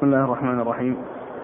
بسم 0.00 0.06
الله 0.06 0.24
الرحمن 0.24 0.60
الرحيم. 0.60 0.96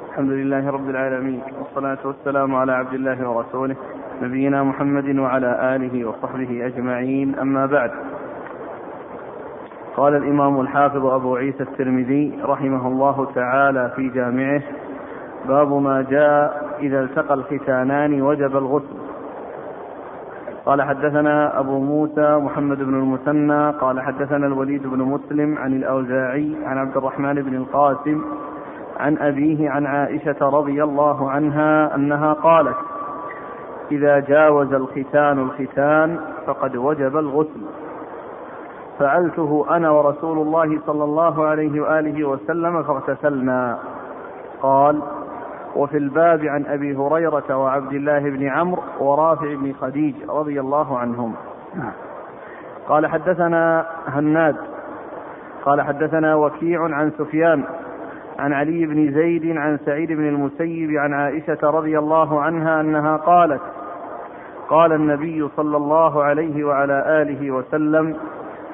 الحمد 0.09 0.31
لله 0.31 0.71
رب 0.71 0.91
العالمين 0.91 1.41
والصلاة 1.59 1.99
والسلام 2.05 2.55
على 2.55 2.73
عبد 2.73 2.95
الله 2.95 3.31
ورسوله 3.31 3.77
نبينا 4.23 4.63
محمد 4.63 5.19
وعلى 5.19 5.77
آله 5.77 6.09
وصحبه 6.09 6.67
أجمعين 6.67 7.39
أما 7.39 7.67
بعد. 7.67 7.91
قال 9.97 10.17
الإمام 10.17 10.61
الحافظ 10.61 11.07
أبو 11.07 11.37
عيسى 11.37 11.63
الترمذي 11.63 12.39
رحمه 12.43 12.89
الله 12.89 13.33
تعالى 13.35 13.93
في 13.97 14.09
جامعه 14.09 14.63
باب 15.49 15.73
ما 15.73 16.07
جاء 16.11 16.77
إذا 16.81 17.01
التقى 17.01 17.35
الختانان 17.35 18.23
وجب 18.23 18.57
الغسل. 18.57 19.06
قال 20.67 20.83
حدثنا 20.83 21.61
أبو 21.61 21.79
موسى 21.79 22.37
محمد 22.37 22.79
بن 22.79 22.95
المثنى 22.95 23.71
قال 23.71 24.01
حدثنا 24.01 24.47
الوليد 24.47 24.87
بن 24.87 24.99
مسلم 24.99 25.59
عن 25.59 25.73
الأوزاعي 25.73 26.57
عن 26.65 26.79
عبد 26.79 26.97
الرحمن 26.97 27.35
بن 27.35 27.55
القاسم 27.57 28.25
عن 29.01 29.19
أبيه 29.19 29.71
عن 29.71 29.87
عائشة 29.87 30.37
رضي 30.41 30.85
الله 30.85 31.31
عنها 31.31 31.95
أنها 31.95 32.33
قالت 32.33 32.77
إذا 33.91 34.19
جاوز 34.21 34.73
الختان 34.73 35.39
الختان 35.39 36.19
فقد 36.47 36.77
وجب 36.77 37.17
الغسل. 37.17 37.61
فعلته 38.99 39.67
أنا 39.71 39.91
ورسول 39.91 40.39
الله 40.39 40.81
صلى 40.87 41.05
الله 41.05 41.45
عليه 41.47 41.81
وآله 41.81 42.29
وسلم 42.29 42.83
فاغتسلنا. 42.83 43.79
قال 44.63 45.03
وفي 45.77 45.97
الباب 45.97 46.45
عن 46.45 46.67
أبي 46.67 46.97
هريرة 46.97 47.57
وعبد 47.57 47.93
الله 47.93 48.19
بن 48.19 48.49
عمرو 48.49 48.83
ورافع 49.01 49.55
بن 49.55 49.73
خديج 49.73 50.15
رضي 50.29 50.61
الله 50.61 50.99
عنهم. 50.99 51.35
قال 52.89 53.07
حدثنا 53.07 53.87
هناد 54.07 54.57
قال 55.65 55.83
حدثنا 55.83 56.35
وكيع 56.35 56.83
عن 56.83 57.11
سفيان 57.19 57.65
عن 58.39 58.53
علي 58.53 58.87
بن 58.87 59.13
زيد 59.13 59.57
عن 59.57 59.79
سعيد 59.87 60.13
بن 60.13 60.29
المسيب 60.29 60.91
عن 60.91 61.15
عائشة 61.15 61.59
رضي 61.63 61.99
الله 61.99 62.41
عنها 62.41 62.81
أنها 62.81 63.17
قالت 63.17 63.61
قال 64.69 64.93
النبي 64.93 65.49
صلى 65.57 65.77
الله 65.77 66.23
عليه 66.25 66.65
وعلى 66.65 67.23
آله 67.23 67.51
وسلم 67.51 68.17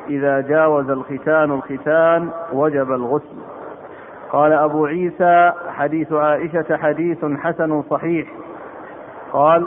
إذا 0.08 0.40
جاوز 0.40 0.90
الختان 0.90 1.50
الختان 1.50 2.30
وجب 2.52 2.92
الغسل. 2.92 3.51
قال 4.32 4.52
أبو 4.52 4.86
عيسى 4.86 5.52
حديث 5.68 6.12
عائشة 6.12 6.76
حديث 6.76 7.24
حسن 7.24 7.82
صحيح. 7.82 8.28
قال 9.32 9.66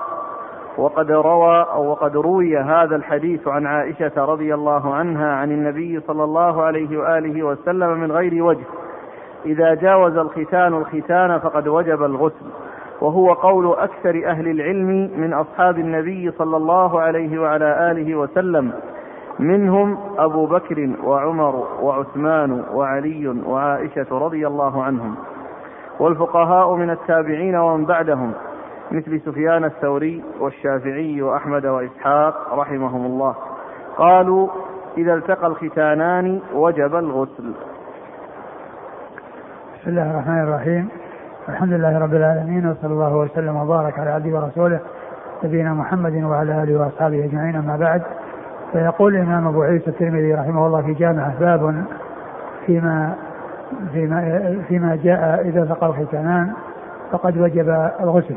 وقد 0.77 1.11
روى 1.11 1.65
أو 1.73 1.89
وقد 1.89 2.17
روي 2.17 2.57
هذا 2.57 2.95
الحديث 2.95 3.47
عن 3.47 3.65
عائشة 3.65 4.25
رضي 4.25 4.53
الله 4.53 4.95
عنها 4.95 5.35
عن 5.35 5.51
النبي 5.51 5.99
صلى 5.99 6.23
الله 6.23 6.63
عليه 6.63 6.97
وآله 6.97 7.43
وسلم 7.43 7.97
من 7.99 8.11
غير 8.11 8.43
وجه. 8.43 8.65
إذا 9.45 9.73
جاوز 9.73 10.17
الختان 10.17 10.73
الختان 10.73 11.39
فقد 11.39 11.67
وجب 11.67 12.03
الغسل. 12.03 12.45
وهو 13.01 13.33
قول 13.33 13.75
أكثر 13.77 14.23
أهل 14.25 14.47
العلم 14.47 15.11
من 15.17 15.33
أصحاب 15.33 15.79
النبي 15.79 16.31
صلى 16.31 16.57
الله 16.57 17.01
عليه 17.01 17.41
وعلى 17.41 17.91
آله 17.91 18.15
وسلم. 18.15 18.73
منهم 19.39 19.97
أبو 20.17 20.45
بكر 20.45 20.89
وعمر 21.03 21.67
وعثمان 21.81 22.63
وعلي 22.73 23.27
وعائشة 23.27 24.07
رضي 24.11 24.47
الله 24.47 24.83
عنهم. 24.83 25.15
والفقهاء 25.99 26.75
من 26.75 26.89
التابعين 26.89 27.55
ومن 27.55 27.85
بعدهم 27.85 28.31
مثل 28.91 29.21
سفيان 29.21 29.63
الثوري 29.63 30.23
والشافعي 30.39 31.21
وأحمد 31.21 31.65
وإسحاق 31.65 32.53
رحمهم 32.53 33.05
الله. 33.05 33.35
قالوا 33.97 34.47
إذا 34.97 35.13
التقى 35.13 35.47
الختانان 35.47 36.39
وجب 36.53 36.95
الغسل. 36.95 37.53
بسم 39.73 39.89
الله 39.89 40.11
الرحمن 40.11 40.43
الرحيم. 40.43 40.89
الحمد 41.49 41.73
لله 41.73 41.99
رب 41.99 42.13
العالمين 42.13 42.69
وصلى 42.69 42.93
الله 42.93 43.15
وسلم 43.15 43.55
وبارك 43.55 43.99
على 43.99 44.09
عبده 44.09 44.37
ورسوله 44.37 44.79
نبينا 45.43 45.73
محمد 45.73 46.23
وعلى 46.23 46.63
آله 46.63 46.79
وأصحابه 46.81 47.25
أجمعين 47.25 47.55
أما 47.55 47.77
بعد. 47.77 48.01
فيقول 48.75 49.15
الإمام 49.15 49.47
أبو 49.47 49.61
عيسى 49.63 49.87
الترمذي 49.87 50.33
رحمه 50.33 50.67
الله 50.67 50.81
في 50.81 50.93
جامعه 50.93 51.39
باب 51.39 51.83
فيما 52.65 53.13
فيما 53.93 54.55
فيما 54.67 54.99
جاء 55.03 55.41
إذا 55.47 55.63
التقى 55.63 55.87
الختانان 55.87 56.51
فقد 57.11 57.37
وجب 57.37 57.69
الغسل. 58.01 58.35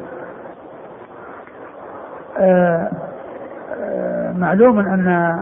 آه، 2.38 2.90
آه، 3.80 4.32
معلوم 4.32 4.78
أن 4.78 5.38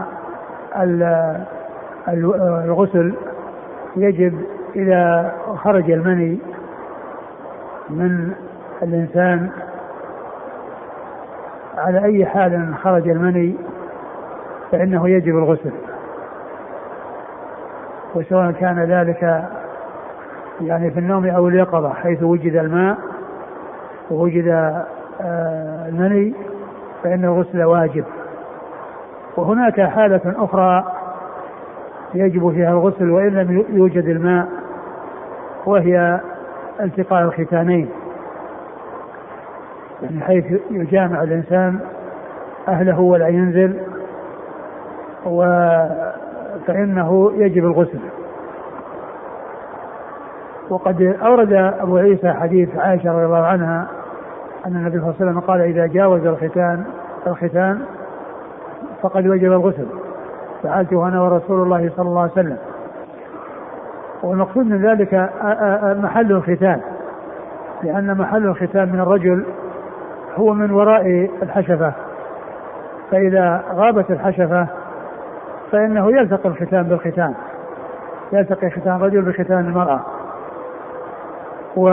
الغسل 2.07 3.13
يجب 3.95 4.41
إذا 4.75 5.31
خرج 5.55 5.91
المني 5.91 6.39
من 7.89 8.31
الإنسان 8.83 9.49
على 11.77 12.03
أي 12.03 12.25
حال 12.25 12.75
خرج 12.83 13.09
المني 13.09 13.55
فإنه 14.71 15.09
يجب 15.09 15.37
الغسل. 15.37 15.71
وسواء 18.15 18.51
كان 18.51 18.79
ذلك 18.79 19.43
يعني 20.61 20.91
في 20.91 20.99
النوم 20.99 21.25
أو 21.25 21.47
اليقظة 21.47 21.93
حيث 21.93 22.23
وجد 22.23 22.55
الماء 22.55 22.97
ووجد 24.11 24.47
آه، 25.21 25.87
المني 25.89 26.33
فإن 27.03 27.25
الغسل 27.25 27.63
واجب. 27.63 28.05
وهناك 29.37 29.81
حالة 29.81 30.21
أخرى 30.25 30.83
يجب 32.13 32.51
فيها 32.51 32.71
الغسل 32.71 33.09
وإن 33.11 33.27
لم 33.27 33.65
يوجد 33.69 34.05
الماء 34.05 34.47
وهي 35.65 36.19
التقاء 36.81 37.23
الختانين. 37.23 37.89
يعني 40.01 40.21
حيث 40.21 40.45
يجامع 40.71 41.23
الإنسان 41.23 41.79
أهله 42.67 42.99
ولا 42.99 43.27
ينزل 43.27 43.79
و 45.25 45.41
فإنه 46.67 47.31
يجب 47.35 47.65
الغسل. 47.65 47.99
وقد 50.69 51.01
أورد 51.21 51.53
أبو 51.53 51.97
عيسى 51.97 52.33
حديث 52.33 52.77
عائشة 52.77 53.11
رضي 53.11 53.25
الله 53.25 53.45
عنها 53.45 53.87
أن 54.65 54.75
النبي 54.75 54.99
صلى 54.99 55.09
الله 55.09 55.15
عليه 55.19 55.31
وسلم 55.31 55.39
قال 55.39 55.61
إذا 55.61 55.85
جاوز 55.85 56.25
الختان 56.25 56.83
الختان 57.27 57.81
فقد 59.01 59.27
وجب 59.27 59.51
الغسل. 59.51 59.85
فعلته 60.63 61.07
أنا 61.07 61.21
ورسول 61.21 61.61
الله 61.61 61.91
صلى 61.95 62.07
الله 62.07 62.21
عليه 62.21 62.31
وسلم. 62.31 62.57
والمقصود 64.23 64.65
من 64.65 64.85
ذلك 64.85 65.29
محل 66.03 66.31
الختان. 66.31 66.81
لأن 67.83 68.17
محل 68.17 68.47
الختان 68.47 68.91
من 68.93 68.99
الرجل 68.99 69.45
هو 70.35 70.53
من 70.53 70.71
وراء 70.71 71.29
الحشفة. 71.43 71.93
فإذا 73.11 73.63
غابت 73.73 74.11
الحشفة 74.11 74.67
فإنه 75.71 76.11
يلتقي 76.11 76.49
الختان 76.49 76.83
بالختان. 76.83 77.33
يلتقي 78.33 78.69
ختان 78.69 78.95
الرجل 78.95 79.21
بختان 79.21 79.59
المرأة. 79.59 79.99
و 81.77 81.83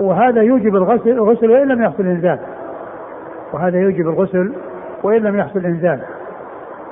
وهذا 0.00 0.42
يوجب 0.42 0.76
الغسل 0.76 1.10
الغسل 1.10 1.50
وإن 1.50 1.68
لم 1.68 1.82
يحصل 1.82 2.02
إنزال. 2.02 2.38
وهذا 3.52 3.78
يوجب 3.78 4.08
الغسل 4.08 4.52
وإن 5.02 5.22
لم 5.22 5.38
يحصل 5.38 5.66
إنزال. 5.66 6.00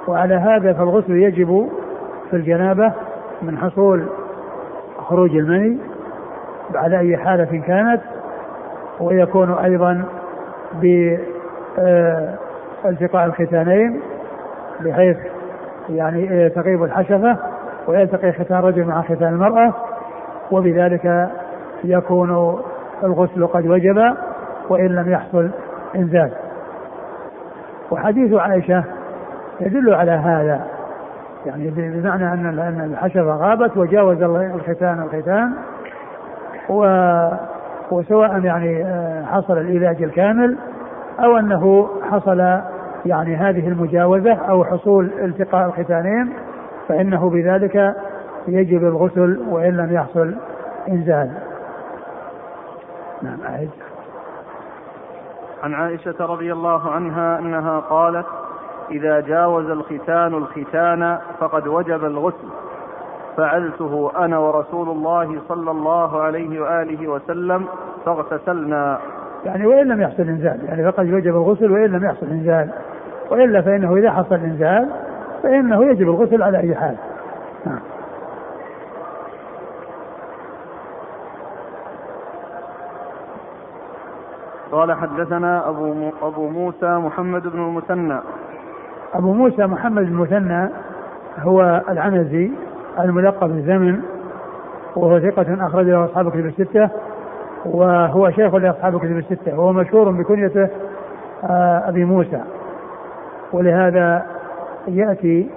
وعلى 0.08 0.34
هذا 0.34 0.72
فالغسل 0.72 1.12
يجب 1.12 1.68
في 2.30 2.36
الجنابة 2.36 2.92
من 3.42 3.58
حصول 3.58 4.08
خروج 4.98 5.36
المني 5.36 5.78
على 6.74 6.98
أي 6.98 7.16
حالة 7.16 7.62
كانت 7.66 8.00
ويكون 9.00 9.52
أيضا 9.52 10.04
بالتقاء 12.84 13.26
الختانين 13.26 14.00
بحيث 14.80 15.16
يعني 15.88 16.48
تغيب 16.48 16.82
الحشفة 16.82 17.36
ويلتقي 17.86 18.32
ختان 18.32 18.58
الرجل 18.58 18.84
مع 18.84 19.02
ختان 19.02 19.28
المرأة 19.28 19.74
وبذلك 20.50 21.30
يكون 21.84 22.60
الغسل 23.04 23.46
قد 23.46 23.66
وجب 23.66 24.14
وإن 24.68 24.86
لم 24.86 25.12
يحصل 25.12 25.50
إنزال. 25.96 26.30
وحديث 27.90 28.34
عائشة 28.34 28.84
يدل 29.60 29.94
على 29.94 30.10
هذا 30.10 30.66
يعني 31.46 31.70
بمعنى 31.70 32.32
أن 32.32 32.80
الحشفة 32.92 33.36
غابت 33.36 33.76
وجاوز 33.76 34.22
الختان 34.22 35.02
الختان 35.02 35.52
و 36.68 36.84
وسواء 37.90 38.44
يعني 38.44 38.86
حصل 39.26 39.58
العلاج 39.58 40.02
الكامل 40.02 40.58
أو 41.24 41.36
أنه 41.36 41.88
حصل 42.10 42.60
يعني 43.06 43.36
هذه 43.36 43.68
المجاوزة 43.68 44.34
أو 44.34 44.64
حصول 44.64 45.04
التقاء 45.04 45.66
الختانين 45.66 46.32
فإنه 46.88 47.30
بذلك 47.30 47.94
يجب 48.48 48.84
الغسل 48.84 49.42
وإن 49.48 49.76
لم 49.76 49.92
يحصل 49.92 50.34
إنزال. 50.88 51.32
نعم 53.22 53.38
أعد 53.48 53.70
عن 55.62 55.74
عائشة 55.74 56.14
رضي 56.20 56.52
الله 56.52 56.90
عنها 56.90 57.38
أنها 57.38 57.80
قالت 57.80 58.26
إذا 58.90 59.20
جاوز 59.20 59.70
الختان 59.70 60.34
الختان 60.34 61.18
فقد 61.40 61.66
وجب 61.68 62.04
الغسل. 62.04 62.48
فعلته 63.36 64.12
أنا 64.16 64.38
ورسول 64.38 64.88
الله 64.88 65.40
صلى 65.48 65.70
الله 65.70 66.22
عليه 66.22 66.60
وآله 66.60 67.08
وسلم 67.08 67.66
فاغتسلنا. 68.04 68.98
يعني 69.44 69.66
وإن 69.66 69.88
لم 69.88 70.00
يحصل 70.00 70.22
إنزال 70.22 70.60
يعني 70.64 70.92
فقد 70.92 71.12
وجب 71.12 71.36
الغسل 71.36 71.72
وإن 71.72 71.84
لم 71.84 72.04
يحصل 72.04 72.26
إنزال. 72.26 72.70
وإلا 73.30 73.62
فإنه 73.62 73.96
إذا 73.96 74.10
حصل 74.10 74.34
إنزال 74.34 74.88
فإنه 75.42 75.84
يجب 75.84 76.08
الغسل 76.08 76.42
على 76.42 76.58
أي 76.58 76.74
حال. 76.74 76.96
نعم. 77.66 77.80
قال 84.72 84.92
حدثنا 84.92 85.68
أبو, 85.68 86.10
أبو 86.22 86.48
موسى 86.48 86.98
محمد 86.98 87.42
بن 87.42 87.58
المثنى. 87.58 88.20
أبو 89.14 89.32
موسى 89.32 89.66
محمد 89.66 90.02
بن 90.02 90.08
المثنى 90.08 90.68
هو 91.38 91.82
العنزي 91.88 92.50
الملقب 92.98 93.48
بالزمن 93.48 94.00
وهو 94.96 95.20
ثقة 95.20 95.66
أخرج 95.66 95.86
له 95.86 96.04
أصحاب 96.04 96.30
كتب 96.30 96.46
الستة. 96.46 96.90
وهو 97.72 98.30
شيخ 98.30 98.54
لأصحاب 98.54 98.98
كتب 98.98 99.18
الستة 99.18 99.58
وهو 99.58 99.72
مشهور 99.72 100.10
بكنيته 100.10 100.68
آه، 101.44 101.88
أبي 101.88 102.04
موسى. 102.04 102.40
ولهذا 103.52 104.26
يأتي 104.88 105.50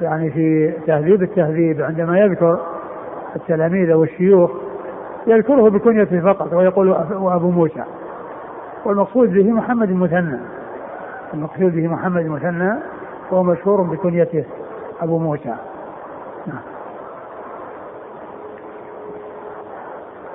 يعني 0.00 0.30
في 0.30 0.72
تهذيب 0.86 1.22
التهذيب 1.22 1.82
عندما 1.82 2.18
يذكر 2.18 2.58
التلاميذ 3.36 3.92
والشيوخ 3.92 4.50
يذكره 5.26 5.68
بكنيته 5.68 6.20
فقط 6.20 6.52
ويقول 6.52 6.88
وأبو 7.14 7.50
موسى. 7.50 7.84
والمقصود 8.84 9.30
به 9.32 9.52
محمد 9.52 9.90
المثنى. 9.90 10.38
المقصود 11.34 11.74
به 11.74 11.88
محمد 11.88 12.24
المثنى 12.24 12.72
وهو 13.30 13.42
مشهور 13.42 13.82
بكنيته 13.82 14.44
أبو 15.00 15.18
موسى. 15.18 15.54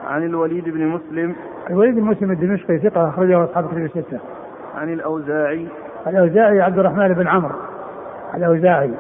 عن 0.10 0.24
الوليد 0.24 0.70
بن 0.70 0.88
مسلم. 0.88 1.36
الوليد 1.70 1.96
بن 1.96 2.04
مسلم 2.04 2.32
الدمشقي 2.32 2.80
ثقة 2.80 3.10
أخرجه 3.10 3.44
أصحاب 3.44 3.68
كتب 3.68 3.78
الستة. 3.78 4.20
عن 4.76 4.94
الأوزاعي. 4.94 5.68
الأوزاعي 6.08 6.62
عبد 6.62 6.80
الرحمن 6.80 7.14
بن 7.14 7.28
عمرو. 7.28 7.56
الأوزاعي. 8.36 8.94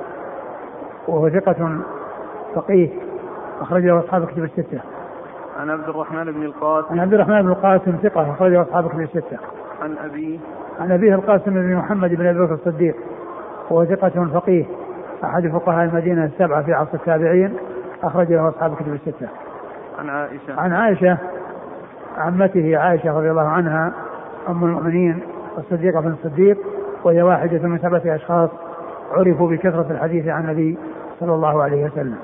وهو 1.07 1.29
ثقة 1.29 1.77
فقيه 2.56 2.89
أخرجه 3.61 4.00
أصحاب 4.00 4.25
كتب 4.25 4.44
الستة. 4.44 4.79
عن 5.59 5.69
عبد 5.69 5.89
الرحمن 5.89 6.31
بن 6.31 6.44
القاسم. 6.44 6.91
عن 6.91 7.00
عبد 7.00 7.13
الرحمن 7.13 7.41
بن 7.41 7.50
القاسم 7.50 7.95
ثقة 8.03 8.31
أخرجه 8.31 8.62
أصحاب 8.62 8.89
كتب 8.89 9.01
الستة. 9.01 9.38
عن 9.81 9.97
أبيه. 9.97 10.39
عن 10.79 10.91
أبيه 10.91 11.15
القاسم 11.15 11.53
بن 11.53 11.75
محمد 11.75 12.15
بن 12.15 12.25
أبي 12.25 12.39
بكر 12.39 12.53
الصديق. 12.53 12.95
وهو 13.69 13.85
ثقة 13.85 14.29
فقيه 14.33 14.65
أحد 15.23 15.47
فقهاء 15.47 15.85
المدينة 15.85 16.25
السبعة 16.25 16.63
في 16.63 16.73
عصر 16.73 16.94
التابعين 16.94 17.53
أخرج 18.03 18.31
له 18.31 18.50
أصحاب 18.50 18.75
كتب 18.75 18.94
الستة. 18.94 19.27
عن 20.00 20.10
عائشة 20.10 20.60
عن 20.60 20.74
عائشة 20.74 21.18
عمته 22.18 22.78
عائشة 22.78 23.18
رضي 23.18 23.31
الله 23.31 23.48
عنها 23.48 23.94
أم 24.50 24.63
المؤمنين 24.63 25.19
الصديقة 25.57 26.01
بن 26.01 26.12
الصديق 26.12 26.57
وهي 27.04 27.22
واحدة 27.22 27.68
من 27.68 27.78
سبعة 27.78 28.16
أشخاص 28.16 28.50
عرفوا 29.12 29.50
بكثرة 29.50 29.86
الحديث 29.92 30.28
عن 30.28 30.44
النبي 30.44 30.78
صلى 31.19 31.34
الله 31.34 31.63
عليه 31.63 31.86
وسلم. 31.86 32.18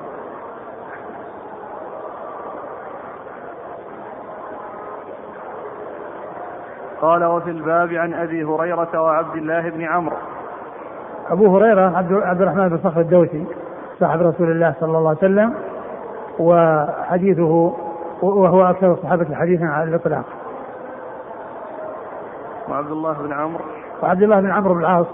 قال 7.02 7.26
وفي 7.26 7.50
الباب 7.50 7.94
عن 7.94 8.14
أبي 8.14 8.44
هريرة 8.44 9.02
وعبد 9.02 9.36
الله 9.36 9.70
بن 9.70 9.84
عمرو 9.84 10.18
أبو 11.30 11.58
هريرة 11.58 11.98
عبد 11.98 12.42
الرحمن 12.42 12.70
بن 12.70 12.78
صخر 12.78 13.02
الدوسي 13.02 13.46
صاحب 14.00 14.22
رسول 14.22 14.52
الله 14.52 14.74
صلى 14.80 14.98
الله 14.98 15.10
عليه 15.10 15.18
وسلم 15.18 15.54
وحديثه 16.40 17.74
وهو 18.22 18.70
أكثر 18.70 18.94
الصحابة 18.94 19.36
حديثا 19.36 19.66
على 19.66 19.90
الإطلاق. 19.90 20.26
وعبد 22.70 22.92
الله 22.92 23.14
بن 23.14 23.34
عمرو. 23.34 23.64
وعبد 24.04 24.24
الله 24.24 24.40
بن 24.40 24.52
عمرو 24.52 24.74
بن 24.74 24.80
العاص 24.80 25.08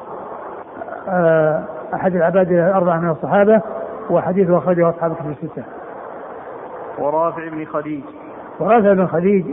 آه، 1.07 1.63
أحد 1.93 2.15
العباد 2.15 2.51
الأربعة 2.51 2.99
من 2.99 3.09
الصحابة 3.09 3.61
وحديثه 4.09 4.57
أخرجه 4.57 4.89
أصحاب 4.89 5.15
كتب 5.15 5.29
الستة. 5.29 5.63
ورافع 6.99 7.49
بن 7.49 7.65
خديج. 7.65 8.03
ورافع 8.59 8.93
بن 8.93 9.07
خديج 9.07 9.45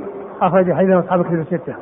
أخرج 0.42 0.72
حديثه 0.72 0.98
أصحاب 0.98 1.24
كتب 1.24 1.34
الستة. 1.34 1.74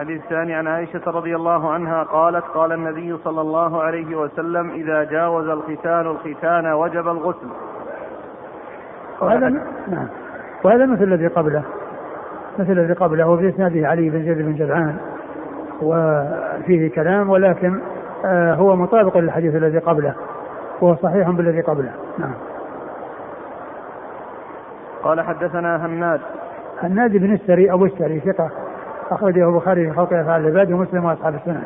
الحديث 0.00 0.22
الثاني 0.22 0.54
عن 0.54 0.66
عائشة 0.66 1.00
رضي 1.06 1.36
الله 1.36 1.72
عنها 1.72 2.02
قالت 2.02 2.44
قال 2.44 2.72
النبي 2.72 3.16
صلى 3.16 3.40
الله 3.40 3.82
عليه 3.82 4.16
وسلم 4.16 4.70
إذا 4.70 5.04
جاوز 5.04 5.48
الختان 5.48 6.06
الختان 6.06 6.72
وجب 6.72 7.08
الغسل. 7.08 7.46
وهذا 9.20 9.48
نعم. 9.88 10.08
وهذا 10.64 10.86
مثل 10.86 11.02
الذي 11.02 11.26
قبله. 11.26 11.62
مثل 12.58 12.72
الذي 12.72 12.92
قبله 12.92 13.28
وفي 13.28 13.48
اسناده 13.48 13.88
علي 13.88 14.10
بن 14.10 14.22
زيد 14.22 14.38
بن 14.38 14.54
جدعان. 14.54 14.96
وفيه 15.82 16.90
كلام 16.90 17.30
ولكن 17.30 17.80
آه 18.24 18.54
هو 18.54 18.76
مطابق 18.76 19.18
للحديث 19.18 19.54
الذي 19.54 19.78
قبله. 19.78 20.14
وهو 20.80 20.94
صحيح 20.94 21.30
بالذي 21.30 21.60
قبله. 21.60 21.92
نعم. 22.18 22.34
قال 25.02 25.20
حدثنا 25.20 25.86
هناد. 25.86 26.20
هناد 26.82 27.16
بن 27.16 27.32
السري 27.32 27.72
أبو 27.72 27.84
السري 27.84 28.20
ثقة. 28.20 28.50
أخرجه 29.10 29.48
البخاري 29.48 29.86
في 29.90 29.96
خلق 29.96 30.12
أفعال 30.12 30.46
العباد 30.46 30.72
ومسلم 30.72 31.04
وأصحاب 31.04 31.34
السنن. 31.34 31.62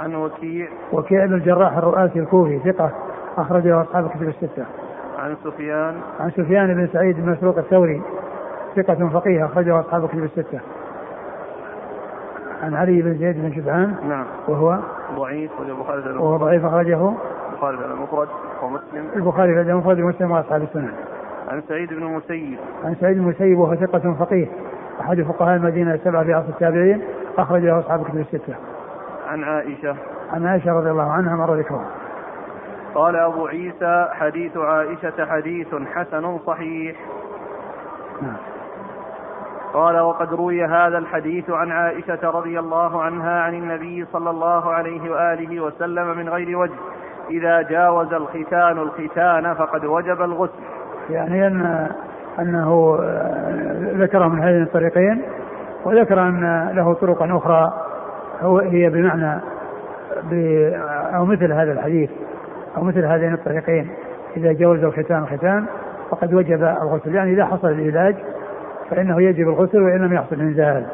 عن 0.00 0.14
وكيع 0.14 0.68
وكيع 0.92 1.26
بن 1.26 1.34
الجراح 1.34 1.76
الرؤاسي 1.76 2.18
الكوفي 2.18 2.58
ثقة 2.58 2.90
أخرجه 3.38 3.82
أصحاب 3.82 4.06
الكتب 4.06 4.28
الستة. 4.28 4.64
عن 5.18 5.36
سفيان 5.44 5.94
عن 6.20 6.30
سفيان 6.30 6.74
بن 6.74 6.88
سعيد 6.92 7.16
بن 7.20 7.30
مسروق 7.30 7.58
الثوري 7.58 8.02
ثقة 8.76 9.08
فقيه 9.08 9.44
أخرجه 9.44 9.80
أصحاب 9.80 10.04
الكتب 10.04 10.24
الستة. 10.24 10.60
عن 12.62 12.74
علي 12.74 13.02
بن 13.02 13.14
زيد 13.14 13.36
بن 13.42 13.52
شبعان 13.54 13.94
نعم 14.08 14.24
وهو 14.48 14.78
ضعيف 15.16 15.50
البخاري 15.60 16.18
وهو 16.18 16.36
ضعيف 16.36 16.64
أخرجه 16.64 17.12
البخاري 17.52 17.76
في 17.78 17.84
المفرد 17.84 18.28
ومسلم 18.62 19.08
البخاري 19.16 19.54
في 19.54 19.60
المفرد 19.60 20.00
ومسلم 20.00 20.30
وأصحاب 20.30 20.62
السنن. 20.62 20.92
عن 21.48 21.62
سعيد 21.68 21.88
بن 21.88 22.02
المسيب 22.02 22.58
عن 22.84 22.94
سعيد 23.00 23.16
بن 23.16 23.22
المسيب 23.22 23.58
وهو 23.58 23.74
ثقة 23.74 24.14
فقيه 24.18 24.46
أحد 25.00 25.22
فقهاء 25.22 25.56
المدينة 25.56 25.94
السبعة 25.94 26.24
في 26.24 26.34
عصر 26.34 26.48
التابعين 26.48 27.02
أخرج 27.38 27.62
له 27.62 27.78
أصحاب 27.78 28.04
كتب 28.04 28.18
الستة. 28.18 28.54
عن 29.28 29.44
عائشة 29.44 29.96
عن 30.32 30.46
عائشة 30.46 30.72
رضي 30.72 30.90
الله 30.90 31.12
عنها 31.12 31.36
مر 31.36 31.54
ذكرها. 31.54 31.86
قال 32.94 33.16
أبو 33.16 33.46
عيسى 33.46 34.08
حديث 34.12 34.56
عائشة 34.56 35.26
حديث 35.26 35.74
حسن 35.94 36.38
صحيح. 36.38 36.96
نعم. 38.22 38.36
قال 39.74 40.00
وقد 40.00 40.34
روي 40.34 40.64
هذا 40.64 40.98
الحديث 40.98 41.50
عن 41.50 41.72
عائشة 41.72 42.30
رضي 42.30 42.58
الله 42.58 43.02
عنها 43.02 43.40
عن 43.42 43.54
النبي 43.54 44.06
صلى 44.12 44.30
الله 44.30 44.72
عليه 44.72 45.10
وآله 45.10 45.60
وسلم 45.60 46.16
من 46.16 46.28
غير 46.28 46.58
وجه 46.58 46.74
إذا 47.30 47.62
جاوز 47.62 48.12
الختان 48.12 48.78
الختان 48.78 49.54
فقد 49.54 49.84
وجب 49.84 50.22
الغسل 50.22 50.62
يعني 51.10 51.46
أن 51.46 51.90
أنه 52.40 52.98
آه، 53.00 53.92
ذكره 53.94 54.28
من 54.28 54.42
هذين 54.42 54.62
الطريقين 54.62 55.22
وذكر 55.84 56.20
أن 56.20 56.70
له 56.74 56.92
طرق 56.94 57.22
أخرى 57.22 57.72
هو 58.42 58.58
هي 58.58 58.90
بمعنى 58.90 59.40
أو 61.16 61.24
مثل 61.24 61.52
هذا 61.52 61.72
الحديث 61.72 62.10
أو 62.76 62.84
مثل 62.84 63.04
هذين 63.04 63.32
الطريقين 63.32 63.90
إذا 64.36 64.52
جوز 64.52 64.84
الختان 64.84 65.22
الختان 65.22 65.66
فقد 66.10 66.34
وجب 66.34 66.62
الغسل. 66.62 67.14
يعني 67.14 67.32
إذا 67.32 67.46
حصل 67.46 67.68
العلاج 67.68 68.16
فإنه 68.90 69.22
يجب 69.22 69.48
الغسل 69.48 69.82
وإن 69.82 69.98
لم 69.98 70.12
يحصل 70.12 70.40
إنزال. 70.40 70.86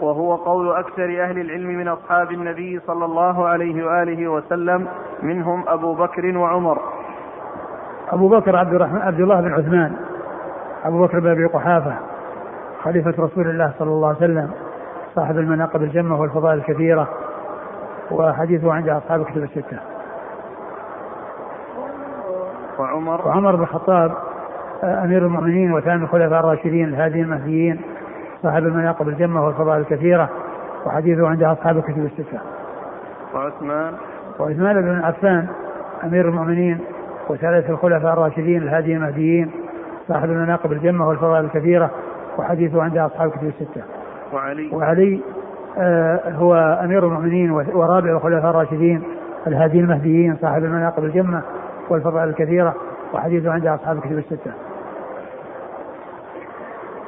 وهو 0.00 0.34
قول 0.34 0.76
أكثر 0.76 1.04
أهل 1.04 1.38
العلم 1.40 1.68
من 1.68 1.88
أصحاب 1.88 2.30
النبي 2.30 2.80
صلى 2.86 3.04
الله 3.04 3.48
عليه 3.48 3.86
وآله 3.86 4.28
وسلم 4.28 4.86
منهم 5.22 5.64
أبو 5.68 5.94
بكر 5.94 6.38
وعمر. 6.38 6.78
أبو 8.12 8.28
بكر 8.28 8.56
عبد 8.56 8.74
الرحمن 8.74 9.00
عبد 9.00 9.20
الله 9.20 9.40
بن 9.40 9.52
عثمان 9.52 9.92
أبو 10.84 11.04
بكر 11.04 11.20
بن 11.20 11.30
أبي 11.30 11.44
قحافة 11.44 11.94
خليفة 12.82 13.14
رسول 13.18 13.50
الله 13.50 13.72
صلى 13.78 13.90
الله 13.90 14.08
عليه 14.08 14.16
وسلم 14.18 14.50
صاحب 15.14 15.38
المناقب 15.38 15.82
الجمة 15.82 16.20
والفضائل 16.20 16.58
الكثيرة 16.58 17.08
وحديثه 18.10 18.72
عند 18.72 18.88
أصحاب 18.88 19.20
الكتب 19.20 19.42
الستة. 19.42 19.78
وعمر؟ 22.78 23.28
وعمر 23.28 23.56
بن 23.56 23.62
الخطاب 23.62 24.12
أمير 24.84 25.26
المؤمنين 25.26 25.72
وثاني 25.72 26.02
الخلفاء 26.02 26.40
الراشدين 26.40 26.88
الهاديين 26.88 27.24
المهديين 27.24 27.80
صاحب 28.42 28.62
المناقب 28.62 29.08
الجمة 29.08 29.46
والفضائل 29.46 29.80
الكثيرة 29.80 30.28
وحديثه 30.86 31.28
عند 31.28 31.42
أصحاب 31.42 31.76
الكتب 31.76 32.04
الستة. 32.04 32.38
وعثمان؟ 33.34 33.92
وعثمان 34.38 34.82
بن 34.82 35.00
عفان 35.04 35.46
أمير 36.04 36.28
المؤمنين 36.28 36.78
وثالث 37.28 37.70
الخلفاء 37.70 38.12
الراشدين 38.12 38.62
الهاديين 38.62 38.96
المهديين 38.96 39.50
صاحب 40.08 40.30
المناقب 40.30 40.72
الجمة 40.72 41.08
والفضائل 41.08 41.44
الكثيرة 41.44 41.90
وحديثه 42.38 42.82
عند 42.82 42.96
أصحاب 42.98 43.28
الكتب 43.28 43.46
الستة. 43.46 43.82
وعلي. 44.32 44.70
وعلي 44.72 45.20
آه، 45.78 46.30
هو 46.30 46.54
أمير 46.84 47.06
المؤمنين 47.06 47.50
ورابع 47.50 48.10
الخلفاء 48.10 48.50
الراشدين 48.50 49.02
الهادي 49.46 49.80
المهديين 49.80 50.36
صاحب 50.36 50.64
المناقب 50.64 51.04
الجمة 51.04 51.42
والفضائل 51.88 52.28
الكثيرة 52.28 52.74
وحديثه 53.14 53.52
عند 53.52 53.66
أصحاب 53.66 53.96
الكتب 53.96 54.18
الستة. 54.18 54.52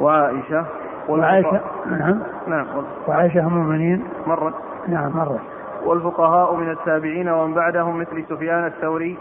وعائشة. 0.00 0.64
وعائشة 1.08 1.61
نعم. 1.90 2.18
نعم 2.49 2.66
وعائشة 3.08 3.40
أم 3.40 3.46
المؤمنين. 3.46 4.04
مرت. 4.26 4.54
نعم 4.88 5.16
مرت. 5.16 5.40
والفقهاء 5.85 6.54
من 6.54 6.70
التابعين 6.70 7.28
ومن 7.28 7.54
بعدهم 7.54 7.99
مثل 7.99 8.25
سفيان 8.28 8.66
الثوري. 8.66 9.18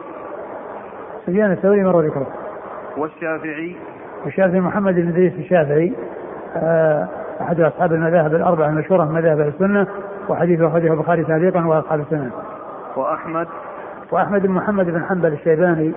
سفيان 1.25 1.51
الثوري 1.51 1.84
مر 1.84 2.01
ذكره 2.01 2.27
والشافعي 2.98 3.75
والشافعي 4.25 4.60
محمد 4.60 4.96
بن 4.96 5.08
إدريس 5.08 5.34
الشافعي 5.34 5.94
آه، 6.55 7.08
أحد 7.41 7.62
أصحاب 7.62 7.94
المذاهب 7.94 8.36
الأربعة 8.36 8.70
المشهورة 8.70 9.03
من 9.03 9.12
مذاهب 9.12 9.39
السنة 9.39 9.88
وحديثه 10.29 10.67
أخرجه 10.67 10.94
البخاري 10.94 11.24
تعليقا 11.24 11.65
وأصحاب 11.65 12.00
السنة. 12.00 12.32
وأحمد 12.96 13.48
وأحمد 14.12 14.41
بن 14.41 14.51
محمد 14.51 14.86
بن 14.86 15.05
حنبل 15.05 15.34
الشيباني 15.34 15.94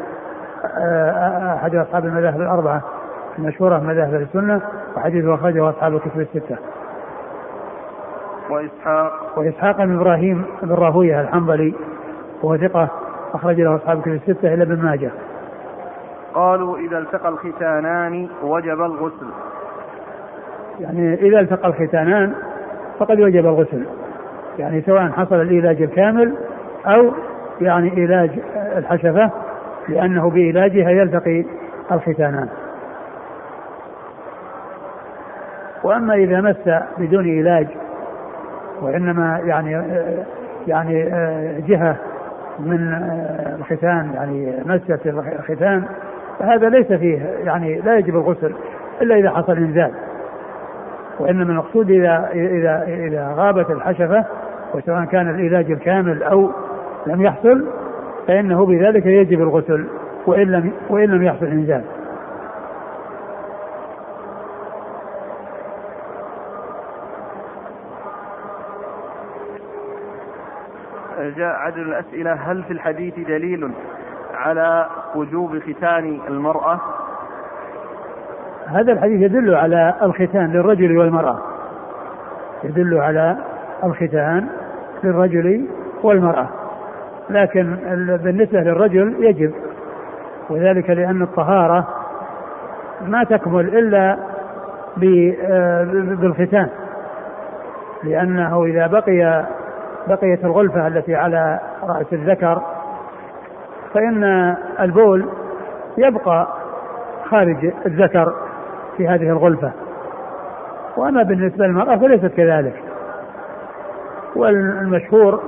آه، 0.78 1.54
أحد 1.54 1.74
أصحاب 1.74 2.06
المذاهب 2.06 2.40
الأربعة 2.40 2.82
المشهورة 3.38 3.78
من 3.78 3.86
مذاهب 3.86 4.14
السنة 4.14 4.60
وحديثه 4.96 5.34
أخرجه 5.34 5.70
أصحاب 5.70 5.94
الكتب 5.94 6.20
الستة. 6.20 6.56
وإسحاق 8.50 9.12
وإسحاق 9.36 9.76
بن 9.76 9.96
إبراهيم 9.96 10.44
بن 10.62 10.72
راهوية 10.72 11.20
الحنظلي 11.20 11.74
وهو 12.42 12.56
ثقة 12.56 12.88
أخرج 13.34 13.60
له 13.60 13.76
أصحاب 13.76 13.98
الكتب 13.98 14.12
الستة 14.12 14.54
إلى 14.54 14.62
ابن 14.62 14.82
ماجه. 14.82 15.10
قالوا 16.34 16.78
إذا 16.78 16.98
التقى 16.98 17.28
الختانان 17.28 18.28
وجب 18.42 18.80
الغسل. 18.80 19.26
يعني 20.80 21.14
إذا 21.14 21.40
التقى 21.40 21.68
الختانان 21.68 22.34
فقد 22.98 23.20
وجب 23.20 23.46
الغسل. 23.46 23.84
يعني 24.58 24.82
سواء 24.82 25.08
حصل 25.08 25.40
الإيلاج 25.40 25.82
الكامل 25.82 26.34
أو 26.86 27.12
يعني 27.60 27.90
علاج 27.90 28.30
الحشفة 28.76 29.30
لأنه 29.88 30.30
بعلاجها 30.30 30.90
يلتقي 30.90 31.44
الختانان. 31.92 32.48
وأما 35.84 36.14
إذا 36.14 36.40
مس 36.40 36.82
بدون 36.98 37.38
علاج 37.38 37.68
وإنما 38.82 39.40
يعني 39.44 39.82
يعني 40.66 41.04
جهة 41.68 41.96
من 42.58 42.92
الختان 43.58 44.10
يعني 44.14 44.54
مست 44.66 45.06
الختان 45.06 45.84
فهذا 46.38 46.68
ليس 46.68 46.92
فيه 46.92 47.18
يعني 47.44 47.80
لا 47.80 47.98
يجب 47.98 48.16
الغسل 48.16 48.54
إلا 49.02 49.16
إذا 49.16 49.30
حصل 49.30 49.56
إنزال 49.56 49.90
وإنما 51.18 51.52
المقصود 51.52 51.90
إذا 51.90 52.30
إذا 52.34 52.84
إذا 52.86 53.34
غابت 53.36 53.70
الحشفة 53.70 54.24
وسواء 54.74 55.04
كان 55.04 55.28
العلاج 55.28 55.70
الكامل 55.70 56.22
أو 56.22 56.50
لم 57.06 57.22
يحصل 57.22 57.64
فإنه 58.26 58.66
بذلك 58.66 59.06
يجب 59.06 59.42
الغسل 59.42 59.86
وإن 60.26 60.50
لم 60.50 60.72
وإن 60.88 61.08
لم 61.10 61.22
يحصل 61.22 61.46
إنزال. 61.46 61.82
جاء 71.36 71.56
عدد 71.56 71.78
الأسئلة 71.78 72.32
هل 72.32 72.62
في 72.62 72.70
الحديث 72.70 73.14
دليل 73.18 73.70
على 74.34 74.86
وجوب 75.14 75.58
ختان 75.58 76.18
المرأة؟ 76.28 76.80
هذا 78.66 78.92
الحديث 78.92 79.22
يدل 79.22 79.54
على 79.54 79.94
الختان 80.02 80.52
للرجل 80.52 80.98
والمرأة. 80.98 81.38
يدل 82.64 82.98
على 82.98 83.36
الختان 83.84 84.48
للرجل 85.04 85.66
والمرأة. 86.02 86.48
لكن 87.30 87.76
بالنسبة 88.24 88.60
للرجل 88.60 89.16
يجب 89.18 89.52
وذلك 90.50 90.90
لأن 90.90 91.22
الطهارة 91.22 91.88
ما 93.06 93.24
تكمل 93.24 93.78
إلا 93.78 94.18
آه، 95.42 95.84
بالختان. 96.20 96.68
لأنه 98.04 98.64
إذا 98.64 98.86
بقي 98.86 99.46
بقيت 100.08 100.44
الغلفة 100.44 100.86
التي 100.86 101.14
على 101.14 101.60
رأس 101.82 102.06
الذكر 102.12 102.62
فإن 103.94 104.24
البول 104.80 105.28
يبقى 105.98 106.48
خارج 107.30 107.72
الذكر 107.86 108.32
في 108.96 109.08
هذه 109.08 109.28
الغلفة. 109.30 109.72
وأما 110.96 111.22
بالنسبة 111.22 111.66
للمرأة 111.66 111.96
فليست 111.96 112.26
كذلك. 112.26 112.74
والمشهور 114.36 115.40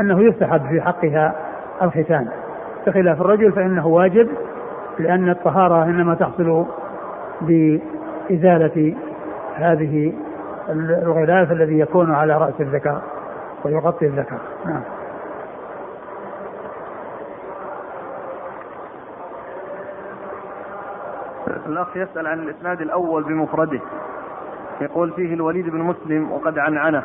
أنه 0.00 0.20
يستحب 0.20 0.60
في 0.68 0.80
حقها 0.80 1.34
الختان. 1.82 2.28
بخلاف 2.86 3.20
الرجل 3.20 3.52
فإنه 3.52 3.86
واجب 3.86 4.28
لأن 4.98 5.28
الطهارة 5.28 5.84
إنما 5.84 6.14
تحصل 6.14 6.66
بإزالة 7.40 8.94
هذه 9.56 10.12
الغلاف 11.02 11.52
الذي 11.52 11.78
يكون 11.78 12.14
على 12.14 12.36
رأس 12.38 12.60
الذكر. 12.60 13.00
ويغطي 13.64 14.06
الذكر. 14.06 14.38
نعم. 14.66 14.82
الأخ 21.66 21.96
يسأل 21.96 22.26
عن 22.26 22.38
الإسناد 22.38 22.80
الأول 22.80 23.24
بمفرده. 23.24 23.80
يقول 24.80 25.12
فيه 25.12 25.34
الوليد 25.34 25.68
بن 25.68 25.78
مسلم 25.78 26.32
وقد 26.32 26.58
عنعنه. 26.58 27.02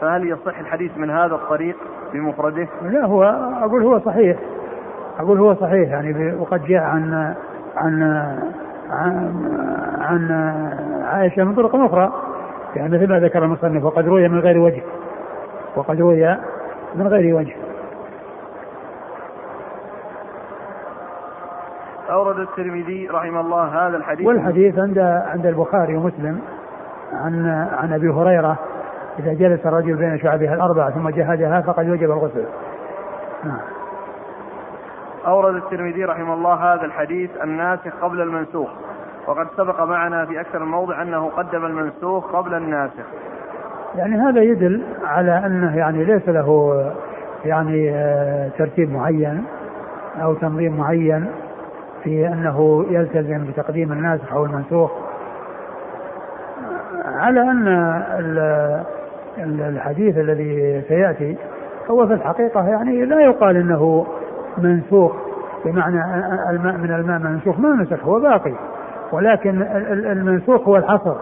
فهل 0.00 0.28
يصح 0.28 0.58
الحديث 0.58 0.98
من 0.98 1.10
هذا 1.10 1.34
الطريق 1.34 1.76
بمفرده؟ 2.12 2.68
لا 2.82 3.04
هو 3.06 3.22
أقول 3.62 3.82
هو 3.82 4.00
صحيح. 4.00 4.38
أقول 5.18 5.38
هو 5.38 5.54
صحيح 5.54 5.88
يعني 5.88 6.34
وقد 6.34 6.64
جاء 6.64 6.82
عن 6.82 7.34
عن 7.76 8.02
عن, 8.90 9.34
عن 9.98 10.30
عائشة 11.04 11.44
من 11.44 11.54
طرق 11.54 11.76
أخرى. 11.76 12.21
يعني 12.76 12.96
مثل 12.96 13.08
ما 13.08 13.20
ذكر 13.20 13.44
المصنف 13.44 13.84
وقد 13.84 14.08
روي 14.08 14.28
من 14.28 14.38
غير 14.38 14.58
وجه 14.58 14.82
وقد 15.76 16.00
روي 16.00 16.36
من 16.94 17.06
غير 17.06 17.34
وجه 17.34 17.56
أورد 22.10 22.38
الترمذي 22.38 23.08
رحمه 23.08 23.40
الله 23.40 23.86
هذا 23.86 23.96
الحديث 23.96 24.26
والحديث 24.26 24.78
عند 24.78 24.98
عند 24.98 25.46
البخاري 25.46 25.96
ومسلم 25.96 26.40
عن 27.12 27.46
عن 27.72 27.92
أبي 27.92 28.08
هريرة 28.08 28.58
إذا 29.18 29.32
جلس 29.32 29.66
الرجل 29.66 29.94
بين 29.94 30.18
شعبها 30.18 30.54
الأربعة 30.54 30.90
ثم 30.90 31.08
جهدها 31.08 31.60
فقد 31.60 31.88
وجب 31.88 32.10
الغسل. 32.10 32.44
نعم. 33.44 33.60
أورد 35.26 35.54
الترمذي 35.54 36.04
رحمه 36.04 36.34
الله 36.34 36.54
هذا 36.54 36.84
الحديث 36.84 37.30
الناسخ 37.42 37.92
قبل 38.02 38.20
المنسوخ 38.20 38.70
وقد 39.26 39.46
سبق 39.56 39.80
معنا 39.80 40.26
في 40.26 40.40
أكثر 40.40 40.58
من 40.58 40.70
موضع 40.70 41.02
أنه 41.02 41.28
قدم 41.28 41.64
المنسوخ 41.64 42.36
قبل 42.36 42.54
الناسخ. 42.54 43.06
يعني 43.94 44.16
هذا 44.16 44.42
يدل 44.42 44.82
على 45.04 45.46
أنه 45.46 45.76
يعني 45.76 46.04
ليس 46.04 46.28
له 46.28 46.92
يعني 47.44 47.90
آه، 47.90 48.48
ترتيب 48.58 48.92
معين 48.92 49.44
أو 50.22 50.34
تنظيم 50.34 50.76
معين 50.76 51.26
في 52.04 52.28
أنه 52.28 52.86
يلتزم 52.90 53.44
بتقديم 53.44 53.92
الناسخ 53.92 54.32
أو 54.32 54.44
المنسوخ. 54.44 54.90
على 57.04 57.40
أن 57.40 57.66
الحديث 59.38 60.18
الذي 60.18 60.82
سيأتي 60.88 61.36
هو 61.90 62.06
في 62.06 62.14
الحقيقة 62.14 62.68
يعني 62.68 63.04
لا 63.04 63.20
يقال 63.20 63.56
أنه 63.56 64.06
منسوخ 64.58 65.12
بمعنى 65.64 66.04
الماء 66.50 66.76
من 66.76 66.90
الماء 66.94 67.18
منسوخ 67.18 67.58
ما 67.58 67.82
نسخ 67.82 68.04
هو 68.04 68.20
باقي. 68.20 68.54
ولكن 69.12 69.62
المنسوخ 70.12 70.68
هو 70.68 70.76
الحصر. 70.76 71.16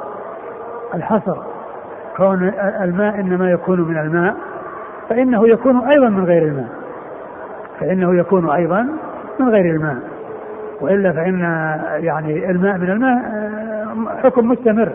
الحصر. 0.95 1.37
كون 2.17 2.53
الماء 2.59 3.21
إنما 3.21 3.51
يكون 3.51 3.81
من 3.81 3.99
الماء 3.99 4.37
فإنه 5.09 5.49
يكون 5.49 5.89
أيضا 5.89 6.09
من 6.09 6.25
غير 6.25 6.43
الماء. 6.43 6.69
فإنه 7.81 8.19
يكون 8.19 8.51
أيضا 8.51 8.89
من 9.41 9.49
غير 9.49 9.75
الماء. 9.75 9.97
وإلا 10.81 11.13
فإن 11.13 11.41
يعني 12.05 12.51
الماء 12.51 12.79
من 12.79 12.91
الماء 12.91 13.19
آه، 13.19 14.21
حكم 14.23 14.49
مستمر. 14.49 14.93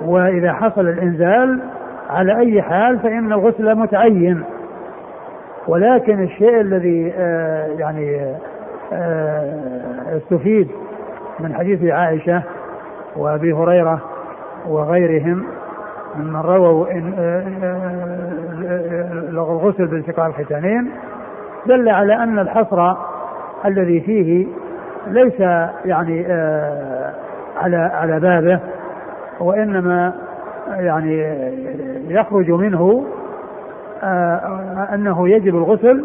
وإذا 0.00 0.52
حصل 0.52 0.88
الإنزال 0.88 1.60
على 2.10 2.38
أي 2.38 2.62
حال 2.62 2.98
فإن 2.98 3.32
الغسل 3.32 3.74
متعين. 3.74 4.44
ولكن 5.68 6.22
الشيء 6.22 6.60
الذي 6.60 7.12
آه، 7.16 7.66
يعني 7.66 8.34
آه، 8.92 10.16
استفيد 10.16 10.68
من 11.40 11.54
حديث 11.54 11.84
عائشة 11.92 12.42
وأبي 13.16 13.52
هريرة 13.52 14.00
وغيرهم 14.68 15.44
ممن 16.16 16.36
رووا 16.40 16.90
إن 16.92 17.14
آه، 17.18 17.44
آه، 18.66 19.12
الغسل 19.30 19.86
بالتقاء 19.86 20.26
الختانين 20.26 20.90
دل 21.66 21.88
على 21.88 22.14
أن 22.14 22.38
الحصر 22.38 22.94
الذي 23.64 24.00
فيه 24.00 24.46
ليس 25.06 25.40
يعني 25.84 26.26
آه، 26.28 27.12
على 27.56 27.76
على 27.76 28.20
بابه 28.20 28.60
وإنما 29.40 30.12
يعني 30.70 31.38
يخرج 32.08 32.50
منه 32.50 33.04
آه، 34.02 34.88
أنه 34.94 35.28
يجب 35.28 35.56
الغسل 35.56 36.04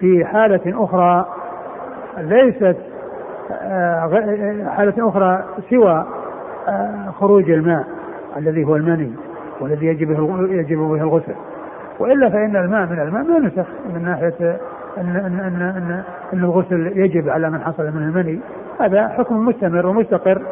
في 0.00 0.24
حالة 0.24 0.84
أخرى 0.84 1.26
ليست 2.18 2.64
آه، 2.64 2.89
حالة 4.68 5.08
أخرى 5.08 5.44
سوى 5.70 6.06
آه، 6.68 7.10
خروج 7.20 7.50
الماء 7.50 7.84
الذي 8.36 8.64
هو 8.64 8.76
المني 8.76 9.12
والذي 9.60 9.86
يجب 9.86 10.10
يجب 10.50 10.78
به 10.78 11.02
الغسل. 11.02 11.34
وإلا 11.98 12.30
فإن 12.30 12.56
الماء 12.56 12.86
من 12.86 13.00
الماء 13.00 13.22
ما 13.22 13.38
نسخ 13.38 13.66
من 13.94 14.04
ناحية 14.04 14.56
إن 14.98 15.16
إن 15.16 15.40
إن 15.40 15.62
إن, 15.62 16.02
إن 16.32 16.44
الغسل 16.44 16.92
يجب 16.96 17.28
على 17.28 17.50
من 17.50 17.60
حصل 17.60 17.84
من 17.84 18.02
المني. 18.02 18.40
هذا 18.80 19.08
حكم 19.08 19.46
مستمر 19.46 19.86
ومستقر 19.86 20.42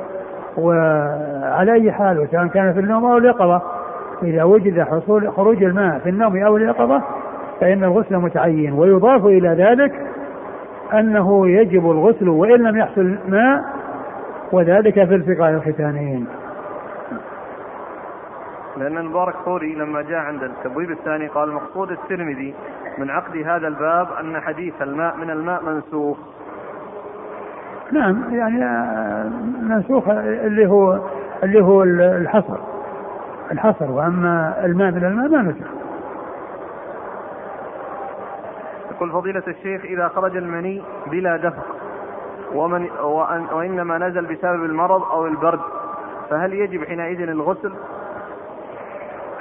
وعلى 0.59 1.73
أي 1.73 1.93
حال 1.93 2.21
وسواء 2.21 2.47
كان 2.47 2.73
في 2.73 2.81
النوم 2.81 3.05
أو 3.05 3.19
اليقظه 3.19 3.63
إذا 4.23 4.43
وجد 4.45 4.81
حصول 4.81 5.33
خروج 5.33 5.63
الماء 5.63 5.99
في 5.99 6.09
النوم 6.09 6.37
أو 6.37 6.57
اليقظه 6.57 7.03
فإن 7.61 7.85
الغسل 7.85 8.17
متعين 8.17 8.73
ويضاف 8.73 9.27
إلى 9.27 9.49
ذلك 9.49 9.93
أنه 10.93 11.49
يجب 11.49 11.91
الغسل 11.91 12.29
وإن 12.29 12.63
لم 12.63 12.77
يحصل 12.77 13.19
ماء 13.29 13.65
وذلك 14.53 14.95
في 14.95 15.15
التقاء 15.15 15.51
الختانين 15.51 16.27
لأن 18.79 18.99
المبارك 18.99 19.35
فوري 19.45 19.75
لما 19.75 20.03
جاء 20.03 20.19
عند 20.19 20.43
التبويب 20.43 20.91
الثاني 20.91 21.27
قال 21.27 21.53
مقصود 21.53 21.91
الترمذي 21.91 22.55
من 22.99 23.11
عقد 23.11 23.37
هذا 23.37 23.69
الباب 23.69 24.09
أن 24.21 24.41
حديث 24.41 24.75
الماء 24.83 25.17
من 25.17 25.31
الماء 25.31 25.63
منسوخ. 25.65 26.19
نعم 27.93 28.35
يعني 28.35 28.65
آه، 28.65 29.31
منسوخ 29.63 30.09
اللي 30.09 30.67
هو 30.67 31.01
اللي 31.43 31.65
هو 31.65 31.83
الحصر 31.83 32.59
الحصر 33.53 33.91
وأما 33.91 34.65
الماء 34.65 34.91
من 34.91 35.05
الماء 35.05 35.29
ما 35.29 35.43
نسخ. 35.43 35.78
يقول 38.99 39.13
فضيلة 39.13 39.43
الشيخ 39.49 39.85
إذا 39.85 40.09
خرج 40.09 40.37
المني 40.37 40.83
بلا 41.07 41.37
دفق 41.37 41.67
ومن 42.55 42.91
وإنما 43.53 43.99
نزل 43.99 44.27
بسبب 44.27 44.65
المرض 44.65 45.03
أو 45.03 45.27
البرد 45.27 45.61
فهل 46.31 46.53
يجب 46.53 46.85
حينئذ 46.85 47.21
الغسل؟ 47.21 47.73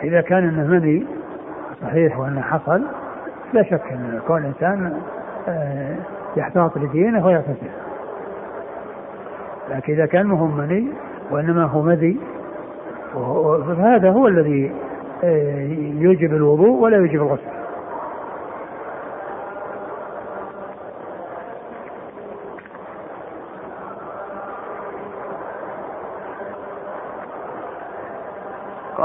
إذا 0.04 0.22
كان 0.22 0.48
انه 0.48 0.68
مني 0.68 1.06
صحيح 1.82 2.20
وأنه 2.20 2.42
حصل 2.42 2.84
لا 3.54 3.64
شك 3.64 3.82
أن 3.92 4.22
كون 4.28 4.38
الإنسان 4.38 5.02
آه، 5.48 5.96
يحتاط 6.38 6.78
لدينه 6.78 7.26
ويغتسل. 7.26 7.72
لكن 9.70 9.94
إذا 9.94 10.06
كان 10.06 10.26
مهم 10.26 10.58
مني 10.58 10.88
وإنما 11.32 11.64
هو 11.64 11.82
مذي 11.82 12.18
فهذا 13.68 14.12
هو 14.12 14.28
الذي 14.28 14.72
آه، 15.24 15.68
يوجب 15.98 16.34
الوضوء 16.34 16.84
ولا 16.84 16.98
يوجب 16.98 17.22
الغسل. 17.22 17.57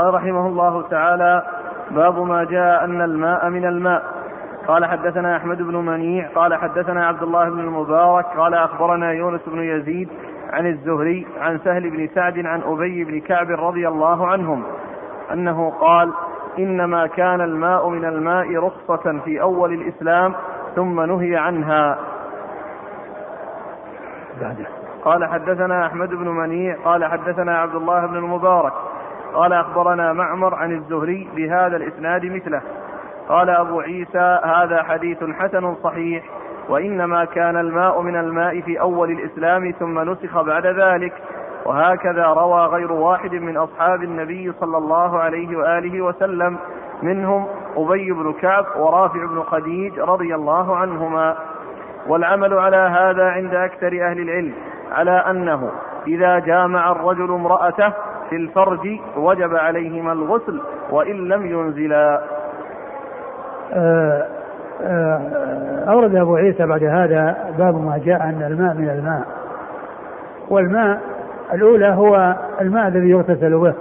قال 0.02 0.14
رحمه 0.14 0.46
الله 0.46 0.82
تعالى 0.82 1.42
باب 1.90 2.18
ما 2.18 2.44
جاء 2.44 2.84
أن 2.84 3.02
الماء 3.02 3.48
من 3.48 3.64
الماء. 3.64 4.02
قال 4.68 4.84
حدثنا 4.84 5.36
أحمد 5.36 5.62
بن 5.62 5.76
منيع 5.76 6.28
قال 6.34 6.54
حدثنا 6.54 7.06
عبد 7.06 7.22
الله 7.22 7.50
بن 7.50 7.60
المبارك 7.60 8.26
قال 8.36 8.54
أخبرنا 8.54 9.12
يونس 9.12 9.40
بن 9.46 9.62
يزيد 9.62 10.08
عن 10.52 10.66
الزهري 10.66 11.26
عن 11.40 11.58
سهل 11.58 11.90
بن 11.90 12.08
سعد 12.14 12.46
عن 12.46 12.62
أبي 12.62 13.04
بن 13.04 13.20
كعب 13.20 13.50
رضي 13.50 13.88
الله 13.88 14.26
عنهم 14.26 14.64
أنه 15.32 15.70
قال 15.70 16.12
إنما 16.58 17.06
كان 17.06 17.40
الماء 17.40 17.88
من 17.88 18.04
الماء 18.04 18.56
رخصة 18.56 19.20
في 19.24 19.40
أول 19.40 19.72
الإسلام 19.72 20.34
ثم 20.76 21.00
نهي 21.00 21.36
عنها. 21.36 21.98
قال 25.04 25.24
حدثنا 25.24 25.86
أحمد 25.86 26.08
بن 26.08 26.28
منيع 26.28 26.76
قال 26.84 27.04
حدثنا 27.04 27.58
عبد 27.58 27.74
الله 27.74 28.06
بن 28.06 28.16
المبارك 28.16 28.72
قال 29.34 29.52
أخبرنا 29.52 30.12
معمر 30.12 30.54
عن 30.54 30.72
الزهري 30.72 31.28
بهذا 31.36 31.76
الإسناد 31.76 32.24
مثله. 32.24 32.60
قال 33.28 33.50
أبو 33.50 33.80
عيسى 33.80 34.40
هذا 34.44 34.82
حديث 34.82 35.24
حسن 35.24 35.74
صحيح 35.74 36.24
وإنما 36.68 37.24
كان 37.24 37.56
الماء 37.56 38.02
من 38.02 38.16
الماء 38.16 38.60
في 38.60 38.80
أول 38.80 39.10
الإسلام 39.10 39.70
ثم 39.70 40.10
نسخ 40.10 40.42
بعد 40.42 40.66
ذلك. 40.66 41.12
وهكذا 41.66 42.26
روى 42.26 42.66
غير 42.66 42.92
واحد 42.92 43.34
من 43.34 43.56
أصحاب 43.56 44.02
النبي 44.02 44.52
صلى 44.52 44.78
الله 44.78 45.18
عليه 45.18 45.56
وآله 45.56 46.02
وسلم 46.02 46.58
منهم 47.02 47.46
أبي 47.76 48.12
بن 48.12 48.32
كعب 48.32 48.64
ورافع 48.76 49.26
بن 49.26 49.42
خديج 49.42 49.98
رضي 49.98 50.34
الله 50.34 50.76
عنهما. 50.76 51.36
والعمل 52.06 52.58
على 52.58 52.76
هذا 52.76 53.30
عند 53.30 53.54
أكثر 53.54 53.86
أهل 53.86 54.20
العلم 54.20 54.54
على 54.92 55.10
أنه 55.10 55.70
إذا 56.06 56.38
جامع 56.38 56.92
الرجل 56.92 57.34
امرأته 57.34 57.92
في 58.32 58.38
الفرج 58.38 58.98
وجب 59.16 59.54
عليهما 59.54 60.12
الغسل 60.12 60.60
وإن 60.90 61.28
لم 61.28 61.46
ينزلا. 61.46 62.22
آه، 63.72 64.26
آه، 64.82 65.20
أورد 65.88 66.14
أبو 66.14 66.36
عيسى 66.36 66.66
بعد 66.66 66.84
هذا 66.84 67.36
باب 67.58 67.74
ما 67.84 68.00
جاء 68.04 68.22
أن 68.22 68.42
الماء 68.42 68.74
من 68.74 68.88
الماء. 68.88 69.22
والماء 70.48 71.00
الأولى 71.52 71.88
هو 71.88 72.36
الماء 72.60 72.88
الذي 72.88 73.10
يغتسل 73.10 73.58
به. 73.58 73.74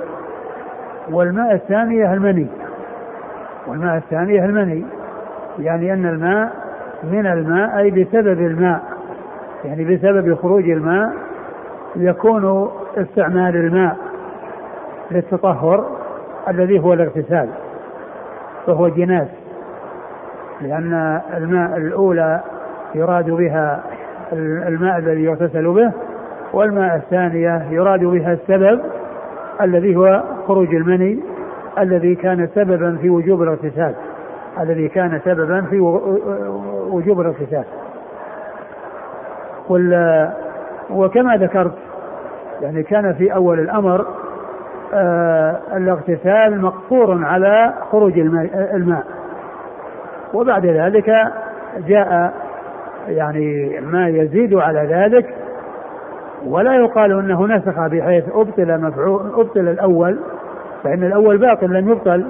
والماء 1.11 1.53
الثانية 1.53 2.13
المني. 2.13 2.47
والماء 3.67 3.97
الثانية 3.97 4.45
المني. 4.45 4.85
يعني 5.59 5.93
أن 5.93 6.05
الماء 6.05 6.51
من 7.03 7.27
الماء 7.27 7.77
أي 7.77 7.91
بسبب 7.91 8.39
الماء. 8.41 8.81
يعني 9.65 9.95
بسبب 9.95 10.35
خروج 10.35 10.69
الماء 10.69 11.13
يكون 11.95 12.71
استعمال 12.97 13.55
الماء. 13.55 14.10
للتطهر 15.11 15.85
الذي 16.49 16.79
هو 16.79 16.93
الاغتسال 16.93 17.49
وهو 18.67 18.87
جناس 18.87 19.27
لأن 20.61 21.21
الماء 21.37 21.77
الأولى 21.77 22.41
يراد 22.95 23.29
بها 23.29 23.83
الماء 24.67 24.97
الذي 24.97 25.23
يغتسل 25.23 25.73
به 25.73 25.91
والماء 26.53 26.95
الثانية 26.95 27.67
يراد 27.69 27.99
بها 27.99 28.33
السبب 28.33 28.81
الذي 29.61 29.95
هو 29.95 30.23
خروج 30.47 30.75
المني 30.75 31.19
الذي 31.79 32.15
كان 32.15 32.49
سببا 32.55 32.97
في 33.01 33.09
وجوب 33.09 33.43
الاغتسال 33.43 33.93
الذي 34.59 34.87
كان 34.87 35.19
سببا 35.25 35.61
في 35.61 35.79
وجوب 36.91 37.21
الاغتسال. 37.21 37.63
وكما 40.89 41.37
ذكرت 41.37 41.73
يعني 42.61 42.83
كان 42.83 43.13
في 43.13 43.33
أول 43.33 43.59
الأمر 43.59 44.05
الاغتسال 45.73 46.61
مقصور 46.61 47.25
على 47.25 47.73
خروج 47.91 48.19
الماء 48.73 49.03
وبعد 50.33 50.65
ذلك 50.65 51.11
جاء 51.87 52.33
يعني 53.07 53.79
ما 53.79 54.07
يزيد 54.09 54.53
على 54.53 54.79
ذلك 54.79 55.35
ولا 56.45 56.75
يقال 56.75 57.11
إنه 57.11 57.45
نسخ 57.47 57.87
بحيث 57.87 58.23
أبطل 58.33 58.81
مفعول 58.81 59.31
أبطل 59.33 59.59
الأول 59.67 60.19
فإن 60.83 61.03
الأول 61.03 61.37
باق 61.37 61.63
لم 61.63 61.89
يبطل 61.91 62.25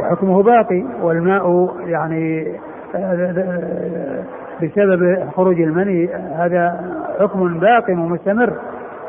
وحكمه 0.00 0.42
باقي 0.42 0.84
والماء 1.02 1.74
يعني 1.86 2.52
آه، 2.96 4.24
بسبب 4.62 5.28
خروج 5.36 5.60
المني 5.60 6.08
هذا 6.14 6.80
حكم 7.20 7.58
باق 7.60 7.90
ومستمر 7.90 8.52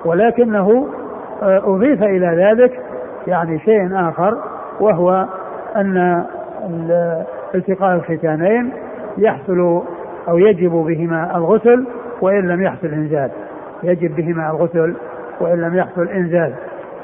ولكنه 0.06 0.88
آه، 1.44 1.62
أضيف 1.76 2.04
إلى 2.04 2.28
ذلك 2.28 2.80
يعني 3.28 3.60
شيء 3.60 4.10
آخر 4.10 4.38
وهو 4.80 5.26
أن 5.76 6.26
التقاء 7.56 7.96
الختانين 7.96 8.74
يحصل 9.18 9.82
أو 10.28 10.38
يجب 10.38 10.72
بهما 10.72 11.38
الغسل 11.38 11.86
وإن 12.22 12.48
لم 12.48 12.62
يحصل 12.62 12.88
إنزال. 12.88 13.32
يجب 13.84 14.16
بهما 14.16 14.52
الغسل 14.52 14.94
وإن 15.40 15.62
لم 15.62 15.76
يحصل 15.76 16.08
إنزال. 16.08 16.54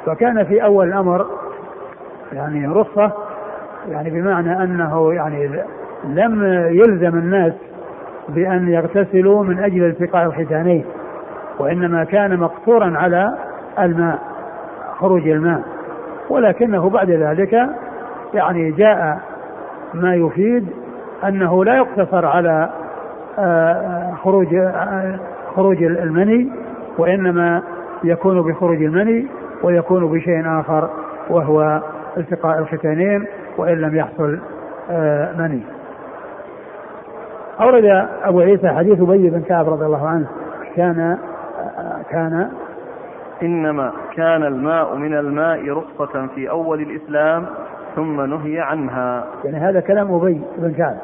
فكان 0.05 0.43
في 0.43 0.63
أول 0.63 0.87
الأمر 0.87 1.25
يعني 2.33 2.67
رخصة 2.67 3.11
يعني 3.89 4.09
بمعنى 4.09 4.63
أنه 4.63 5.13
يعني 5.13 5.49
لم 6.03 6.43
يلزم 6.71 7.17
الناس 7.17 7.53
بأن 8.29 8.67
يغتسلوا 8.69 9.43
من 9.43 9.59
أجل 9.59 9.83
التقاء 9.83 10.25
الختانين 10.25 10.85
وإنما 11.59 12.03
كان 12.03 12.37
مقصورا 12.39 12.97
على 12.97 13.33
الماء 13.79 14.19
خروج 14.99 15.27
الماء. 15.27 15.61
ولكنه 16.29 16.89
بعد 16.89 17.09
ذلك 17.11 17.69
يعني 18.33 18.71
جاء 18.71 19.19
ما 19.93 20.15
يفيد 20.15 20.67
أنه 21.27 21.65
لا 21.65 21.75
يقتصر 21.77 22.25
على 22.25 22.69
آه، 23.39 24.13
خروج 24.23 24.55
آه، 24.55 25.19
خروج 25.55 25.83
المني 25.83 26.51
وإنما 26.97 27.61
يكون 28.03 28.41
بخروج 28.41 28.83
المني 28.83 29.27
ويكون 29.63 30.07
بشيء 30.11 30.59
آخر 30.59 30.89
وهو 31.29 31.81
التقاء 32.17 32.59
الختانين 32.59 33.25
وإن 33.57 33.81
لم 33.81 33.95
يحصل 33.95 34.39
آه، 34.91 35.33
مني. 35.37 35.61
أورد 37.61 38.07
أبو 38.23 38.39
عيسى 38.39 38.69
حديث 38.69 39.01
أبي 39.01 39.29
بن 39.29 39.41
كعب 39.41 39.69
رضي 39.69 39.85
الله 39.85 40.07
عنه 40.07 40.27
كان 40.75 41.17
كان 42.09 42.49
إنما 43.41 43.91
كان 44.15 44.43
الماء 44.43 44.95
من 44.95 45.13
الماء 45.17 45.69
رخصة 45.69 46.27
في 46.35 46.49
أول 46.49 46.81
الإسلام 46.81 47.45
ثم 47.95 48.21
نهي 48.21 48.59
عنها. 48.59 49.25
يعني 49.43 49.57
هذا 49.57 49.79
كلام 49.79 50.13
أبي 50.13 50.41
بن 50.57 50.73
كعب 50.73 50.95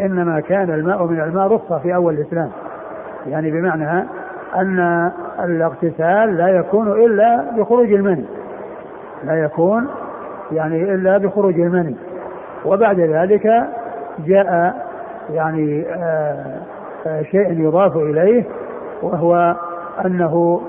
إنما 0.00 0.40
كان 0.40 0.70
الماء 0.70 1.04
من 1.06 1.20
الماء 1.20 1.46
رخصة 1.46 1.78
في 1.78 1.94
أول 1.94 2.14
الإسلام. 2.14 2.50
يعني 3.26 3.50
بمعنى 3.50 4.06
أن 4.56 5.10
الاغتسال 5.44 6.36
لا 6.36 6.48
يكون 6.48 6.92
إلا 7.04 7.44
بخروج 7.56 7.92
المني. 7.92 8.24
لا 9.24 9.44
يكون 9.44 9.88
يعني 10.52 10.94
إلا 10.94 11.18
بخروج 11.18 11.60
المني. 11.60 11.96
وبعد 12.64 13.00
ذلك 13.00 13.46
جاء 14.26 14.74
يعني 15.30 15.86
آه، 15.88 16.60
آه، 17.06 17.22
شيء 17.22 17.60
يضاف 17.60 17.96
إليه 17.96 18.44
وهو 19.02 19.56
أنه 20.04 20.60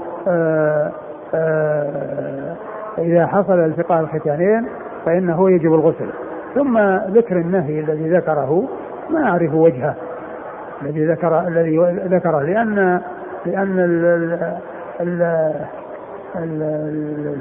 إذا 2.97 3.27
حصل 3.27 3.59
التقاء 3.59 3.99
الختانين 3.99 4.67
فإنه 5.05 5.51
يجب 5.51 5.73
الغسل. 5.73 6.09
ثم 6.55 6.77
ذكر 7.07 7.37
النهي 7.37 7.79
الذي 7.79 8.09
ذكره 8.09 8.67
ما 9.09 9.29
أعرف 9.29 9.53
وجهه 9.53 9.95
الذي 10.81 11.05
ذكر 11.05 11.47
الذي 11.47 11.77
ذكره 12.05 12.41
لأن 12.41 13.01
لأن 13.45 13.79
ال 13.79 14.05
ال 15.01 15.21
ال 16.35 16.63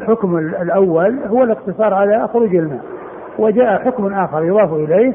الحكم 0.01 0.38
الأول 0.38 1.19
هو 1.27 1.43
الاقتصار 1.43 1.95
على 1.95 2.29
خروج 2.29 2.55
الماء 2.55 2.81
وجاء 3.38 3.79
حكم 3.85 4.14
آخر 4.14 4.45
يضاف 4.45 4.73
إليه 4.73 5.12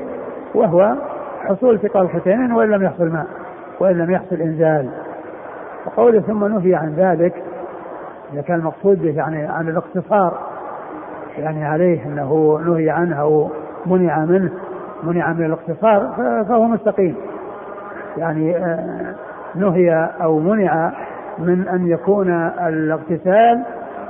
وهو 0.55 0.95
حصول 1.39 1.75
التقاء 1.75 2.03
الختانين 2.03 2.51
وإن 2.51 2.69
لم 2.69 2.83
يحصل 2.83 3.09
ماء 3.09 3.25
وإن 3.79 3.97
لم 3.97 4.11
يحصل 4.11 4.35
إنزال. 4.35 4.89
وقوله 5.85 6.19
ثم 6.19 6.45
نهي 6.45 6.75
عن 6.75 6.93
ذلك 6.97 7.33
إذا 8.33 8.41
كان 8.41 8.59
المقصود 8.59 9.01
به 9.01 9.15
يعني 9.15 9.45
عن 9.45 9.69
الاقتصار 9.69 10.37
يعني 11.37 11.65
عليه 11.65 12.05
أنه 12.05 12.59
نهي 12.65 12.89
عنه 12.89 13.21
أو 13.21 13.49
منع 13.85 14.25
منه 14.25 14.51
منع 15.03 15.33
من 15.33 15.45
الاقتصار 15.45 16.13
فهو 16.49 16.63
مستقيم. 16.67 17.15
يعني 18.17 18.57
آه، 18.57 19.15
نهي 19.55 20.09
أو 20.21 20.39
منع 20.39 20.91
من 21.39 21.67
أن 21.67 21.87
يكون 21.87 22.31
الاغتسال 22.67 23.63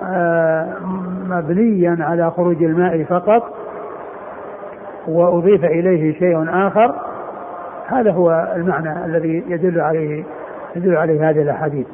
آه، 0.03 0.73
مبنيا 1.29 1.97
على 1.99 2.31
خروج 2.31 2.63
الماء 2.63 3.03
فقط 3.03 3.53
وأضيف 5.07 5.65
إليه 5.65 6.19
شيء 6.19 6.67
آخر. 6.67 6.95
هذا 7.87 8.11
هو 8.11 8.53
المعنى 8.55 9.05
الذي 9.05 9.43
يدل 9.47 9.81
عليه 9.81 10.23
يدل 10.75 10.97
عليه 10.97 11.29
هذه 11.29 11.41
الأحاديث. 11.41 11.87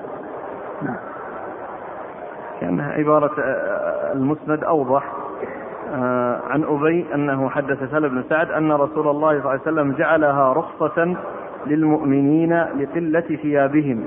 كأنها 2.62 2.92
عبارة 2.92 3.32
آه، 3.40 4.14
المسند 4.14 4.64
أوضح 4.64 5.14
آه، 5.94 6.40
عن 6.50 6.64
أبي 6.64 7.06
أنه 7.14 7.50
حدث 7.50 7.92
سهل 7.92 8.10
بن 8.10 8.24
سعد 8.30 8.52
أن 8.52 8.72
رسول 8.72 9.08
الله 9.08 9.30
صلى 9.30 9.40
الله 9.40 9.50
عليه 9.50 9.62
وسلم 9.62 9.92
جعلها 9.92 10.54
رخصة 10.54 11.16
للمؤمنين 11.66 12.54
لقلة 12.54 13.38
ثيابهم. 13.42 14.04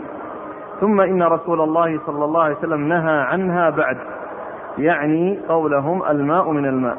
ثم 0.80 1.00
إن 1.00 1.22
رسول 1.22 1.60
الله 1.60 2.00
صلى 2.06 2.24
الله 2.24 2.42
عليه 2.42 2.56
وسلم 2.56 2.88
نهى 2.88 3.20
عنها 3.20 3.70
بعد 3.70 3.96
يعني 4.78 5.38
قولهم 5.48 6.02
الماء 6.10 6.50
من 6.50 6.66
الماء. 6.66 6.96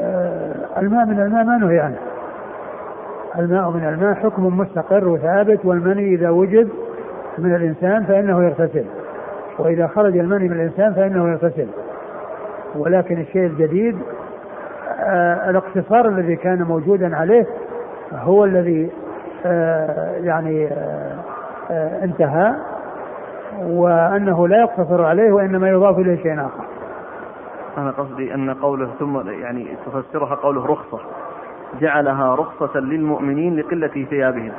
آه، 0.00 0.80
الماء 0.80 1.06
من 1.06 1.20
الماء 1.20 1.44
ما 1.44 1.56
نهي 1.58 1.80
عنه. 1.80 1.98
الماء 3.38 3.70
من 3.70 3.84
الماء 3.84 4.14
حكم 4.14 4.58
مستقر 4.58 5.08
وثابت 5.08 5.64
والمني 5.64 6.14
إذا 6.14 6.30
وجد 6.30 6.68
من 7.38 7.54
الإنسان 7.54 8.04
فإنه 8.04 8.44
يغتسل. 8.44 8.84
وإذا 9.58 9.86
خرج 9.86 10.18
المني 10.18 10.48
من 10.48 10.56
الإنسان 10.56 10.94
فإنه 10.94 11.32
يغتسل. 11.32 11.66
ولكن 12.76 13.20
الشيء 13.20 13.46
الجديد 13.46 13.98
آه 15.00 15.50
الاقتصار 15.50 16.08
الذي 16.08 16.36
كان 16.36 16.62
موجودا 16.62 17.16
عليه 17.16 17.46
هو 18.12 18.44
الذي 18.44 18.90
آه 19.46 20.16
يعني 20.16 20.66
آه 20.66 21.14
آه 21.70 22.04
انتهى 22.04 22.54
وأنه 23.62 24.48
لا 24.48 24.60
يقتصر 24.60 25.04
عليه 25.04 25.32
وإنما 25.32 25.68
يضاف 25.68 25.98
إليه 25.98 26.22
شيء 26.22 26.34
آخر. 26.34 26.64
أنا 27.78 27.90
قصدي 27.90 28.34
أن 28.34 28.54
قوله 28.54 28.88
ثم 28.98 29.28
يعني 29.28 29.68
تفسرها 29.86 30.34
قوله 30.34 30.66
رخصة. 30.66 30.98
جعلها 31.80 32.34
رخصة 32.34 32.80
للمؤمنين 32.80 33.56
لقلة 33.56 34.06
ثيابهم. 34.10 34.52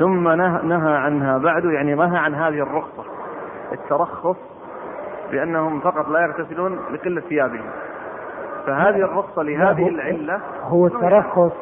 ثم 0.00 0.28
نهى 0.68 0.96
عنها 0.96 1.38
بعد 1.38 1.64
يعني 1.64 1.94
نهى 1.94 2.18
عن 2.18 2.34
هذه 2.34 2.62
الرخصة 2.62 3.04
الترخص 3.72 4.36
بأنهم 5.30 5.80
فقط 5.80 6.08
لا 6.08 6.20
يغتسلون 6.20 6.78
لقلة 6.92 7.20
ثيابهم. 7.20 7.70
فهذه 8.66 8.96
الرخصة 8.96 9.42
لهذه 9.42 9.88
العلة 9.88 10.40
هو 10.62 10.86
الترخص 10.86 11.52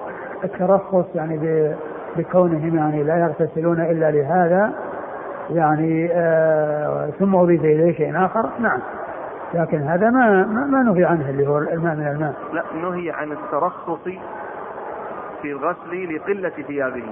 الترخص 0.45 1.05
يعني 1.15 1.75
بكونهم 2.17 2.77
يعني 2.77 3.03
لا 3.03 3.19
يغتسلون 3.19 3.81
إلا 3.81 4.11
لهذا 4.11 4.73
يعني 5.51 6.09
آه 6.13 7.11
ثم 7.19 7.37
أضيف 7.37 7.65
إليه 7.65 7.97
شيء 7.97 8.25
آخر. 8.25 8.51
نعم. 8.59 8.81
لكن 9.55 9.79
هذا 9.79 10.11
ما 10.11 10.47
ما 10.47 10.83
نهي 10.83 11.05
عنه 11.05 11.31
اللي 11.31 11.47
هو 11.47 11.59
الماء 11.59 11.97
من 11.97 12.07
الماء. 12.07 12.35
لا 12.53 12.63
نهي 12.75 13.11
عن 13.11 13.33
الترخص 13.33 14.09
في 15.43 15.53
الغسل 15.53 16.17
لقلة 16.17 16.51
ثيابه 16.67 17.05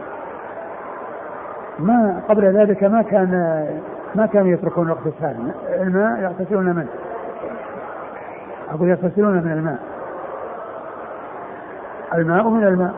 ما 1.79 2.21
قبل 2.29 2.45
ذلك 2.45 2.85
ما 2.85 3.03
كان 3.03 3.31
ما 4.15 4.27
كانوا 4.27 4.49
يتركون 4.49 4.87
الاغتسال 4.87 5.37
الماء 5.81 6.21
يغتسلون 6.23 6.65
منه 6.65 6.89
أقول 8.71 8.89
يغتسلون 8.89 9.33
من 9.35 9.53
الماء. 9.53 9.79
الماء 12.15 12.49
من 12.49 12.67
الماء. 12.67 12.95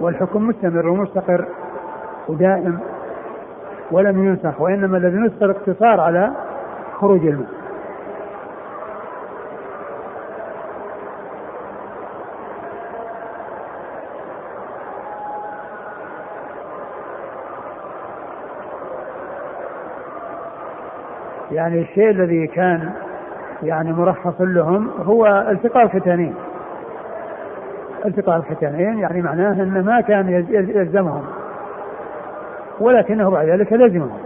والحكم 0.00 0.48
مستمر 0.48 0.88
ومستقر 0.88 1.44
ودائم 2.28 2.78
ولم 3.90 4.24
ينسخ 4.24 4.60
وإنما 4.60 4.96
الذي 4.96 5.16
نسخ 5.16 5.42
الاقتصار 5.42 6.00
على 6.00 6.30
خروج 7.00 7.26
الماء. 7.26 7.63
يعني 21.54 21.80
الشيء 21.80 22.10
الذي 22.10 22.46
كان 22.46 22.92
يعني 23.62 23.92
مرخص 23.92 24.40
لهم 24.40 24.90
هو 25.04 25.26
التقاء 25.26 25.84
الختانين 25.84 26.34
التقاء 28.04 28.36
الختانين 28.36 28.98
يعني 28.98 29.22
معناه 29.22 29.62
إنه 29.62 29.82
ما 29.82 30.00
كان 30.00 30.28
يلزمهم 30.50 31.24
ولكنه 32.80 33.30
بعد 33.30 33.48
ذلك 33.48 33.72
لزمهم. 33.72 34.18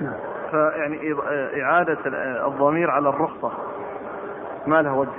نعم. 0.00 0.14
فيعني 0.50 1.14
إعادة 1.62 1.98
الضمير 2.46 2.90
على 2.90 3.08
الرخصة 3.08 3.50
ما 4.66 4.82
لها 4.82 4.92
وجه. 4.92 5.10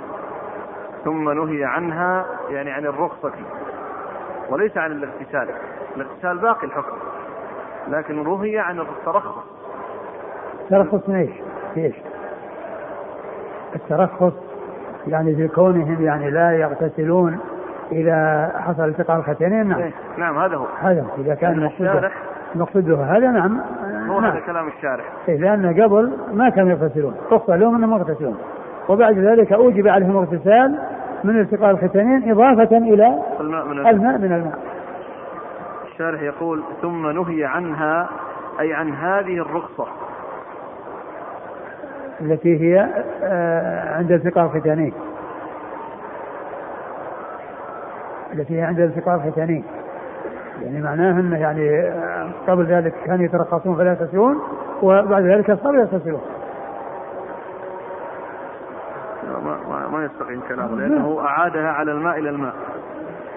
ثم 1.04 1.30
نهي 1.30 1.64
عنها 1.64 2.26
يعني 2.50 2.70
عن 2.70 2.86
الرخصة 2.86 3.32
وليس 4.48 4.76
عن 4.76 4.92
الاغتسال. 4.92 5.48
الاغتسال 5.96 6.38
باقي 6.38 6.66
الحكم. 6.66 6.95
لكن 7.88 8.24
نهي 8.24 8.58
عن 8.58 8.80
الترخص. 8.80 9.44
ترخص 10.70 11.08
من 11.08 11.14
إيش؟ 11.14 11.30
في 11.74 11.84
إيش؟ 11.84 11.94
الترخص 13.74 14.32
يعني 15.06 15.36
في 15.36 15.48
كونهم 15.48 16.04
يعني 16.04 16.30
لا 16.30 16.52
يغتسلون 16.52 17.38
إذا 17.92 18.52
حصل 18.56 18.84
التقاء 18.84 19.16
الختانين 19.18 19.66
نعم. 19.66 19.80
إيه، 19.80 19.92
نعم 20.18 20.38
هذا 20.38 20.56
هو. 20.56 20.66
هذا 20.80 21.02
هو. 21.02 21.22
إذا 21.22 21.34
كان 21.34 21.52
المقصود 21.52 22.10
المقصود 22.54 22.90
هذا 22.90 23.30
نعم. 23.30 23.60
هو 24.08 24.20
نعم. 24.20 24.30
هذا 24.30 24.40
كلام 24.40 24.68
الشارح. 24.68 25.04
إيه 25.28 25.36
لأن 25.36 25.82
قبل 25.82 26.12
ما 26.32 26.50
كانوا 26.50 26.70
يغتسلون. 26.70 27.14
رخص 27.32 27.50
لهم 27.50 27.74
إنهم 27.74 27.98
يغتسلون. 27.98 28.36
وبعد 28.88 29.18
ذلك 29.18 29.52
أوجب 29.52 29.88
عليهم 29.88 30.10
الاغتسال 30.10 30.78
من 31.24 31.40
التقاء 31.40 31.70
الختانين 31.70 32.30
إضافة 32.30 32.76
إلى 32.76 33.22
الماء 33.40 33.64
من 33.64 33.78
الماء, 33.78 33.90
الماء 33.90 34.18
من 34.18 34.32
الماء. 34.32 34.58
الشارح 35.96 36.22
يقول 36.22 36.62
ثم 36.82 37.06
نهي 37.06 37.44
عنها 37.44 38.08
أي 38.60 38.74
عن 38.74 38.94
هذه 38.94 39.38
الرخصة. 39.38 39.86
التي 42.20 42.60
هي 42.60 42.88
آه، 43.22 43.96
عند 43.96 44.12
التقاء 44.12 44.44
الختانين 44.46 44.92
التي 48.32 48.58
هي 48.58 48.62
عند 48.62 48.80
التقاء 48.80 49.14
الختانين 49.14 49.64
يعني 50.62 50.80
معناه 50.80 51.20
انه 51.20 51.38
يعني 51.38 51.80
آه، 51.80 52.30
قبل 52.48 52.66
ذلك 52.66 52.94
كانوا 53.06 53.24
يترخصون 53.24 53.76
فلا 53.76 53.90
يغتسلون 53.90 54.40
وبعد 54.82 55.22
ذلك 55.22 55.48
يصطاد 55.48 55.74
ويغتسله 55.74 56.20
ما, 59.44 59.58
ما, 59.68 59.88
ما 59.88 60.04
يستقيم 60.04 60.40
كلامه 60.48 60.76
لأنه 60.76 61.20
أعادها 61.20 61.68
على 61.68 61.92
الماء 61.92 62.18
إلى 62.18 62.30
الماء. 62.30 62.54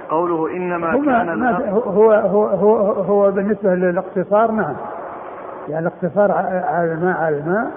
قوله 0.10 0.52
إنما 0.52 0.92
كان 0.92 1.44
هو 1.70 2.12
هو 2.12 2.46
هو 2.48 2.78
هو 2.92 3.32
بالنسبة 3.32 3.76
للاقتصار 3.76 4.52
نعم. 4.52 4.76
يعني 5.70 5.88
الاقتصار 5.88 6.32
على 6.32 6.94
الماء 6.94 7.18
على 7.18 7.38
الماء 7.38 7.72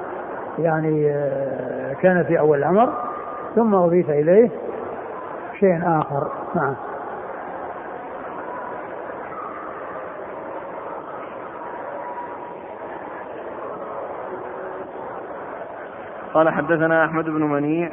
يعني 0.59 1.11
آه، 1.11 1.92
كان 1.92 2.25
في 2.25 2.38
أول 2.38 2.59
الأمر 2.59 2.92
ثم 3.55 3.75
أضيف 3.75 4.11
إليه 4.11 4.51
شيء 5.61 5.81
آخر. 5.85 6.31
نعم. 6.55 6.75
قال 16.35 16.51
حدثنا 16.51 17.05
أحمد 17.05 17.25
بن 17.25 17.42
منيع. 17.42 17.90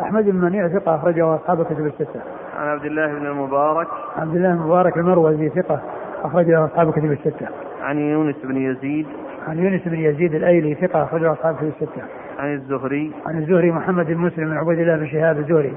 أحمد 0.00 0.24
بن 0.24 0.36
منيع 0.36 0.68
ثقة 0.68 0.94
أخرجه 0.94 1.34
أصحاب 1.34 1.64
كتب 1.64 1.86
الستة. 1.86 2.20
عن 2.58 2.68
عبد 2.68 2.84
الله 2.84 3.06
بن 3.06 3.26
المبارك. 3.26 3.88
عبد 4.16 4.36
الله 4.36 4.52
بن 4.52 4.60
المبارك 4.60 4.96
المروزي 4.96 5.48
ثقة 5.48 5.80
أخرجه 6.22 6.64
أصحاب 6.64 6.92
كتب 6.92 7.12
الستة. 7.12 7.46
عن 7.82 7.98
يونس 7.98 8.36
بن 8.44 8.56
يزيد. 8.56 9.06
عن 9.48 9.58
يونس 9.58 9.82
بن 9.86 9.98
يزيد 9.98 10.34
الأيلي 10.34 10.74
ثقة 10.74 11.02
أخرجه 11.02 11.32
أصحاب 11.32 11.56
كتب 11.56 11.66
الستة. 11.66 12.02
عن 12.38 12.54
الزهري. 12.54 13.12
عن 13.26 13.38
الزهري 13.38 13.70
محمد 13.70 14.06
بن 14.06 14.16
مسلم 14.16 14.50
بن 14.50 14.56
عبيد 14.56 14.78
الله 14.78 14.96
بن 14.96 15.06
شهاب 15.06 15.38
الزهري 15.38 15.74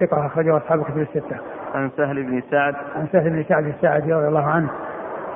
ثقة 0.00 0.26
أخرجه 0.26 0.56
أصحاب 0.56 0.82
كتب 0.82 0.98
الستة. 0.98 1.36
عن 1.74 1.90
سهل 1.96 2.22
بن 2.22 2.42
سعد. 2.50 2.74
عن 2.96 3.06
سهل 3.12 3.30
بن 3.30 3.44
سعد 3.48 3.66
الساعدي 3.66 4.12
رضي 4.12 4.28
الله 4.28 4.46
عنه 4.46 4.70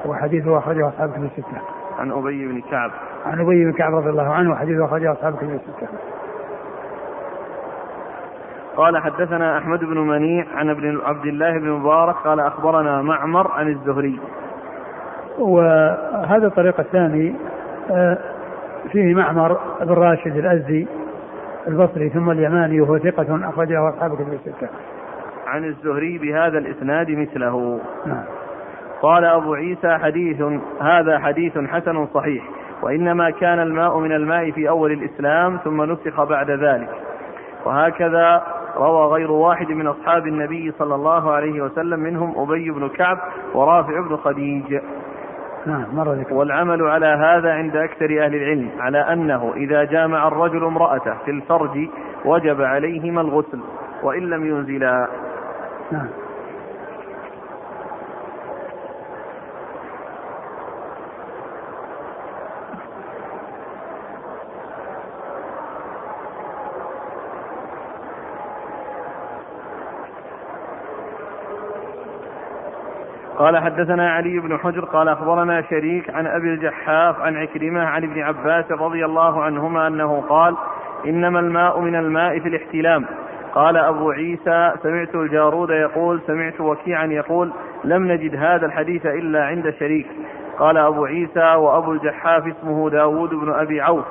وحديثه 0.07 0.59
أخرجه 0.59 0.89
أصحاب 0.89 1.13
كتب 1.13 1.25
الستة. 1.25 1.61
عن 1.99 2.11
أبي 2.11 2.49
بن 2.49 2.61
كعب. 2.71 2.91
عن 3.27 3.41
أبي 3.41 3.65
بن 3.65 3.73
كعب 3.73 3.95
رضي 3.95 4.11
الله 4.11 4.35
عنه 4.35 4.51
وحديثه 4.51 4.85
أخرجه 4.85 5.13
أصحاب 5.13 5.37
كتب 5.37 5.51
الستة. 5.51 5.89
قال 8.79 8.99
حدثنا 8.99 9.59
أحمد 9.59 9.85
بن 9.85 9.99
منيع 9.99 10.45
عن 10.55 10.71
ابن 10.71 11.01
عبد 11.05 11.27
الله 11.27 11.59
بن 11.59 11.71
مبارك 11.71 12.15
قال 12.15 12.41
أخبرنا 12.41 13.03
معمر 13.03 13.51
عن 13.51 13.69
الزهري. 13.69 14.21
وهذا 15.39 16.47
الطريق 16.47 16.81
الثاني 16.81 17.35
آه، 17.91 18.19
فيه 18.93 19.15
معمر 19.15 19.59
بن 19.81 19.93
راشد 19.93 20.37
الأزدي 20.37 20.89
البصري 21.69 22.09
ثم 22.09 22.31
اليماني 22.31 22.81
وهو 22.81 22.99
ثقة 22.99 23.49
أخرجه 23.49 23.89
أصحاب 23.89 24.15
كتب 24.15 24.33
الستة. 24.33 24.69
عن 25.47 25.65
الزهري 25.65 26.19
بهذا 26.19 26.59
الإسناد 26.59 27.11
مثله. 27.11 27.81
نعم. 28.07 28.25
قال 29.03 29.25
أبو 29.25 29.55
عيسى 29.55 29.99
حديث 29.99 30.43
هذا 30.81 31.19
حديث 31.19 31.59
حسن 31.59 32.07
صحيح 32.07 32.45
وإنما 32.83 33.31
كان 33.31 33.59
الماء 33.59 33.99
من 33.99 34.13
الماء 34.13 34.51
في 34.51 34.69
أول 34.69 34.93
الإسلام 34.93 35.59
ثم 35.65 35.83
نسخ 35.83 36.23
بعد 36.23 36.51
ذلك 36.51 36.91
وهكذا 37.65 38.58
روى 38.79 39.07
غير 39.07 39.31
واحد 39.31 39.69
من 39.71 39.87
أصحاب 39.87 40.27
النبي 40.27 40.73
صلى 40.79 40.95
الله 40.95 41.33
عليه 41.33 41.63
وسلم 41.63 42.01
منهم 42.01 42.35
أبي 42.37 42.71
بن 42.71 42.89
كعب 42.89 43.19
ورافع 43.55 44.01
بن 44.01 44.17
خديج. 44.17 44.81
نعم 45.67 45.85
مرة 45.93 46.15
ذكر. 46.15 46.35
والعمل 46.35 46.83
على 46.83 47.07
هذا 47.07 47.53
عند 47.53 47.77
أكثر 47.77 48.05
أهل 48.05 48.35
العلم 48.35 48.71
على 48.79 48.99
أنه 48.99 49.53
إذا 49.57 49.85
جامع 49.85 50.29
الرجل 50.29 50.65
امرأته 50.65 51.15
في 51.25 51.31
الفرج 51.31 51.89
وجب 52.25 52.63
عليهما 52.63 53.21
الغسل 53.21 53.61
وإن 54.03 54.23
لم 54.23 54.47
ينزلا. 54.47 55.09
نعم. 55.93 56.09
قال 73.39 73.59
حدثنا 73.59 74.11
علي 74.11 74.39
بن 74.39 74.59
حجر 74.59 74.85
قال 74.85 75.09
أخبرنا 75.09 75.63
شريك 75.63 76.11
عن 76.11 76.27
أبي 76.27 76.49
الجحاف 76.49 77.21
عن 77.21 77.37
عكرمة 77.37 77.85
عن 77.85 78.05
ابن 78.05 78.23
عباس 78.23 78.71
رضي 78.71 79.05
الله 79.05 79.43
عنهما 79.43 79.87
أنه 79.87 80.25
قال 80.29 80.57
إنما 81.07 81.41
الماء 81.41 81.81
من 81.81 81.95
الماء 81.95 82.39
في 82.39 82.49
الاحتلام. 82.49 83.05
قال 83.55 83.77
أبو 83.77 84.11
عيسى 84.11 84.73
سمعت 84.83 85.15
الجارود 85.15 85.71
يقول 85.71 86.21
سمعت 86.27 86.61
وكيعا 86.61 87.07
يقول 87.07 87.53
لم 87.85 88.13
نجد 88.13 88.37
هذا 88.37 88.67
الحديث 88.67 89.07
إلا 89.07 89.45
عند 89.45 89.75
شريك. 89.79 90.07
قال 90.59 90.77
أبو 90.77 91.05
عيسى 91.05 91.55
وأبو 91.55 91.93
الجحاف 91.93 92.47
اسمه 92.47 92.91
داود 92.91 93.31
بن 93.31 93.53
أبي 93.53 93.81
عوف. 93.81 94.05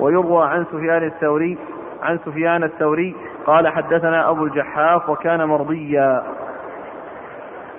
ويروى 0.00 0.46
عن 0.46 0.64
سفيان 0.64 1.04
الثوري 1.04 1.58
عن 2.02 2.18
سفيان 2.18 2.64
الثوري 2.64 3.14
قال 3.46 3.68
حدثنا 3.68 4.30
أبو 4.30 4.44
الجحاف 4.44 5.08
وكان 5.08 5.44
مرضيا. 5.44 6.22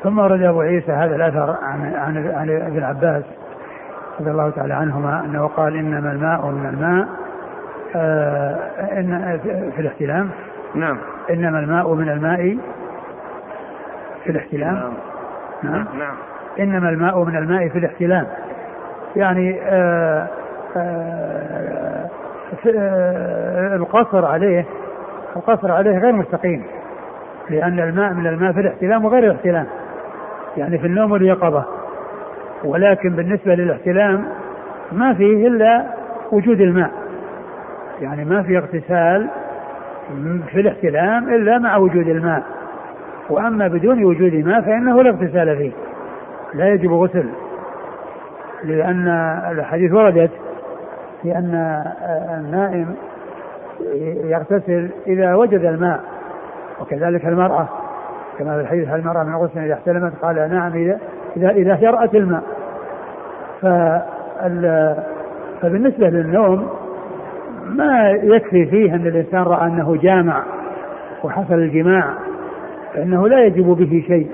ثم 0.03 0.19
ورد 0.19 0.41
أبو 0.41 0.61
عيسى 0.61 0.91
هذا 0.91 1.15
الأثر 1.15 1.57
عن 1.61 1.93
عن 1.95 2.31
عن 2.35 2.49
ابن 2.49 2.83
عباس 2.83 3.23
رضي 4.19 4.31
الله 4.31 4.49
تعالى 4.49 4.73
عنهما 4.73 5.25
أنه 5.25 5.47
قال 5.47 5.75
إنما 5.75 6.11
الماء 6.11 6.47
من 6.47 6.65
الماء 6.65 7.07
آه 7.95 8.55
إن 8.99 9.39
في 9.75 9.81
الاحتلام. 9.81 10.29
نعم. 10.75 10.97
إنما 11.29 11.59
الماء 11.59 11.93
من 11.93 12.09
الماء 12.09 12.57
في 14.23 14.29
الاحتلام. 14.31 14.73
نعم. 14.73 14.93
نعم, 15.63 15.87
نعم. 15.99 16.15
إنما 16.59 16.89
الماء 16.89 17.23
من 17.23 17.35
الماء 17.35 17.69
في 17.69 17.79
الاحتلام. 17.79 18.27
يعني 19.15 19.61
آه 19.61 20.27
آه 20.77 22.09
القصر 23.75 24.25
عليه 24.25 24.65
القصر 25.35 25.71
عليه 25.71 25.97
غير 25.97 26.11
مستقيم 26.11 26.63
لأن 27.49 27.79
الماء 27.79 28.13
من 28.13 28.27
الماء 28.27 28.53
في 28.53 28.59
الاحتلام 28.59 29.05
وغير 29.05 29.23
الاحتلام. 29.23 29.65
يعني 30.57 30.77
في 30.77 30.87
النوم 30.87 31.11
واليقظة 31.11 31.65
ولكن 32.63 33.09
بالنسبة 33.09 33.55
للاحتلام 33.55 34.25
ما 34.91 35.13
فيه 35.13 35.47
إلا 35.47 35.85
وجود 36.31 36.61
الماء. 36.61 36.91
يعني 38.01 38.25
ما 38.25 38.43
في 38.43 38.57
اغتسال 38.57 39.27
في 40.47 40.59
الاحتلام 40.59 41.29
إلا 41.29 41.59
مع 41.59 41.77
وجود 41.77 42.07
الماء. 42.07 42.43
وأما 43.29 43.67
بدون 43.67 44.03
وجود 44.03 44.33
ماء 44.33 44.61
فإنه 44.61 45.03
لا 45.03 45.09
اغتسال 45.09 45.57
فيه. 45.57 45.71
لا 46.53 46.69
يجب 46.69 46.93
غسل. 46.93 47.29
لأن 48.63 49.07
الحديث 49.51 49.93
وردت 49.93 50.31
في 51.21 51.31
أن 51.35 51.83
النائم 52.39 52.95
يغتسل 54.23 54.89
إذا 55.07 55.35
وجد 55.35 55.65
الماء 55.65 55.99
وكذلك 56.81 57.25
المرأة. 57.25 57.67
كما 58.39 58.55
في 58.55 58.61
الحديث 58.61 58.87
هل 58.89 58.99
المرأة 58.99 59.23
من 59.23 59.35
غسل 59.35 59.59
إذا 59.59 59.73
احتلمت؟ 59.73 60.13
قال 60.21 60.35
نعم 60.35 60.73
إذا 60.73 60.99
إذا 61.37 61.49
إذا 61.49 61.75
جرأت 61.75 62.15
الماء. 62.15 62.43
فبالنسبة 65.61 66.09
للنوم 66.09 66.67
ما 67.65 68.09
يكفي 68.09 68.65
فيه 68.65 68.95
أن 68.95 69.07
الإنسان 69.07 69.41
رأى 69.43 69.67
أنه 69.67 69.95
جامع 69.95 70.43
وحصل 71.23 71.53
الجماع 71.53 72.13
فإنه 72.93 73.27
لا 73.27 73.45
يجب 73.45 73.65
به 73.65 74.03
شيء 74.07 74.31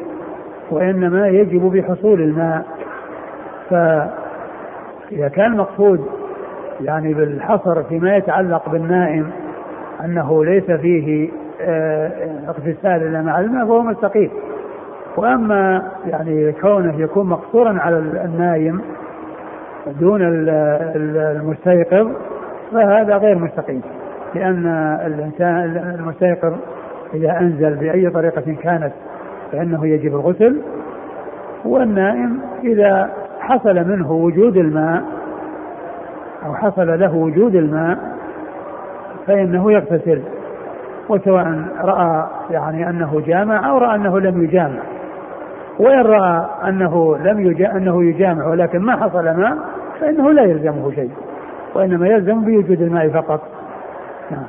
وإنما 0.71 1.27
يجب 1.27 1.61
بحصول 1.61 2.21
الماء. 2.21 2.65
فإذا 3.69 5.27
كان 5.27 5.51
المقصود 5.51 6.05
يعني 6.81 7.13
بالحصر 7.13 7.83
فيما 7.83 8.15
يتعلق 8.17 8.69
بالنائم 8.69 9.31
أنه 10.05 10.45
ليس 10.45 10.71
فيه 10.71 11.29
اغتسال 12.47 13.25
مع 13.25 13.39
الماء 13.39 13.65
فهو 13.65 13.83
مستقيم. 13.83 14.29
وأما 15.17 15.91
يعني 16.05 16.51
كونه 16.51 17.01
يكون 17.01 17.29
مقصورا 17.29 17.79
على 17.79 17.97
النايم 17.97 18.81
دون 19.99 20.21
المستيقظ 20.21 22.11
فهذا 22.71 23.17
غير 23.17 23.37
مستقيم. 23.37 23.81
لأن 24.35 24.67
الانسان 25.05 25.95
المستيقظ 25.99 26.53
إذا 27.13 27.39
أنزل 27.39 27.75
بأي 27.75 28.09
طريقة 28.09 28.55
كانت 28.61 28.91
فإنه 29.51 29.87
يجب 29.87 30.15
الغسل. 30.15 30.61
والنائم 31.65 32.39
إذا 32.63 33.09
حصل 33.39 33.75
منه 33.75 34.11
وجود 34.11 34.57
الماء 34.57 35.03
أو 36.45 36.53
حصل 36.53 36.99
له 36.99 37.15
وجود 37.15 37.55
الماء 37.55 37.97
فإنه 39.27 39.71
يغتسل. 39.71 40.21
وسواء 41.09 41.63
رأى 41.81 42.27
يعني 42.51 42.89
أنه 42.89 43.23
جامع 43.27 43.69
أو 43.69 43.77
رأى 43.77 43.95
أنه 43.95 44.19
لم 44.19 44.43
يجامع. 44.43 44.79
وإن 45.79 46.01
رأى 46.01 46.45
أنه 46.67 47.17
لم 47.17 47.39
يجامع 47.39 47.77
أنه 47.77 48.03
يجامع 48.03 48.47
ولكن 48.47 48.79
ما 48.79 48.95
حصل 48.95 49.23
ماء 49.23 49.57
فإنه 49.99 50.31
لا 50.31 50.43
يلزمه 50.43 50.91
شيء. 50.91 51.11
وإنما 51.75 52.07
يلزم 52.07 52.41
بوجود 52.41 52.81
الماء 52.81 53.09
فقط. 53.09 53.41
نعم. 54.31 54.45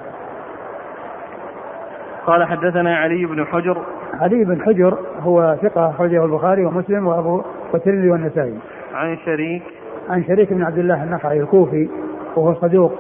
قال 2.26 2.44
حدثنا 2.44 2.96
علي 2.96 3.26
بن 3.26 3.44
حجر. 3.44 3.78
علي 4.20 4.44
بن 4.44 4.62
حجر 4.62 4.98
هو 5.22 5.56
ثقة 5.62 5.90
أخرجه 5.90 6.24
البخاري 6.24 6.64
ومسلم 6.64 7.06
وأبو 7.06 7.42
والترمذي 7.72 8.10
والنسائي. 8.10 8.58
عن 8.94 9.16
شريك. 9.16 9.62
عن 10.10 10.24
شريك 10.24 10.52
بن 10.52 10.62
عبد 10.62 10.78
الله 10.78 11.04
النخعي 11.04 11.40
الكوفي 11.40 11.88
وهو 12.36 12.54
صدوق. 12.54 12.92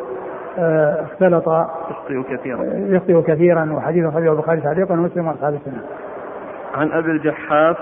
اختلط 0.58 1.48
يخطئ 1.90 2.36
كثيرا. 2.36 2.64
يخطئ 2.64 3.22
كثيرا 3.22 3.72
وحديث 3.72 4.04
أخرجه 4.04 4.32
البخاري 4.32 4.60
تعليقا 4.60 4.94
ومسلم 4.94 5.26
وأصحاب 5.26 5.54
السنة. 5.54 5.82
عن 6.74 6.92
أبي 6.92 7.10
الجحاف. 7.10 7.76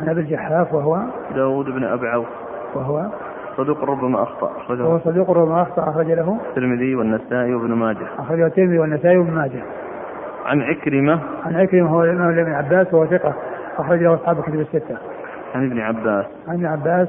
عن 0.00 0.08
أبي 0.08 0.20
الجحاف 0.20 0.74
وهو 0.74 0.98
داود 1.34 1.66
بن 1.66 1.84
أبي 1.84 2.08
عوف. 2.08 2.26
وهو 2.74 3.06
صدوق 3.56 3.84
ربما 3.84 4.22
أخطأ 4.22 4.50
أخرجه. 4.56 4.82
وهو 4.82 4.98
صدوق 4.98 5.30
ربما 5.30 5.62
أخطأ 5.62 5.90
أخرج 5.90 6.06
له 6.06 6.38
الترمذي 6.48 6.94
والنسائي 6.94 7.54
وابن 7.54 7.72
ماجه. 7.74 8.06
أخرجه 8.18 8.46
الترمذي 8.46 8.78
والنسائي 8.78 9.18
وابن 9.18 9.30
ماجه. 9.30 9.62
عن 10.46 10.62
عكرمة. 10.62 11.20
عن 11.46 11.56
عكرمة 11.56 11.90
هو 11.90 12.04
الإمام 12.04 12.38
ابن 12.38 12.52
عباس 12.52 12.94
وهو 12.94 13.06
ثقة 13.06 13.34
أخرج 13.78 14.02
له 14.02 14.14
أصحاب 14.14 14.38
الكتب 14.38 14.60
الستة. 14.60 14.96
عن 15.54 15.66
ابن 15.66 15.80
عباس. 15.80 16.26
عن 16.48 16.54
ابن 16.54 16.66
عباس 16.66 17.08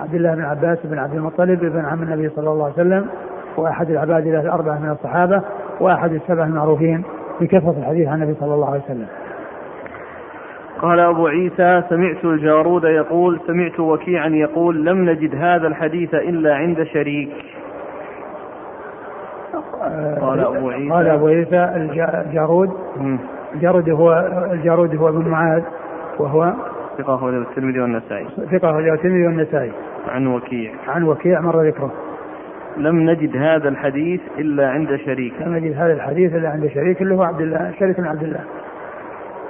عبد 0.00 0.14
الله 0.14 0.34
بن 0.34 0.42
عباس 0.42 0.78
بن 0.84 0.98
عبد 0.98 1.14
المطلب 1.14 1.60
بن 1.60 1.84
عم 1.84 2.02
النبي 2.02 2.28
صلى 2.28 2.50
الله 2.50 2.64
عليه 2.64 2.74
وسلم. 2.74 3.06
وأحد 3.56 3.90
العباد 3.90 4.26
الأربعة 4.26 4.78
من 4.78 4.90
الصحابة 4.90 5.42
وأحد 5.80 6.12
السبع 6.12 6.44
المعروفين 6.44 7.04
بكثرة 7.40 7.74
الحديث 7.78 8.08
عن 8.08 8.22
النبي 8.22 8.34
صلى 8.40 8.54
الله 8.54 8.70
عليه 8.70 8.80
وسلم. 8.84 9.06
قال 10.80 11.00
أبو 11.00 11.26
عيسى 11.26 11.82
سمعت 11.88 12.24
الجارود 12.24 12.84
يقول 12.84 13.40
سمعت 13.46 13.80
وكيعا 13.80 14.28
يقول 14.28 14.84
لم 14.84 15.10
نجد 15.10 15.34
هذا 15.34 15.66
الحديث 15.66 16.14
إلا 16.14 16.54
عند 16.54 16.82
شريك. 16.82 17.30
قال 20.20 20.40
أبو 20.40 20.70
عيسى. 20.70 20.90
قال 20.90 21.08
أبو 21.08 21.26
عيسى 21.26 21.72
الجارود. 21.76 22.70
الجارود 23.54 23.90
هو 23.90 24.12
الجارود 24.52 24.96
هو 24.96 25.08
ابن 25.08 25.28
معاذ 25.28 25.62
وهو 26.18 26.52
ثقة 26.98 27.14
أخرجه 27.14 27.38
الترمذي 27.38 27.80
والنسائي. 27.80 28.26
ثقة 28.50 28.70
أخرجه 28.70 28.94
الترمذي 28.94 29.26
والنسائي. 29.26 29.72
عن 30.08 30.26
وكيع. 30.26 30.72
عن 30.88 31.02
وكيع 31.04 31.40
مر 31.40 31.62
ذكره. 31.62 31.92
لم 32.76 33.10
نجد 33.10 33.36
هذا 33.36 33.68
الحديث 33.68 34.20
إلا 34.38 34.70
عند 34.70 34.96
شريك. 34.96 35.34
لم 35.40 35.56
نجد 35.56 35.76
هذا 35.76 35.92
الحديث 35.92 36.34
إلا 36.34 36.48
عند 36.48 36.66
شريك 36.66 37.02
اللي 37.02 37.14
هو 37.14 37.22
عبد 37.22 37.40
الله 37.40 37.72
شريك 37.78 38.00
بن 38.00 38.06
عبد 38.06 38.22
الله. 38.22 38.40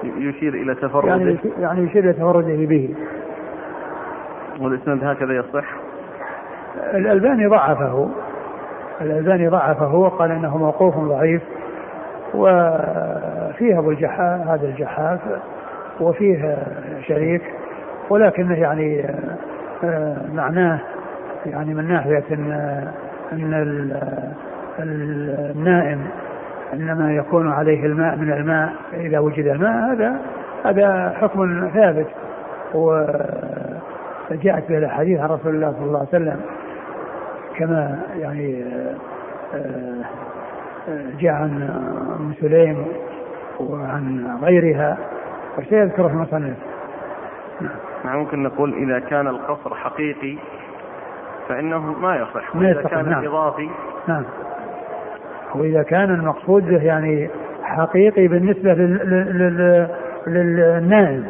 يشير 0.03 0.55
إلى 0.55 0.75
تفرده 0.75 1.09
يعني, 1.09 1.39
يعني 1.61 1.85
يشير 1.85 2.05
إلى 2.05 2.13
تفرده 2.13 2.67
به. 2.67 2.95
والإسناد 4.61 5.05
هكذا 5.05 5.33
يصح. 5.33 5.65
الألباني 6.95 7.47
ضعفه. 7.47 8.11
الألباني 9.01 9.49
ضعفه 9.49 9.95
وقال 9.95 10.31
إنه 10.31 10.59
موقوف 10.59 10.97
ضعيف. 10.97 11.43
وفيه 12.35 13.79
أبو 13.79 13.91
الجحاف 13.91 14.49
هذا 14.49 14.67
الجحاف 14.67 15.21
وفيه 16.01 16.59
شريك. 17.07 17.43
ولكنه 18.11 18.59
يعني 18.59 19.05
آه، 19.85 20.17
معناه 20.35 20.81
يعني 21.47 21.75
من 21.75 21.89
ناحية 21.89 22.25
أن 23.33 23.55
النائم 24.79 26.07
إنما 26.73 27.15
يكون 27.15 27.53
عليه 27.53 27.87
الماء 27.87 28.17
من 28.17 28.33
الماء 28.33 28.73
إذا 28.95 29.19
وجد 29.19 29.47
الماء 29.47 29.93
هذا 29.93 30.21
هذا 30.65 31.17
حكم 31.21 31.71
ثابت. 31.75 32.07
وجاءت 32.75 34.69
به 34.69 34.79
الأحاديث 34.79 35.21
عن 35.21 35.29
رسول 35.29 35.55
الله 35.55 35.73
صلى 35.73 35.85
الله 35.87 35.99
عليه 35.99 36.09
وسلم 36.09 36.41
كما 37.57 38.03
يعني 38.17 38.65
آه، 39.55 40.05
جاء 41.21 41.33
عن 41.33 41.63
أم 42.21 42.35
سليم 42.41 42.87
وعن 43.61 44.37
غيرها 44.43 44.99
وسيذكره 45.59 46.07
المصنف 46.07 46.57
نعم 48.05 48.19
ممكن 48.19 48.43
نقول 48.43 48.75
إذا 48.75 48.99
كان 48.99 49.27
القصر 49.27 49.75
حقيقي 49.75 50.37
فإنه 51.51 51.79
ما 51.79 52.17
يصح. 52.17 52.57
وإذا 52.57 52.83
كان 52.83 53.09
نعم. 53.09 53.25
اضافي 53.25 53.69
نعم. 54.09 54.23
وإذا 55.55 55.83
كان 55.83 56.15
المقصود 56.15 56.69
به 56.69 56.83
يعني 56.83 57.31
حقيقي 57.63 58.29
بالنسبة 58.29 58.73
للنائم 60.27 61.27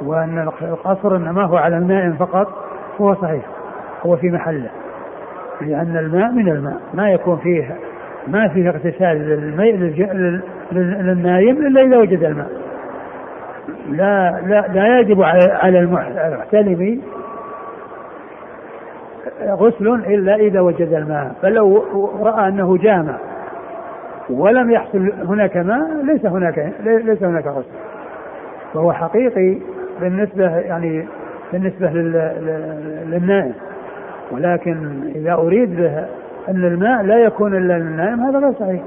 وأن 0.00 0.48
القصر 0.62 1.16
إنما 1.16 1.44
هو 1.44 1.56
على 1.56 1.76
النائم 1.76 2.12
فقط 2.12 2.48
هو 3.00 3.14
صحيح. 3.14 3.44
هو 4.06 4.16
في 4.16 4.30
محله. 4.30 4.70
لأن 5.60 5.96
الماء 5.96 6.32
من 6.32 6.48
الماء. 6.48 6.80
ما 6.94 7.10
يكون 7.10 7.36
فيه 7.36 7.76
ما 8.28 8.48
فيه 8.48 8.68
اغتسال 8.68 9.16
للنايم 10.72 11.66
إلا 11.66 11.82
إذا 11.82 11.98
وجد 11.98 12.24
الماء. 12.24 12.50
لا 13.90 14.40
لا 14.46 14.64
لا 14.74 15.00
يجب 15.00 15.22
على 15.22 15.80
المحتلم 15.80 17.00
غسل 19.44 19.88
إلا 19.88 20.34
إذا 20.34 20.60
وجد 20.60 20.92
الماء 20.92 21.32
فلو 21.42 21.84
رأى 22.22 22.48
أنه 22.48 22.76
جامع 22.76 23.14
ولم 24.30 24.70
يحصل 24.70 25.12
هناك 25.28 25.56
ماء 25.56 26.02
ليس 26.02 26.26
هناك 26.26 26.72
ليس 26.84 27.22
هناك 27.22 27.46
غسل. 27.46 27.68
فهو 28.74 28.92
حقيقي 28.92 29.58
بالنسبة 30.00 30.56
يعني 30.56 31.06
بالنسبة 31.52 31.90
للنائم. 33.06 33.52
ولكن 34.32 35.00
إذا 35.14 35.32
أريد 35.32 35.76
به 35.76 35.98
أن 36.48 36.64
الماء 36.64 37.02
لا 37.02 37.18
يكون 37.18 37.56
إلا 37.56 37.78
للنائم 37.78 38.20
هذا 38.20 38.38
غير 38.38 38.52
صحيح. 38.52 38.82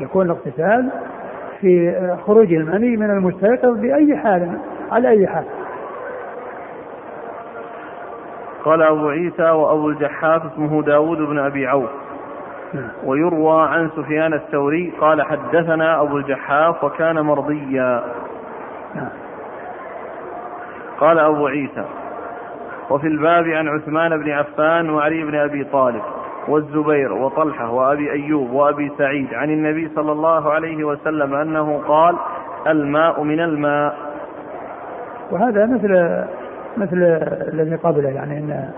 يكون 0.00 0.26
الاغتسال 0.26 0.88
في 1.60 1.94
خروج 2.26 2.52
المني 2.52 2.96
من 2.96 3.10
المستيقظ 3.10 3.78
بأي 3.80 4.16
حال 4.16 4.48
على 4.92 5.08
أي 5.08 5.26
حال. 5.26 5.44
قال 8.64 8.82
أبو 8.82 9.08
عيسى 9.08 9.50
وأبو 9.50 9.88
الجحاف 9.88 10.42
اسمه 10.52 10.82
داود 10.82 11.18
بن 11.18 11.38
أبي 11.38 11.66
عوف 11.66 11.90
نعم. 12.74 12.88
ويروى 13.04 13.62
عن 13.62 13.90
سفيان 13.96 14.34
الثوري 14.34 14.92
قال 15.00 15.22
حدثنا 15.22 16.00
أبو 16.02 16.16
الجحاف 16.16 16.84
وكان 16.84 17.20
مرضيا 17.20 18.04
نعم. 18.94 19.08
قال 21.00 21.18
أبو 21.18 21.46
عيسى 21.46 21.84
وفي 22.90 23.06
الباب 23.06 23.44
عن 23.44 23.68
عثمان 23.68 24.16
بن 24.22 24.30
عفان 24.30 24.90
وعلي 24.90 25.24
بن 25.24 25.34
أبي 25.34 25.64
طالب 25.64 26.02
والزبير 26.48 27.12
وطلحة 27.12 27.70
وأبي 27.70 28.12
أيوب 28.12 28.50
وأبي 28.50 28.92
سعيد 28.98 29.34
عن 29.34 29.50
النبي 29.50 29.90
صلى 29.94 30.12
الله 30.12 30.52
عليه 30.52 30.84
وسلم 30.84 31.34
أنه 31.34 31.82
قال 31.88 32.16
الماء 32.66 33.22
من 33.22 33.40
الماء 33.40 33.96
وهذا 35.30 35.66
مثل 35.66 36.24
مثل 36.76 36.96
الذي 37.52 37.76
قبله 37.76 38.08
يعني 38.08 38.38
ان 38.38 38.70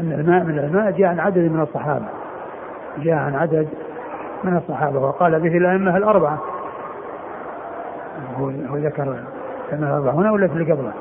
إن 0.00 0.12
الماء 0.12 0.44
من 0.44 0.58
الماء 0.58 0.90
جاء 0.90 1.08
عن 1.08 1.20
عدد 1.20 1.38
من 1.38 1.60
الصحابة. 1.60 2.06
جاء 2.98 3.14
عن 3.14 3.34
عدد 3.34 3.68
من 4.44 4.56
الصحابة 4.56 4.98
وقال 4.98 5.40
به 5.40 5.56
الأئمة 5.56 5.96
الأربعة. 5.96 6.38
هو 8.38 8.44
هو 8.44 8.76
ذكر 8.76 9.02
الأئمة 9.02 9.88
الأربعة. 9.88 10.12
هنا 10.12 10.32
ولا 10.32 10.46
في 10.46 10.54
اللي 10.54 10.72
قبله؟ 10.72 10.92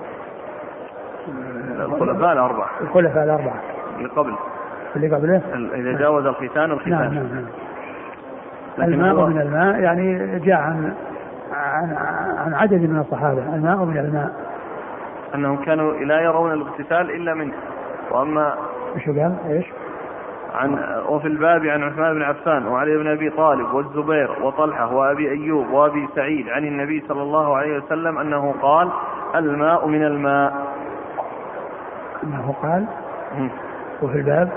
الخلفاء 1.80 2.34
الأربعة. 2.34 2.70
الخلفاء 2.82 3.24
الأربعة. 3.24 3.60
اللي 3.98 4.10
قبل. 4.10 4.34
اللي 4.96 5.16
قبله؟ 5.16 5.42
إذا 5.76 5.92
جاوز 5.92 6.26
الختان 6.26 6.72
الختان. 6.72 6.92
نعم 6.92 7.14
نعم 7.14 7.46
نعم. 8.78 8.90
الماء 8.90 9.26
من 9.26 9.42
الماء 9.42 9.80
يعني 9.80 10.40
جاء 10.40 10.58
عن 10.58 10.94
عن 11.54 11.96
عن 12.38 12.54
عدد 12.54 12.82
من 12.82 13.00
الصحابة. 13.00 13.56
الماء 13.56 13.78
من 13.78 13.98
الماء. 13.98 14.43
أنهم 15.36 15.58
كانوا 15.58 15.94
لا 15.94 16.22
يرون 16.22 16.54
الاغتسال 16.54 17.12
إلا 17.12 17.34
منه 17.34 17.54
وأما 18.12 18.56
إيش 18.96 19.06
قال؟ 19.06 19.36
إيش؟ 19.50 19.66
عن 20.54 20.80
وفي 21.10 21.28
الباب 21.28 21.66
عن 21.66 21.84
عثمان 21.84 22.14
بن 22.14 22.22
عفان 22.22 22.68
وعلي 22.68 22.98
بن 22.98 23.08
أبي 23.08 23.30
طالب 23.30 23.74
والزبير 23.74 24.32
وطلحة 24.42 24.96
وأبي 24.96 25.30
أيوب 25.30 25.70
وأبي 25.70 26.08
سعيد 26.16 26.50
عن 26.50 26.64
النبي 26.66 27.04
صلى 27.08 27.22
الله 27.22 27.58
عليه 27.58 27.78
وسلم 27.78 28.18
أنه 28.18 28.56
قال 28.62 28.90
الماء 29.36 29.88
من 29.88 30.04
الماء. 30.04 30.54
أنه 32.24 32.56
قال 32.62 32.86
وفي 34.02 34.18
الباب 34.18 34.50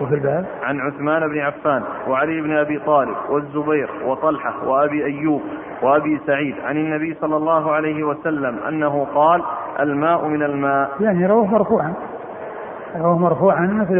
وفي 0.00 0.14
الباب 0.14 0.46
عن 0.62 0.80
عثمان 0.80 1.28
بن 1.28 1.38
عفان 1.38 1.82
وعلي 2.08 2.40
بن 2.40 2.56
أبي 2.56 2.78
طالب 2.78 3.16
والزبير 3.30 3.90
وطلحة 4.04 4.68
وأبي 4.68 5.04
أيوب 5.04 5.42
وأبي 5.82 6.20
سعيد 6.26 6.54
عن 6.60 6.76
النبي 6.76 7.14
صلى 7.20 7.36
الله 7.36 7.72
عليه 7.72 8.04
وسلم 8.04 8.58
أنه 8.68 9.06
قال 9.14 9.42
الماء 9.80 10.26
من 10.26 10.42
الماء. 10.42 10.90
يعني 11.00 11.26
رواه 11.26 11.44
مرفوعا. 11.44 11.94
رواه 12.96 13.18
مرفوعا 13.18 13.66
مثل 13.66 13.94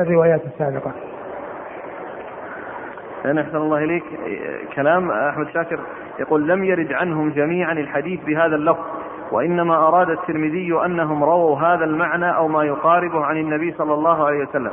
الروايات 0.00 0.40
السابقة. 0.46 0.92
أنا 3.24 3.40
أحسن 3.40 3.56
الله 3.56 3.78
إليك. 3.78 4.04
كلام 4.76 5.10
أحمد 5.10 5.48
شاكر 5.48 5.78
يقول 6.18 6.48
لم 6.48 6.64
يرد 6.64 6.92
عنهم 6.92 7.30
جميعا 7.30 7.72
الحديث 7.72 8.24
بهذا 8.24 8.56
اللفظ 8.56 8.84
وإنما 9.32 9.88
أراد 9.88 10.10
الترمذي 10.10 10.84
أنهم 10.84 11.24
رووا 11.24 11.58
هذا 11.58 11.84
المعنى 11.84 12.36
أو 12.36 12.48
ما 12.48 12.64
يقاربه 12.64 13.24
عن 13.24 13.36
النبي 13.36 13.74
صلى 13.78 13.94
الله 13.94 14.26
عليه 14.26 14.42
وسلم. 14.48 14.72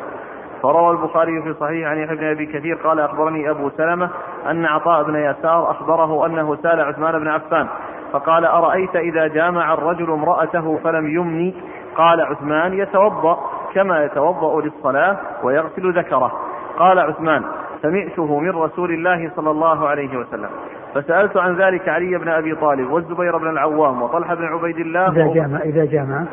فروى 0.64 0.92
البخاري 0.92 1.42
في 1.42 1.54
صحيح 1.54 1.88
عن 1.88 1.98
يحيى 1.98 2.16
بن 2.16 2.24
أبي 2.24 2.46
كثير 2.46 2.76
قال 2.76 3.00
أخبرني 3.00 3.50
أبو 3.50 3.70
سلمة 3.70 4.10
أن 4.50 4.66
عطاء 4.66 5.04
بن 5.04 5.16
يسار 5.16 5.72
أخبره 5.72 6.26
أنه 6.26 6.56
سأل 6.56 6.82
عثمان 6.82 7.20
بن 7.20 7.28
عفان 7.28 7.68
فقال 8.14 8.46
أرأيت 8.46 8.96
إذا 8.96 9.28
جامع 9.28 9.74
الرجل 9.74 10.12
امرأته 10.12 10.80
فلم 10.84 11.08
يمني؟ 11.08 11.54
قال 11.96 12.22
عثمان 12.22 12.74
يتوضأ 12.74 13.38
كما 13.74 14.04
يتوضأ 14.04 14.62
للصلاة 14.62 15.18
ويغسل 15.44 15.98
ذكره. 15.98 16.32
قال 16.78 17.00
عثمان 17.00 17.44
سمعته 17.82 18.40
من 18.40 18.50
رسول 18.50 18.92
الله 18.92 19.32
صلى 19.36 19.52
الله 19.52 19.88
عليه 19.88 20.18
وسلم. 20.18 20.50
فسألت 20.96 21.38
عن 21.38 21.56
ذلك 21.56 21.90
علي 21.90 22.18
بن 22.18 22.30
أبي 22.30 22.56
طالب 22.56 22.92
والزبير 22.92 23.38
بن 23.38 23.50
العوام 23.50 24.02
وطلحة 24.02 24.36
بن 24.36 24.46
عبيد 24.46 24.78
الله 24.78 25.08
إذا 25.08 25.34
جامع 25.34 25.60
إذا 25.60 25.86
جامع. 25.86 26.26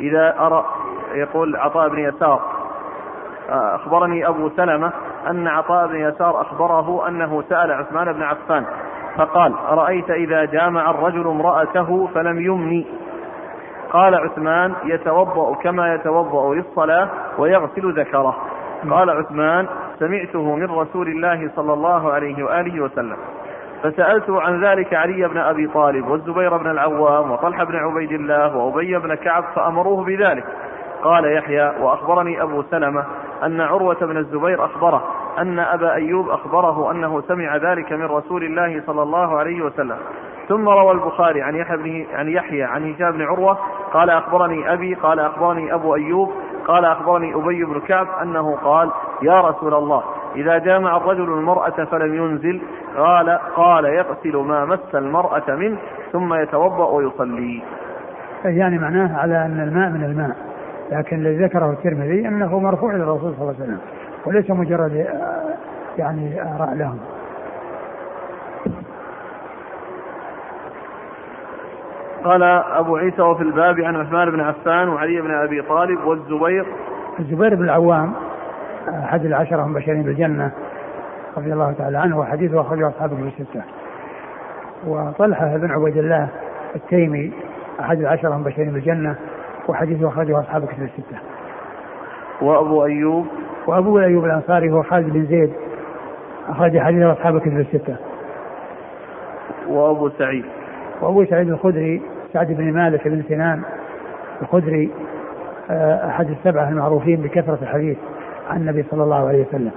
إذا 0.00 0.34
أرى 0.38 0.64
يقول 1.14 1.56
عطاء 1.56 1.88
بن 1.88 1.98
يسار. 1.98 2.40
آه، 3.50 3.74
أخبرني 3.74 4.28
أبو 4.28 4.48
سلمة 4.48 4.92
أن 5.30 5.48
عطاء 5.48 5.86
بن 5.86 5.96
يسار 5.96 6.40
أخبره 6.40 7.08
أنه 7.08 7.42
سأل 7.48 7.72
عثمان 7.72 8.12
بن 8.12 8.22
عفان 8.22 8.64
فقال 9.18 9.54
أرأيت 9.70 10.10
إذا 10.10 10.44
جامع 10.44 10.90
الرجل 10.90 11.26
امرأته 11.26 12.08
فلم 12.14 12.40
يمني. 12.40 12.86
قال 13.90 14.14
عثمان 14.14 14.74
يتوضأ 14.84 15.54
كما 15.54 15.94
يتوضأ 15.94 16.54
للصلاة 16.54 17.08
ويغسل 17.38 18.00
ذكره. 18.00 18.36
قال 18.90 19.10
عثمان 19.10 19.66
سمعته 19.98 20.56
من 20.56 20.70
رسول 20.70 21.08
الله 21.08 21.50
صلى 21.56 21.72
الله 21.72 22.12
عليه 22.12 22.44
وآله 22.44 22.80
وسلم. 22.80 23.16
فسألته 23.82 24.40
عن 24.40 24.64
ذلك 24.64 24.94
علي 24.94 25.28
بن 25.28 25.38
أبي 25.38 25.66
طالب 25.66 26.08
والزبير 26.08 26.56
بن 26.56 26.70
العوام 26.70 27.30
وطلحة 27.30 27.64
بن 27.64 27.76
عبيد 27.76 28.12
الله 28.12 28.56
وأبي 28.56 28.98
بن 28.98 29.14
كعب 29.14 29.44
فأمروه 29.54 30.04
بذلك. 30.04 30.44
قال 31.02 31.36
يحيى 31.36 31.72
وأخبرني 31.80 32.42
أبو 32.42 32.62
سلمة 32.62 33.04
أن 33.44 33.60
عروة 33.60 33.98
بن 34.00 34.16
الزبير 34.16 34.64
أخبره 34.64 35.02
أن 35.38 35.58
أبا 35.58 35.94
أيوب 35.94 36.28
أخبره 36.28 36.90
أنه 36.90 37.20
سمع 37.20 37.56
ذلك 37.56 37.92
من 37.92 38.04
رسول 38.04 38.44
الله 38.44 38.82
صلى 38.86 39.02
الله 39.02 39.38
عليه 39.38 39.62
وسلم. 39.62 39.98
ثم 40.48 40.68
روى 40.68 40.92
البخاري 40.92 41.42
عن 41.42 41.56
يحيى 41.56 41.76
بن 41.76 42.06
عن 42.16 42.28
يحيى 42.28 42.62
عن 42.62 42.92
هشام 42.92 43.12
بن 43.12 43.22
عروة 43.22 43.58
قال 43.92 44.10
أخبرني 44.10 44.72
أبي 44.72 44.94
قال 44.94 45.20
أخبرني 45.20 45.74
أبو 45.74 45.94
أيوب 45.94 46.30
قال 46.66 46.84
أخبرني 46.84 47.34
أبي 47.34 47.64
بن 47.64 47.80
كعب 47.80 48.06
أنه 48.22 48.56
قال 48.56 48.90
يا 49.22 49.40
رسول 49.40 49.74
الله 49.74 50.02
إذا 50.36 50.58
جامع 50.58 50.96
الرجل 50.96 51.32
المرأة 51.32 51.84
فلم 51.84 52.14
ينزل 52.14 52.62
قال 52.96 53.38
قال 53.56 53.84
يغسل 53.84 54.36
ما 54.36 54.64
مس 54.64 54.94
المرأة 54.94 55.54
منه 55.54 55.78
ثم 56.12 56.34
يتوضأ 56.34 56.90
ويصلي. 56.90 57.62
يعني 58.44 58.78
معناه 58.78 59.18
على 59.18 59.46
أن 59.46 59.60
الماء 59.60 59.90
من 59.90 60.04
الماء 60.04 60.36
لكن 60.92 61.16
الذي 61.16 61.44
ذكره 61.44 61.70
الترمذي 61.70 62.28
أنه 62.28 62.58
مرفوع 62.58 62.90
إلى 62.90 63.02
الرسول 63.02 63.34
صلى 63.34 63.40
الله 63.42 63.54
عليه 63.54 63.64
وسلم. 63.64 63.95
وليس 64.26 64.50
مجرد 64.50 64.96
آه، 64.96 65.54
يعني 65.98 66.42
آراء 66.42 66.74
لهم. 66.74 66.98
قال 72.24 72.42
أبو 72.42 72.96
عيسى 72.96 73.22
وفي 73.22 73.42
الباب 73.42 73.80
عن 73.80 73.96
عثمان 73.96 74.30
بن 74.30 74.40
عفان 74.40 74.88
وعلي 74.88 75.20
بن 75.20 75.30
أبي 75.30 75.62
طالب 75.62 76.04
والزبير. 76.04 76.66
الزبير 77.18 77.54
بن 77.54 77.64
العوام 77.64 78.12
أحد 78.88 79.24
العشرة 79.24 79.64
المبشرين 79.64 80.02
بالجنة 80.02 80.50
رضي 81.36 81.52
الله 81.52 81.72
تعالى 81.72 81.98
عنه 81.98 82.18
وحديثه 82.18 82.60
أخرجه 82.60 82.88
أصحابه 82.88 83.16
في 83.16 83.22
الستة. 83.22 83.62
وطلحة 84.86 85.56
بن 85.56 85.70
عبيد 85.70 85.96
الله 85.96 86.28
التيمي 86.76 87.32
أحد 87.80 87.98
العشرة 87.98 88.34
المبشرين 88.34 88.72
بالجنة 88.72 89.16
وحديثه 89.68 90.08
أخرجه 90.08 90.40
أصحاب 90.40 90.64
كتب 90.64 90.82
الستة. 90.82 91.18
وأبو 92.40 92.84
أيوب 92.84 93.26
وأبو 93.66 94.00
أيوب 94.00 94.24
الأنصاري 94.24 94.70
هو 94.72 94.82
خالد 94.82 95.12
بن 95.12 95.26
زيد 95.26 95.52
أخرج 96.48 96.78
حديثه 96.78 97.12
أصحاب 97.12 97.40
كتب 97.40 97.58
الستة. 97.60 97.96
وأبو 99.68 100.08
سعيد 100.08 100.44
وأبو 101.00 101.24
سعيد 101.24 101.48
الخدري 101.48 102.02
سعد 102.32 102.52
بن 102.52 102.72
مالك 102.72 103.08
بن 103.08 103.22
سنان 103.28 103.62
الخدري 104.42 104.90
آه، 105.70 106.08
أحد 106.08 106.30
السبعة 106.30 106.68
المعروفين 106.68 107.16
بكثرة 107.16 107.58
الحديث 107.62 107.96
عن 108.50 108.56
النبي 108.60 108.84
صلى 108.90 109.02
الله 109.02 109.28
عليه 109.28 109.46
وسلم. 109.48 109.70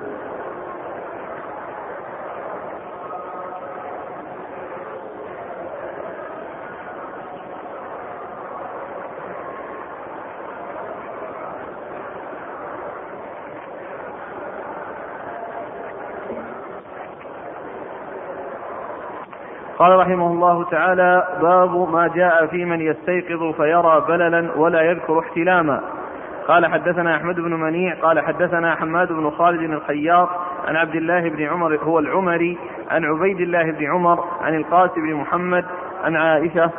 قال 19.80 20.00
رحمه 20.00 20.32
الله 20.32 20.64
تعالى 20.64 21.28
باب 21.42 21.90
ما 21.92 22.08
جاء 22.08 22.46
في 22.46 22.66
من 22.66 22.82
يستيقظ 22.82 23.56
فيرى 23.56 24.06
بللا 24.08 24.50
ولا 24.56 24.82
يذكر 24.82 25.20
احتلاما. 25.20 25.82
قال 26.48 26.66
حدثنا 26.66 27.16
أحمد 27.16 27.36
بن 27.36 27.54
منيع 27.54 27.96
قال 28.02 28.20
حدثنا 28.20 28.76
حماد 28.76 29.12
بن 29.12 29.30
خالد 29.30 29.72
الخياط 29.72 30.30
عن 30.68 30.76
عبد 30.76 30.96
الله 30.96 31.30
بن 31.30 31.44
عمر 31.44 31.78
هو 31.84 32.00
العمري 32.00 32.58
عن 32.92 33.06
عبيد 33.06 33.40
الله 33.42 33.72
بن 33.72 33.86
عمر 33.86 34.24
عن 34.42 34.56
القاسم 34.56 35.02
بن 35.02 35.14
محمد 35.14 35.66
عن 36.04 36.16
عائشة 36.16 36.72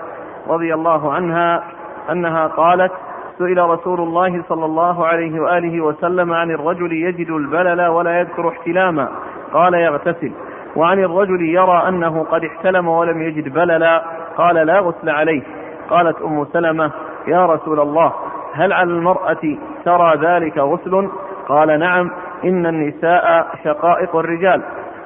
رضي 0.49 0.75
الله 0.75 1.13
عنها 1.13 1.63
أنها 2.11 2.47
قالت 2.47 2.93
سئل 3.39 3.59
رسول 3.59 4.01
الله 4.01 4.43
صلى 4.49 4.65
الله 4.65 5.07
عليه 5.07 5.41
وآله 5.41 5.81
وسلم 5.81 6.33
عن 6.33 6.51
الرجل 6.51 6.93
يجد 6.93 7.31
البلل 7.31 7.87
ولا 7.87 8.21
يذكر 8.21 8.49
احتلاما. 8.49 9.09
قال 9.53 9.75
يغتسل. 9.75 10.33
وعن 10.81 10.99
الرجل 10.99 11.43
يرى 11.43 11.89
أنه 11.89 12.25
قد 12.25 12.45
احتلم 12.45 12.89
ولم 12.89 13.23
يجد 13.23 13.55
بللا 13.55 14.03
قال 14.37 14.55
لا 14.55 14.81
غسل 14.81 15.11
عليه. 15.11 15.43
قالت 15.91 16.23
أم 16.23 16.45
سلمة 16.45 16.91
يا 17.27 17.47
رسول 17.47 17.81
الله 17.81 18.13
هل 18.55 18.73
على 18.73 18.91
المرأة 18.91 19.57
ترى 19.85 20.17
ذلك 20.17 20.59
غسل؟ 20.59 21.09
قال 21.49 21.81
نعم 21.81 22.11
إن 22.45 22.67
النساء 22.67 23.47
شقائق 23.65 24.17
الرجال. 24.17 24.63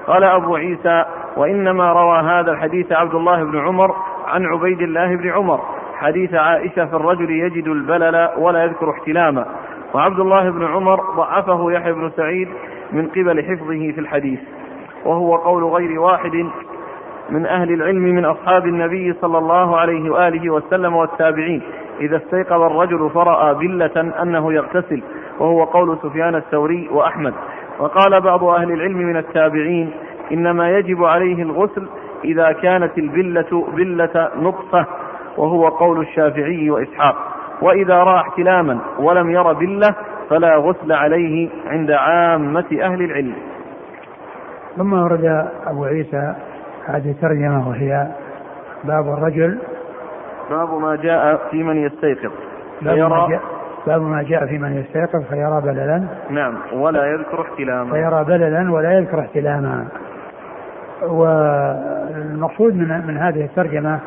قال 0.07 0.25
أبو 0.25 0.57
عيسى 0.57 1.05
وإنما 1.37 1.93
روى 1.93 2.19
هذا 2.19 2.53
الحديث 2.53 2.93
عبد 2.93 3.15
الله 3.15 3.45
بن 3.45 3.59
عمر 3.59 3.95
عن 4.27 4.47
عبيد 4.47 4.81
الله 4.81 5.17
بن 5.17 5.31
عمر. 5.31 5.61
حديث 5.99 6.35
عائشة 6.35 6.87
في 6.87 6.97
الرجل 6.97 7.31
يجد 7.31 7.69
البلل 7.69 8.29
ولا 8.39 8.65
يذكر 8.65 8.91
احتلاما. 8.91 9.47
وعبد 9.95 10.21
الله 10.21 10.51
بن 10.51 10.67
عمر 10.67 11.01
ضعفه 11.17 11.73
يحيى 11.73 11.93
بن 11.93 12.11
سعيد 12.17 12.49
من 12.93 13.09
قبل 13.09 13.43
حفظه 13.43 13.93
في 13.93 14.01
الحديث. 14.01 14.41
وهو 15.05 15.37
قول 15.37 15.65
غير 15.65 16.01
واحد 16.01 16.47
من 17.31 17.47
أهل 17.47 17.73
العلم 17.73 18.03
من 18.03 18.25
أصحاب 18.25 18.67
النبي 18.67 19.13
صلى 19.13 19.39
الله 19.39 19.77
عليه 19.77 20.11
وآله 20.11 20.51
وسلم 20.51 20.97
والتابعين. 20.97 21.63
إذا 22.01 22.17
استيقظ 22.17 22.63
الرجل 22.63 23.11
فرأى 23.15 23.55
بلة 23.55 24.13
أنه 24.23 24.53
يغتسل 24.53 25.03
وهو 25.39 25.65
قول 25.65 25.99
سفيان 26.03 26.35
الثوري 26.35 26.89
وأحمد. 26.93 27.35
وقال 27.79 28.21
بعض 28.21 28.45
أهل 28.45 28.73
العلم 28.73 28.99
من 28.99 29.17
التابعين 29.17 29.91
إنما 30.33 30.71
يجب 30.79 31.05
عليه 31.05 31.43
الغسل 31.43 31.89
إذا 32.25 32.53
كانت 32.53 32.99
البلة 32.99 33.67
بلة 33.77 34.31
نطفة 34.37 34.87
وهو 35.37 35.69
قول 35.69 36.01
الشافعي 36.01 36.71
وإسحاق. 36.71 37.17
وإذا 37.63 37.95
رأى 37.95 38.21
احتلاما 38.21 38.79
ولم 38.99 39.31
ير 39.31 39.53
بلة 39.53 39.95
فلا 40.31 40.57
غسل 40.57 40.93
عليه 40.93 41.49
عند 41.67 41.91
عامة 41.91 42.79
أهل 42.83 43.03
العلم. 43.03 43.35
ثم 44.77 44.93
ورد 44.93 45.49
أبو 45.67 45.85
عيسى 45.85 46.35
هذه 46.87 47.11
الترجمة 47.11 47.69
وهي 47.69 48.07
باب 48.85 49.09
الرجل 49.09 49.59
باب 50.51 50.75
ما 50.75 50.97
جاء 50.97 51.41
في 51.51 51.63
من 51.63 51.77
يستيقظ. 51.77 52.33
باب 52.83 52.99
ما 52.99 53.29
جاء 53.29 53.41
باب 53.87 54.03
ما 54.03 54.23
جاء 54.23 54.47
في 54.47 54.59
من 54.59 54.77
يستيقظ 54.77 55.23
فيرى 55.23 55.61
بللا. 55.61 56.05
نعم 56.31 56.55
ولا 56.73 57.07
يذكر 57.07 57.41
احتلاما. 57.41 57.93
فيرى 57.93 58.25
بللا 58.25 58.73
ولا 58.73 58.93
يذكر 58.99 59.21
احتلاما. 59.21 59.87
والمقصود 61.03 62.75
من 62.75 63.07
من 63.07 63.17
هذه 63.17 63.45
الترجمة 63.45 64.01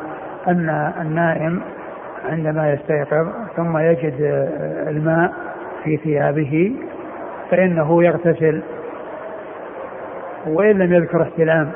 أن 0.48 0.92
النائم 1.00 1.60
عندما 2.30 2.72
يستيقظ 2.72 3.28
ثم 3.56 3.78
يجد 3.78 4.14
الماء 4.88 5.32
في 5.84 5.96
ثيابه 5.96 6.72
فإنه 7.50 8.04
يغتسل 8.04 8.62
وإن 10.48 10.78
لم 10.78 10.92
يذكر 10.92 11.22
احتلام. 11.22 11.70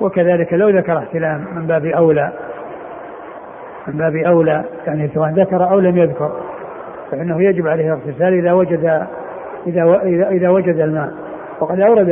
وكذلك 0.00 0.52
لو 0.52 0.68
ذكر 0.68 0.98
احتلام 0.98 1.46
من 1.54 1.66
باب 1.66 1.86
أولى 1.86 2.32
من 3.86 3.98
باب 3.98 4.16
أولى 4.16 4.64
يعني 4.86 5.08
سواء 5.14 5.30
ذكر 5.30 5.70
أو 5.70 5.80
لم 5.80 5.96
يذكر 5.96 6.32
فإنه 7.10 7.42
يجب 7.42 7.66
عليه 7.66 7.84
الاغتسال 7.84 8.34
إذا 8.34 8.52
وجد 8.52 9.06
إذا 9.66 10.02
إذا 10.30 10.48
وجد 10.48 10.80
الماء. 10.80 11.14
وقد 11.60 11.80
أورد 11.80 12.10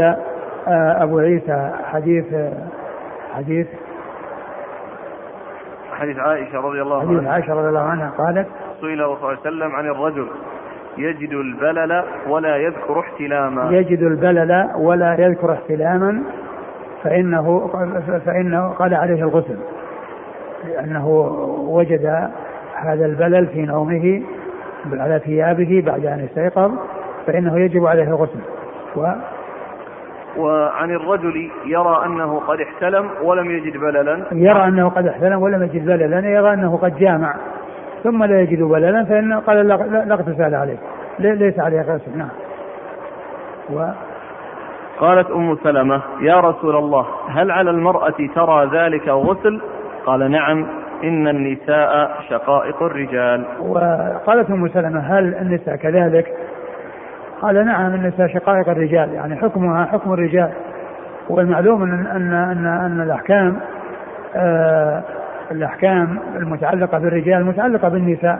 آه، 0.69 1.03
أبو 1.03 1.19
عيسى 1.19 1.71
حديث 1.85 2.25
حديث 3.35 3.67
حديث 5.93 6.19
عائشة 6.19 6.61
رضي 6.61 6.83
الله 6.83 7.01
عنها. 7.01 7.17
حديث 7.17 7.29
عائشة 7.29 7.55
رضي 7.55 7.69
الله 7.69 7.81
عنها 7.81 8.11
قالت 8.19 8.47
سئل 8.81 8.99
صلى 8.99 9.05
الله 9.05 9.29
عليه 9.29 9.41
وسلم 9.41 9.77
عن 9.77 9.87
الرجل 9.87 10.29
يجد 10.99 11.33
البلل 11.33 12.05
ولا 12.29 12.57
يذكر 12.57 13.01
احتلاما. 13.01 13.71
يجد 13.71 14.03
البلل 14.03 14.69
ولا 14.77 15.17
يذكر 15.21 15.53
احتلاما 15.53 16.23
فإنه 17.03 17.71
فإنه 18.27 18.69
قال 18.69 18.95
عليه 18.95 19.23
الغسل 19.23 19.59
لأنه 20.69 21.09
وجد 21.69 22.31
هذا 22.75 23.07
البلل 23.07 23.47
في 23.47 23.63
نومه 23.63 24.23
على 24.93 25.19
ثيابه 25.19 25.83
بعد 25.87 26.07
أن 26.07 26.21
استيقظ 26.31 26.73
فإنه 27.27 27.59
يجب 27.59 27.87
عليه 27.87 28.05
الغسل. 28.05 28.41
و 28.97 29.07
وعن 30.37 30.91
الرجل 30.91 31.51
يرى 31.67 32.03
أنه 32.07 32.41
قد 32.41 32.61
احتلم 32.61 33.11
ولم 33.23 33.51
يجد 33.51 33.77
بللا. 33.77 34.25
يرى 34.33 34.65
أنه 34.65 34.89
قد 34.89 35.07
احتلم 35.07 35.43
ولم 35.43 35.63
يجد 35.63 35.87
بللا 35.87 36.29
يرى 36.31 36.55
أنه 36.55 36.77
قد 36.77 36.97
جامع. 36.99 37.35
ثم 38.05 38.25
لا 38.25 38.41
يجد 38.41 38.63
بللا 38.63 39.05
فإنه 39.05 39.39
قال 39.39 39.69
لا 39.69 40.15
اغتسال 40.15 40.55
عليه 40.55 40.77
ليس 41.19 41.59
عليه 41.59 41.81
غسل 41.81 42.19
نعم. 42.19 42.29
و 43.73 43.85
قالت 45.01 45.31
أم 45.31 45.57
سلمة 45.65 46.01
يا 46.21 46.41
رسول 46.41 46.77
الله 46.77 47.07
هل 47.29 47.51
على 47.51 47.71
المرأة 47.71 48.15
ترى 48.35 48.71
ذلك 48.73 49.09
غسل؟ 49.09 49.61
قال 50.07 50.31
نعم 50.31 50.67
إن 51.05 51.29
النساء 51.29 52.11
شقائق 52.29 52.83
الرجال. 52.83 53.45
وقالت 53.61 54.51
أم 54.51 54.69
سلمة 54.69 55.01
هل 55.01 55.35
النساء 55.35 55.77
كذلك؟ 55.77 56.35
قال 57.43 57.67
نعم 57.67 57.95
النساء 57.95 58.27
شقائق 58.27 58.69
الرجال. 58.69 59.13
يعني 59.13 59.37
حكمها 59.37 59.85
حكم 59.85 60.13
الرجال. 60.13 60.51
والمعلوم 61.29 61.83
أن 61.83 62.07
أن 62.07 62.33
أن, 62.33 62.67
أن 62.67 63.01
الأحكام 63.01 63.57
آه 64.37 65.03
الأحكام 65.53 66.19
المتعلقة 66.37 66.99
بالرجال 66.99 67.45
متعلقة 67.45 67.89
بالنساء 67.89 68.39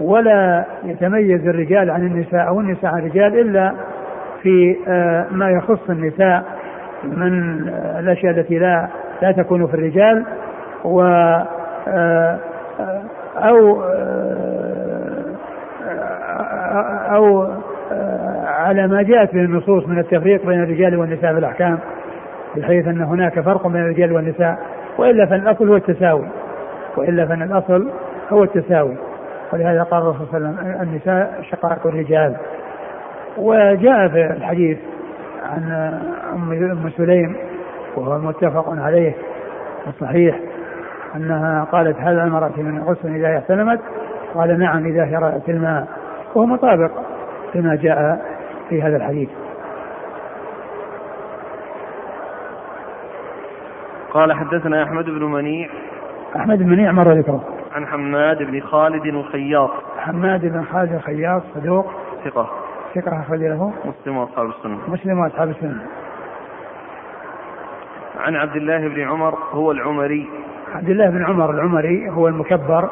ولا 0.00 0.64
يتميز 0.84 1.48
الرجال 1.48 1.90
عن 1.90 2.06
النساء 2.06 2.48
أو 2.48 2.60
النساء 2.60 2.90
عن 2.90 2.98
الرجال 2.98 3.40
إلا 3.40 3.74
في 4.42 4.76
آه 4.88 5.26
ما 5.30 5.50
يخص 5.50 5.90
النساء 5.90 6.44
من 7.04 7.68
الأشياء 7.98 8.32
التي 8.32 8.58
لا 8.58 8.88
لا 9.22 9.32
تكون 9.32 9.66
في 9.66 9.74
الرجال 9.74 10.24
و 10.84 11.00
آه، 11.02 11.46
آه، 11.88 12.38
أو 13.36 13.82
أو 17.14 17.48
على 18.46 18.86
ما 18.86 19.02
جاءت 19.02 19.34
به 19.34 19.40
النصوص 19.40 19.88
من 19.88 19.98
التفريق 19.98 20.46
بين 20.46 20.62
الرجال 20.62 20.96
والنساء 20.96 21.32
في 21.32 21.38
الأحكام 21.38 21.78
بحيث 22.56 22.88
أن 22.88 23.00
هناك 23.00 23.40
فرق 23.40 23.66
بين 23.66 23.82
الرجال 23.82 24.12
والنساء. 24.12 24.58
وإلا 25.00 25.26
فإن 25.26 25.40
الأصل 25.40 25.68
هو 25.68 25.76
التساوي. 25.76 26.26
وإلا 26.96 27.26
فإن 27.26 27.42
الأصل 27.42 27.90
هو 28.30 28.44
التساوي. 28.44 28.96
ولهذا 29.52 29.82
قال 29.82 30.02
الرسول 30.02 30.26
صلى 30.26 30.38
الله 30.38 30.48
عليه 30.48 30.70
وسلم 30.70 30.82
النساء 30.82 31.42
شقائق 31.42 31.86
الرجال. 31.86 32.36
وجاء 33.38 34.08
في 34.08 34.26
الحديث 34.36 34.78
عن 35.42 35.72
أم 36.32 36.90
سليم 36.96 37.36
وهو 37.96 38.18
متفق 38.18 38.68
عليه 38.68 39.12
الصحيح 39.86 40.40
أنها 41.16 41.64
قالت 41.64 41.96
هل 42.00 42.18
المرأة 42.18 42.52
من 42.56 42.82
غسل 42.82 43.14
إذا 43.14 43.38
احتلمت؟ 43.38 43.80
قال 44.34 44.58
نعم 44.58 44.86
إذا 44.86 45.04
هي 45.04 45.16
رأت 45.16 45.48
الماء. 45.48 45.86
وهو 46.34 46.46
مطابق 46.46 46.90
لما 47.54 47.74
جاء 47.74 48.20
في 48.68 48.82
هذا 48.82 48.96
الحديث. 48.96 49.28
قال 54.10 54.32
حدثنا 54.32 54.82
أحمد 54.82 55.04
بن 55.04 55.24
منيع 55.24 55.68
أحمد 56.36 56.58
بن 56.58 56.68
منيع 56.68 56.92
مر 56.92 57.12
ذكره. 57.12 57.44
عن 57.72 57.86
حماد 57.86 58.42
بن 58.42 58.60
خالد 58.60 59.06
الخياط. 59.06 59.70
حماد 59.98 60.40
بن 60.40 60.64
خالد 60.64 60.92
الخياط 60.92 61.42
صدوق. 61.54 61.86
ثقة. 62.24 62.50
ثقة 62.94 63.20
أخرج 63.20 63.38
له. 63.38 63.72
مسلم 63.84 64.16
وأصحاب 64.16 64.46
السنة. 64.46 64.78
مسلم 64.88 65.18
وأصحاب 65.18 65.48
السنة. 65.48 65.86
عن 68.20 68.36
عبد 68.36 68.56
الله 68.56 68.88
بن 68.88 69.00
عمر 69.00 69.34
هو 69.52 69.72
العمري. 69.72 70.28
عبد 70.74 70.88
الله 70.88 71.10
بن 71.10 71.24
عمر 71.24 71.50
العمري 71.50 72.10
هو 72.10 72.28
المكبر 72.28 72.90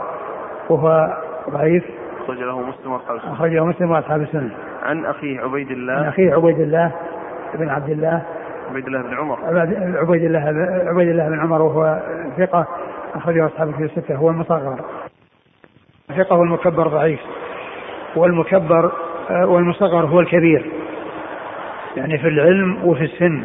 وهو 0.70 1.16
ضعيف. 1.50 1.84
أخرج 2.24 2.38
له 2.38 2.60
مسلم 2.60 2.92
وأصحاب 2.92 3.16
السنة. 3.16 3.32
أخرجه 3.32 3.64
مسلم 3.64 3.90
وأصحاب 3.90 4.20
السنة. 4.20 4.50
عن 4.82 5.04
أخيه 5.04 5.40
عبيد 5.40 5.70
الله. 5.70 5.92
عن 5.92 6.04
أخيه 6.04 6.34
عبيد 6.34 6.60
الله 6.60 6.92
بن 7.54 7.68
عبد 7.68 7.90
الله. 7.90 8.22
عبيد 8.68 8.86
الله 8.86 9.02
بن 9.02 9.14
عمر. 9.14 9.38
عبيد 9.98 10.24
الله 10.24 10.40
عبيد 10.86 11.08
الله 11.08 11.28
بن 11.28 11.40
عمر 11.40 11.62
وهو 11.62 12.02
ثقة 12.38 12.66
أخرجه 13.14 13.46
أصحاب 13.46 13.68
الكتب 13.68 13.84
الستة 13.84 14.14
هو 14.14 14.30
المصغر. 14.30 14.80
ثقة 16.16 16.36
والمكبر 16.36 16.88
ضعيف. 16.88 17.20
والمكبر 18.16 18.92
آه، 19.30 19.46
والمصغر 19.46 20.06
هو 20.06 20.20
الكبير. 20.20 20.70
يعني 21.96 22.18
في 22.18 22.28
العلم 22.28 22.84
وفي 22.84 23.04
السن. 23.04 23.44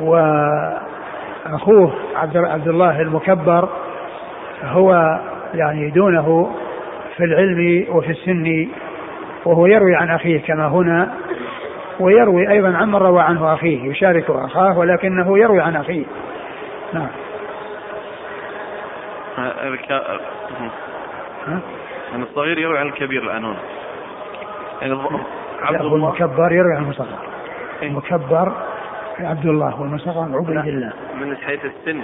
وأخوه 0.00 1.92
عبد 2.16 2.36
عبد 2.36 2.68
الله 2.68 3.00
المكبر 3.00 3.68
هو 4.62 5.20
يعني 5.54 5.90
دونه 5.90 6.50
في 7.16 7.24
العلم 7.24 7.86
وفي 7.88 8.10
السن 8.10 8.68
وهو 9.44 9.66
يروي 9.66 9.94
عن 9.94 10.10
أخيه 10.10 10.40
كما 10.40 10.66
هنا. 10.68 11.14
ويروي 12.00 12.50
أيضا 12.50 12.76
عمن 12.76 12.94
روى 12.94 13.22
عنه 13.22 13.54
أخيه 13.54 13.90
يشارك 13.90 14.30
أخاه 14.30 14.78
ولكنه 14.78 15.38
يروي 15.38 15.60
عن 15.60 15.76
أخيه. 15.76 16.04
نعم. 16.92 17.08
يعني 22.10 22.22
الصغير 22.22 22.58
يروي 22.58 22.78
عن 22.78 22.86
الكبير 22.86 23.22
الآن 23.22 23.44
هنا. 23.44 23.56
يعني 24.82 24.94
عبد 25.62 25.80
الله. 25.80 25.96
المكبر 25.96 26.52
يروي 26.52 26.74
عن 26.74 26.82
المصغر. 26.82 27.18
إيه؟ 27.82 27.88
المكبر 27.88 28.52
عبد 29.20 29.46
الله 29.46 29.80
والمصغر 29.80 30.36
عبيد 30.36 30.66
الله. 30.66 30.92
من 31.20 31.36
حيث 31.36 31.60
السن. 31.64 32.00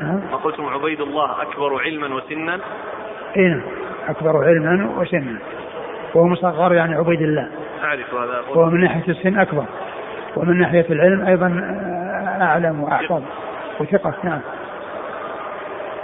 ما 0.00 0.36
قلتم 0.44 0.66
عبيد 0.66 1.00
الله 1.00 1.42
أكبر 1.42 1.82
علما 1.82 2.14
وسنا؟ 2.14 2.60
اي 3.36 3.48
نعم. 3.48 3.60
أكبر 4.08 4.44
علما 4.44 4.90
وسنا. 4.98 5.38
وهو 6.14 6.26
مصغر 6.26 6.74
يعني 6.74 6.94
عبيد 6.94 7.22
الله. 7.22 7.50
أعرف 7.84 8.14
هذا. 8.14 8.40
وهو 8.48 8.70
من 8.70 8.80
ناحية 8.80 9.08
السن 9.08 9.38
أكبر. 9.38 9.64
ومن 10.36 10.58
ناحية 10.58 10.86
العلم 10.90 11.26
أيضا 11.26 11.46
أعلم 12.40 12.80
وأحفظ. 12.80 13.22
وثقة 13.80 14.14
نعم. 14.24 14.40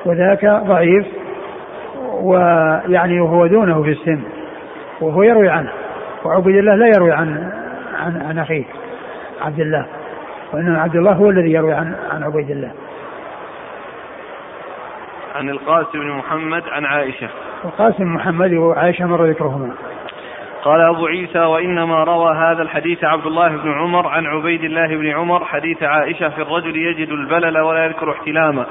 وذاك 0.05 0.45
ضعيف 0.47 1.07
ويعني 2.13 3.21
وهو 3.21 3.47
دونه 3.47 3.83
في 3.83 3.91
السن. 3.91 4.23
وهو 5.01 5.23
يروي 5.23 5.49
عنه. 5.49 5.73
وعبيد 6.25 6.57
الله 6.57 6.75
لا 6.75 6.87
يروي 6.87 7.13
عن 7.13 7.53
عن 7.95 8.23
عن 8.23 8.39
أخيه 8.39 8.65
عبد 9.41 9.61
الله. 9.61 9.87
وإنما 10.53 10.81
عبد 10.81 10.97
الله 10.97 11.13
هو 11.13 11.31
الذي 11.31 11.53
يروي 11.53 11.73
عن 11.73 11.95
عن 12.13 12.23
عبيد 12.23 12.51
الله. 12.51 12.71
عن 15.35 15.49
القاسم 15.49 15.99
بن 15.99 16.11
محمد 16.11 16.63
عن 16.73 16.85
عائشة. 16.85 17.29
القاسم 17.65 18.15
محمد 18.15 18.53
وعائشة 18.53 19.07
مر 19.07 19.25
ذكرهما. 19.25 19.71
قال 20.63 20.81
أبو 20.81 21.07
عيسى 21.07 21.39
وإنما 21.39 22.05
روى 22.05 22.37
هذا 22.37 22.63
الحديث 22.63 23.05
عبد 23.05 23.27
الله 23.27 23.49
بن 23.49 23.73
عمر 23.73 24.07
عن 24.07 24.27
عبيد 24.27 24.65
الله 24.65 24.87
بن 24.87 25.11
عمر 25.11 25.45
حديث 25.45 25.83
عائشة 25.83 26.29
في 26.29 26.43
الرجل 26.43 26.77
يجد 26.77 27.09
البلل 27.09 27.59
ولا 27.59 27.85
يذكر 27.85 28.13
احتلاما. 28.13 28.67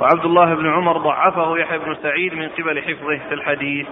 وعبد 0.00 0.24
الله 0.24 0.54
بن 0.54 0.70
عمر 0.70 0.98
ضعفه 0.98 1.58
يحيى 1.58 1.78
بن 1.78 1.94
سعيد 1.94 2.34
من 2.34 2.48
قبل 2.48 2.82
حفظه 2.82 3.18
في 3.28 3.34
الحديث. 3.34 3.86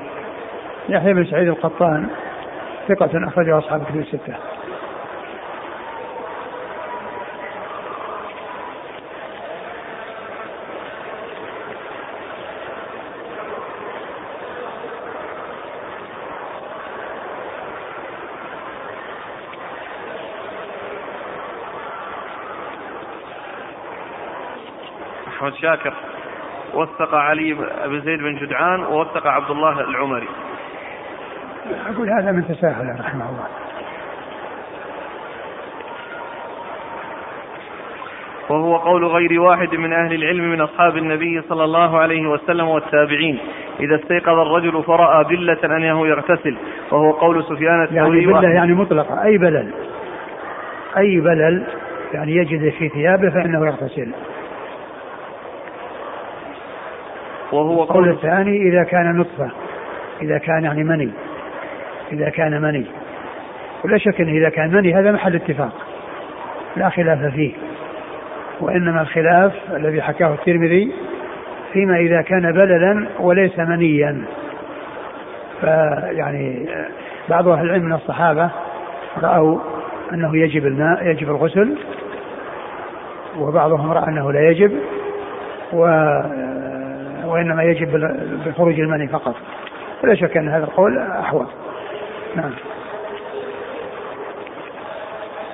يحيى 0.88 1.14
بن 1.14 1.24
سعيد 1.24 1.48
القطان 1.48 2.09
ثقة 2.88 3.28
أخرجه 3.28 3.59
أصحاب 3.59 3.84
كتب 3.84 3.96
الستة. 3.96 4.34
أحمد 25.41 25.55
شاكر 25.55 25.93
وثق 26.74 27.14
علي 27.14 27.55
بن 27.86 28.01
زيد 28.01 28.18
بن 28.18 28.36
جدعان 28.36 28.80
ووثق 28.80 29.26
عبد 29.26 29.51
الله 29.51 29.80
العمري. 29.80 30.28
أقول 31.86 32.11
هذا 32.11 32.32
من 32.32 32.49
تساهل 32.49 33.01
رحمه 33.01 33.28
الله. 33.30 33.47
وهو 38.49 38.76
قول 38.76 39.05
غير 39.05 39.41
واحد 39.41 39.74
من 39.74 39.93
أهل 39.93 40.14
العلم 40.14 40.51
من 40.51 40.61
أصحاب 40.61 40.97
النبي 40.97 41.43
صلى 41.49 41.64
الله 41.64 41.99
عليه 41.99 42.26
وسلم 42.26 42.68
والتابعين. 42.68 43.38
إذا 43.80 43.97
استيقظ 43.97 44.38
الرجل 44.38 44.82
فرأى 44.82 45.24
بلة 45.24 45.59
أنه 45.64 46.07
يغتسل 46.07 46.57
وهو 46.91 47.11
قول 47.11 47.45
سفيان 47.45 47.82
الثوري 47.82 48.22
يعني 48.22 48.41
بلة 48.41 48.49
يعني 48.49 48.72
مطلقة 48.72 49.24
أي 49.24 49.38
بلل؟ 49.38 49.70
أي 50.97 51.20
بلل 51.20 51.66
يعني 52.12 52.36
يجد 52.36 52.72
في 52.72 52.88
ثيابه 52.88 53.30
فإنه 53.30 53.66
يغتسل. 53.66 54.12
وهو 57.53 57.84
قول 57.84 58.11
الثاني 58.11 58.68
إذا 58.68 58.82
كان 58.82 59.16
نطفة 59.16 59.51
إذا 60.22 60.38
كان 60.38 60.64
يعني 60.64 60.84
مني 60.84 61.11
إذا 62.12 62.28
كان 62.28 62.62
مني. 62.62 62.86
ولا 63.84 63.98
شك 63.98 64.20
أنه 64.20 64.32
إذا 64.32 64.48
كان 64.48 64.70
مني 64.70 64.94
هذا 64.94 65.12
محل 65.12 65.34
اتفاق 65.34 65.72
لا 66.76 66.88
خلاف 66.88 67.34
فيه. 67.34 67.53
وإنما 68.61 69.03
الخلاف 69.03 69.53
الذي 69.76 70.03
حكاه 70.03 70.34
الترمذي 70.34 70.92
فيما 71.72 71.96
إذا 71.96 72.22
كان 72.22 72.53
بللا 72.53 73.07
وليس 73.20 73.59
منيا. 73.59 74.22
فيعني 75.61 76.68
بعض 77.28 77.48
أهل 77.48 77.66
العلم 77.66 77.84
من 77.84 77.92
الصحابة 77.92 78.51
رأوا 79.22 79.59
أنه 80.12 80.36
يجب 80.36 80.66
الماء 80.66 81.07
يجب 81.07 81.30
الغسل 81.30 81.78
وبعضهم 83.38 83.92
رأى 83.92 84.09
أنه 84.09 84.32
لا 84.32 84.51
يجب. 84.51 84.72
و 85.72 85.86
وإنما 87.31 87.62
يجب 87.62 87.89
بخروج 88.47 88.81
المني 88.81 89.09
فقط. 89.09 89.35
ولا 90.05 90.14
شك 90.14 90.37
أن 90.37 90.49
هذا 90.49 90.64
القول 90.64 90.99
أحوط. 90.99 91.47
نعم. 92.37 92.51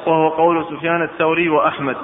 وهو 0.06 0.28
قول 0.28 0.64
سفيان 0.64 1.02
الثوري 1.02 1.48
وأحمد. 1.48 1.96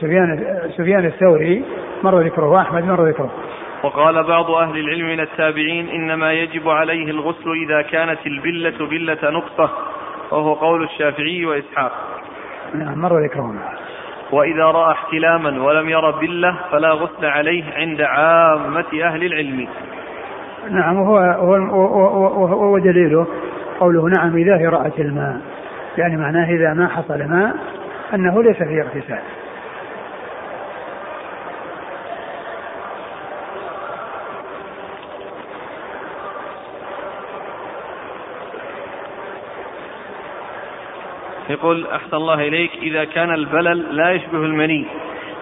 سفيان 0.00 0.58
سفيان 0.76 1.04
الثوري 1.04 1.64
مر 2.02 2.20
ذكره 2.20 2.46
وأحمد 2.46 2.84
مر 2.84 3.08
ذكره. 3.08 3.30
وقال 3.82 4.24
بعض 4.24 4.50
أهل 4.50 4.78
العلم 4.78 5.06
من 5.06 5.20
التابعين 5.20 5.88
إنما 5.88 6.32
يجب 6.32 6.68
عليه 6.68 7.10
الغسل 7.10 7.52
إذا 7.66 7.82
كانت 7.82 8.26
البلة 8.26 8.86
بلة 8.86 9.30
نقطة 9.30 9.70
وهو 10.30 10.54
قول 10.54 10.82
الشافعي 10.82 11.44
وإسحاق. 11.44 11.92
نعم 12.74 12.98
مر 12.98 13.24
ذكرهم 13.24 13.58
وإذا 14.32 14.64
رأى 14.64 14.92
احتلاما 14.92 15.62
ولم 15.62 15.88
ير 15.88 16.10
بلة 16.10 16.56
فلا 16.70 16.92
غسل 16.92 17.26
عليه 17.26 17.64
عند 17.74 18.00
عامة 18.00 19.04
أهل 19.04 19.24
العلم. 19.24 19.68
نعم 20.70 20.96
وهو 21.00 21.18
هو 22.46 22.74
ودليله 22.74 23.26
قوله 23.80 24.08
نعم 24.08 24.36
إذا 24.36 24.70
رأت 24.70 25.00
الماء. 25.00 25.40
يعني 25.98 26.16
معناه 26.16 26.50
إذا 26.50 26.74
ما 26.74 26.88
حصل 26.88 27.18
ماء 27.18 27.54
أنه 28.14 28.42
ليس 28.42 28.56
فيه 28.56 28.82
اغتسال. 28.82 29.22
يقول 41.52 41.86
أحسن 41.86 42.16
الله 42.16 42.34
إليك 42.34 42.70
إذا 42.82 43.04
كان 43.04 43.34
البلل 43.34 43.96
لا 43.96 44.10
يشبه 44.10 44.38
المني 44.38 44.86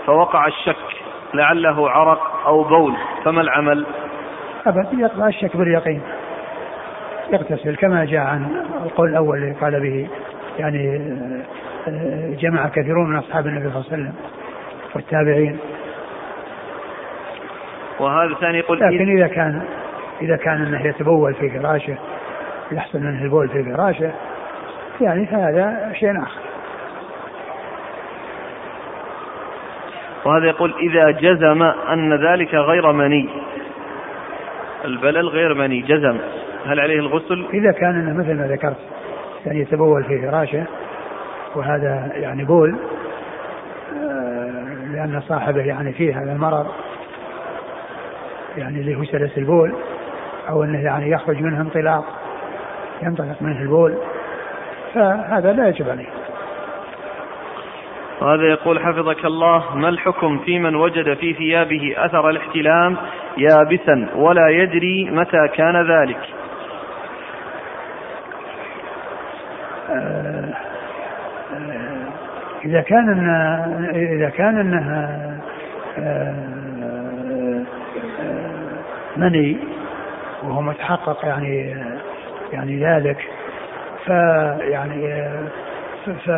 فوقع 0.07 0.47
الشك 0.47 0.77
لعله 1.35 1.91
عرق 1.91 2.47
أو 2.47 2.65
بول 2.65 2.95
فما 3.25 3.41
العمل؟ 3.41 3.87
أبدا 4.67 4.89
يقع 4.99 5.29
الشك 5.29 5.57
باليقين 5.57 6.03
يغتسل 7.33 7.77
كما 7.77 8.05
جاء 8.05 8.21
عن 8.21 8.67
القول 8.85 9.09
الأول 9.09 9.39
اللي 9.39 9.55
قال 9.61 9.81
به 9.81 10.09
يعني 10.59 10.97
آه، 11.89 12.35
جمع 12.41 12.69
كثيرون 12.69 13.11
من 13.11 13.17
أصحاب 13.17 13.47
النبي 13.47 13.71
صلى 13.71 13.81
الله 13.81 13.93
عليه 13.93 14.03
وسلم 14.03 14.15
والتابعين. 14.95 15.59
وهذا 18.01 18.33
الثاني 18.33 18.59
يقول 18.59 18.81
لكن 18.81 19.17
إذا 19.17 19.27
كان 19.27 19.63
إذا 20.23 20.37
كان 20.37 20.63
أنه 20.63 20.87
يتبول 20.87 21.35
في 21.35 21.51
فراشه 21.51 21.99
يحصل 22.73 22.99
منه 22.99 23.23
البول 23.23 23.49
في 23.49 23.65
فراشه 23.65 24.13
يعني 25.01 25.27
فهذا 25.27 25.93
شيء 25.93 26.23
آخر. 26.23 26.41
وهذا 30.25 30.47
يقول 30.47 30.75
إذا 30.81 31.11
جزم 31.11 31.63
أن 31.63 32.15
ذلك 32.15 32.55
غير 32.55 32.93
مني. 32.93 33.29
البلل 34.85 35.29
غير 35.29 35.55
مني 35.55 35.81
جزم. 35.81 36.19
هل 36.67 36.81
عليه 36.81 36.99
الغسل؟ 36.99 37.47
إذا 37.53 37.73
كان 37.73 38.17
مثل 38.19 38.35
ما 38.35 38.47
ذكرت 38.47 38.77
يعني 39.47 39.61
يتبول 39.61 40.05
في 40.05 40.19
فراشه 40.19 40.65
وهذا 41.55 42.11
يعني 42.15 42.45
بول 42.45 42.77
آه، 43.93 44.93
لأن 44.93 45.23
صاحبه 45.29 45.61
يعني 45.61 45.93
فيه 45.93 46.23
هذا 46.23 46.33
المرض 46.33 46.67
يعني 48.57 48.81
اللي 48.81 48.95
هو 48.95 49.05
سلس 49.05 49.39
البول 49.39 49.73
أو 50.49 50.65
أنه 50.65 50.85
يعني 50.85 51.11
يخرج 51.11 51.43
منه 51.43 51.61
انطلاق 51.61 52.05
ينطلق 53.03 53.43
منه 53.43 53.63
البول. 53.63 53.99
فهذا 54.95 55.53
لا 55.53 55.69
يجب 55.69 55.89
عليه. 55.89 56.09
وهذا 58.21 58.43
يقول 58.43 58.81
حفظك 58.81 59.25
الله 59.25 59.77
ما 59.77 59.89
الحكم 59.89 60.39
في 60.39 60.59
من 60.59 60.75
وجد 60.75 61.15
في 61.15 61.35
ثيابه 61.35 61.95
أثر 61.97 62.31
الاحتلام 62.31 62.97
يابسا 63.39 64.09
ولا 64.15 64.49
يدري 64.49 65.11
متى 65.11 65.49
كان 65.55 65.91
ذلك؟ 65.91 66.19
آه، 69.91 70.55
آه، 71.53 72.07
إذا 72.65 72.81
كان 72.81 73.31
إذا 73.95 74.29
كان 74.29 74.59
أنها 74.59 75.31
آه، 75.99 76.51
مني 79.17 79.57
وهو 80.43 80.63
متحقق 80.63 81.25
يعني 81.25 81.77
يعني 82.53 82.85
ذلك 82.85 83.29
فيعني 84.07 85.29
ف 86.07 86.31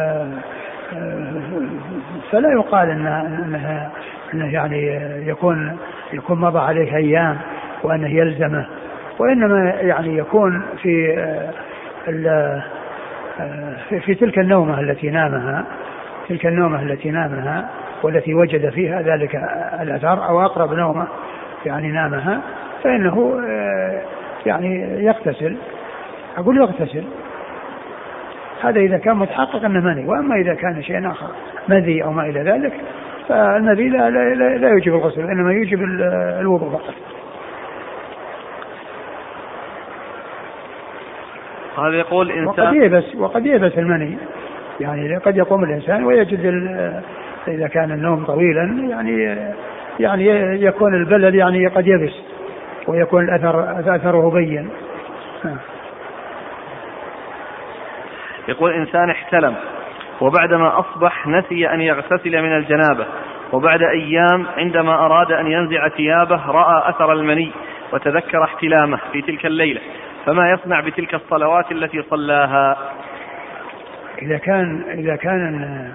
فلا 2.31 2.53
يقال 2.53 2.91
إن 2.91 3.07
إنها 3.47 3.91
إنه 4.35 4.53
يعني 4.53 4.87
يكون 5.27 5.77
يكون 6.13 6.41
مضى 6.41 6.59
عليه 6.59 6.97
أيام 6.97 7.39
وأنه 7.83 8.09
يلزمه 8.09 8.67
وإنما 9.19 9.71
يعني 9.71 10.17
يكون 10.17 10.63
في 10.83 11.17
في, 13.89 14.01
في 14.01 14.15
تلك 14.15 14.39
النومة 14.39 14.81
التي 14.81 15.11
نامها 15.11 15.65
تلك 16.29 16.47
النومة 16.47 16.83
التي 16.83 17.11
نامها 17.11 17.69
والتي 18.03 18.35
وجد 18.35 18.71
فيها 18.71 19.03
ذلك 19.03 19.35
الأثر 19.81 20.29
أو 20.29 20.45
أقرب 20.45 20.73
نومة 20.75 21.07
يعني 21.67 21.89
نامها 21.89 22.41
فإنه 22.85 23.41
يعني 24.47 25.05
يغتسل. 25.05 25.57
أقول 26.39 26.57
يغتسل. 26.57 27.05
هذا 28.63 28.81
إذا 28.81 28.99
كان 28.99 29.17
متحقق 29.17 29.65
أنه 29.65 29.81
مني 29.81 30.09
وأما 30.09 30.35
إذا 30.35 30.55
كان 30.55 30.83
شيء 30.83 31.11
آخر 31.11 31.27
مذي 31.69 32.05
أو 32.05 32.13
ما 32.13 32.23
إلى 32.23 32.41
ذلك 32.41 32.73
فالمذي 33.29 33.89
لا, 33.89 34.11
لا, 34.11 34.35
لا, 34.35 34.59
لا 34.59 34.69
يوجب 34.69 34.95
الغسل 34.95 35.21
إنما 35.21 35.53
يوجب 35.53 35.83
الوضوء 36.41 36.71
فقط 36.71 36.95
هذا 41.79 41.97
يقول 41.97 42.31
إنسان 42.31 42.67
وقد 42.67 42.75
يبس 42.75 43.15
وقد 43.17 43.47
يبس 43.47 43.79
المني 43.79 44.17
يعني 44.81 45.17
قد 45.17 45.37
يقوم 45.37 45.65
الإنسان 45.65 46.05
ويجد 46.05 46.41
إذا 47.49 47.69
كان 47.69 47.93
النوم 47.93 48.25
طويلا 48.25 48.89
يعني 48.91 49.37
يعني 50.01 50.27
يكون 50.65 50.95
البلد 50.95 51.35
يعني 51.35 51.67
قد 51.67 51.87
يبس 51.87 52.13
ويكون 52.87 53.25
الأثر 53.25 53.81
أثره 53.97 54.31
بين. 54.31 54.69
يقول 58.49 58.73
إنسان 58.73 59.11
احتلم 59.11 59.55
وبعدما 60.21 60.79
أصبح 60.79 61.27
نسي 61.27 61.69
أن 61.71 61.81
يغتسل 61.81 62.43
من 62.43 62.57
الجنابة 62.57 63.07
وبعد 63.53 63.83
أيام 63.83 64.47
عندما 64.57 64.95
أراد 64.95 65.33
أن 65.33 65.47
ينزع 65.47 65.89
ثيابه 65.89 66.47
رأى 66.47 66.91
أثر 66.91 67.13
المني 67.13 67.53
وتذكر 67.93 68.45
احتلامه 68.45 68.99
في 69.13 69.23
تلك 69.23 69.47
الليلة. 69.47 69.81
فما 70.27 70.51
يصنع 70.51 70.81
بتلك 70.81 71.15
الصلوات 71.15 71.73
التي 71.73 72.03
صلاها؟ 72.03 72.77
إذا 74.23 74.39
كان 74.39 74.85
إذا 74.95 75.17
كان 75.17 75.93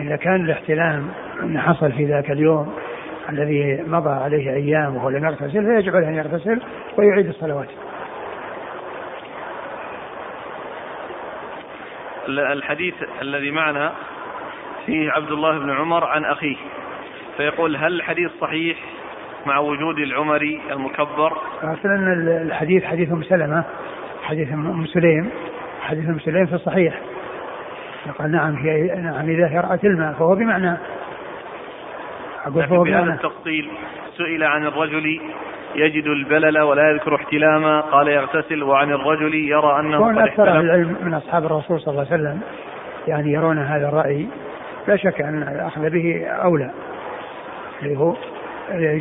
إذا 0.00 0.16
كان 0.16 0.44
الاحتلام 0.44 1.08
أن 1.42 1.60
حصل 1.60 1.92
في 1.92 2.04
ذاك 2.04 2.30
اليوم 2.30 2.74
الذي 3.28 3.82
مضى 3.86 4.10
عليه 4.10 4.50
أيام 4.50 4.96
وهو 4.96 5.08
لم 5.08 5.24
يغتسل 5.24 5.66
فيجب 5.66 5.96
عليه 5.96 6.08
أن 6.08 6.14
يغتسل 6.14 6.60
ويعيد 6.98 7.28
الصلوات. 7.28 7.68
الحديث 12.28 12.94
الذي 13.22 13.50
معنا 13.50 13.92
فيه 14.86 15.10
عبد 15.10 15.30
الله 15.30 15.58
بن 15.58 15.70
عمر 15.70 16.04
عن 16.04 16.24
أخيه. 16.24 16.56
فيقول 17.36 17.76
هل 17.76 17.92
الحديث 17.94 18.30
صحيح 18.40 18.76
مع 19.46 19.58
وجود 19.58 19.98
العمري 19.98 20.60
المكبر؟ 20.70 21.38
أصلا 21.62 22.12
الحديث 22.42 22.84
حديث 22.84 23.12
أم 23.12 23.22
سلمة 23.22 23.64
حديث 24.22 24.52
أم 24.52 24.86
سليم 24.86 25.30
حديث 25.80 26.08
أم 26.08 26.18
سليم 26.18 26.46
في 26.46 26.54
الصحيح 26.54 27.00
قال 28.18 28.32
نعم 28.32 28.56
هي 28.56 28.86
نعم 28.86 29.30
إذا 29.30 29.48
هي 29.48 29.58
رأت 29.60 29.84
الماء 29.84 30.12
فهو 30.12 30.34
بمعنى 30.34 30.76
أقول 32.46 32.66
فهو 32.66 32.82
بمعنى. 32.82 33.12
التفصيل 33.12 33.70
سئل 34.16 34.44
عن 34.44 34.66
الرجل 34.66 35.20
يجد 35.74 36.06
البلل 36.06 36.58
ولا 36.58 36.90
يذكر 36.90 37.14
احتلاما. 37.14 37.80
قال 37.80 38.08
يغتسل 38.08 38.62
وعن 38.62 38.92
الرجل 38.92 39.34
يرى 39.34 39.80
أنه 39.80 39.98
كون 39.98 40.18
أكثر 40.18 40.48
أهل 40.48 40.64
العلم 40.64 40.96
من 41.02 41.14
أصحاب 41.14 41.44
الرسول 41.44 41.80
صلى 41.80 41.92
الله 41.92 42.06
عليه 42.12 42.22
وسلم 42.22 42.40
يعني 43.08 43.32
يرون 43.32 43.58
هذا 43.58 43.88
الرأي 43.88 44.26
لا 44.88 44.96
شك 44.96 45.20
أن 45.20 45.42
الأخذ 45.42 45.90
به 45.90 46.26
أولى 46.26 46.70
اللي 47.82 47.98
هو 47.98 48.14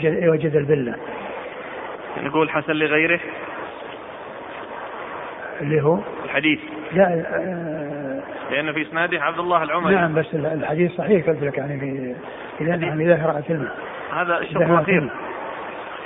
يوجد 0.04 0.56
البلة. 0.56 0.96
نقول 2.24 2.50
حسن 2.50 2.74
لغيره. 2.74 3.20
اللي 5.62 5.82
هو؟ 5.82 6.00
الحديث. 6.26 6.60
لا 6.94 7.24
آه 7.34 8.20
لأن 8.52 8.74
في 8.74 8.82
إسناده 8.82 9.24
عبد 9.24 9.40
الله 9.40 9.64
العمري. 9.64 9.96
نعم 9.96 10.14
بس 10.14 10.26
الحديث 10.34 10.92
صحيح 10.92 11.28
قلت 11.28 11.44
لك 11.44 11.58
يعني 11.58 11.80
في 11.80 12.16
إذا 12.62 12.76
نعم 12.76 13.02
إذا 13.02 13.24
قرأت 13.24 13.52
الماء 13.52 13.76
هذا 14.14 14.38
الشرط 14.38 14.62
الأخير 14.62 15.10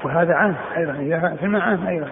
وهذا 0.06 0.34
عام 0.34 0.56
أيضا 0.78 0.94
في 1.40 1.46
الماء 1.46 1.62
عام 1.62 1.88
أيضا. 1.88 2.10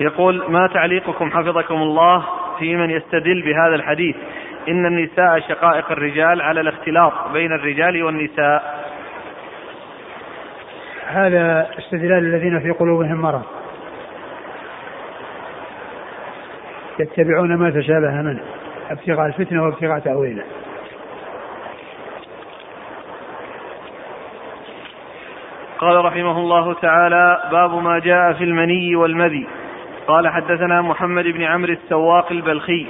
يقول 0.00 0.44
ما 0.48 0.66
تعليقكم 0.66 1.30
حفظكم 1.30 1.74
الله 1.74 2.24
في 2.58 2.76
من 2.76 2.90
يستدل 2.90 3.42
بهذا 3.42 3.74
الحديث؟ 3.74 4.16
إن 4.68 4.86
النساء 4.86 5.40
شقائق 5.40 5.92
الرجال 5.92 6.40
على 6.42 6.60
الاختلاط 6.60 7.12
بين 7.32 7.52
الرجال 7.52 8.02
والنساء. 8.02 8.84
هذا 11.06 11.70
استدلال 11.78 12.34
الذين 12.34 12.60
في 12.60 12.70
قلوبهم 12.70 13.20
مرض. 13.22 13.42
يتبعون 16.98 17.56
ما 17.56 17.70
تشابه 17.70 18.22
منه 18.22 18.40
ابتغاء 18.90 19.26
الفتنة 19.26 19.64
وابتغاء 19.64 19.98
تأويله. 19.98 20.44
قال 25.78 26.04
رحمه 26.04 26.38
الله 26.38 26.74
تعالى 26.74 27.48
باب 27.50 27.74
ما 27.74 27.98
جاء 27.98 28.32
في 28.32 28.44
المني 28.44 28.96
والمذي. 28.96 29.46
قال 30.06 30.28
حدثنا 30.28 30.82
محمد 30.82 31.24
بن 31.24 31.42
عمرو 31.42 31.72
السواق 31.72 32.32
البلخي. 32.32 32.86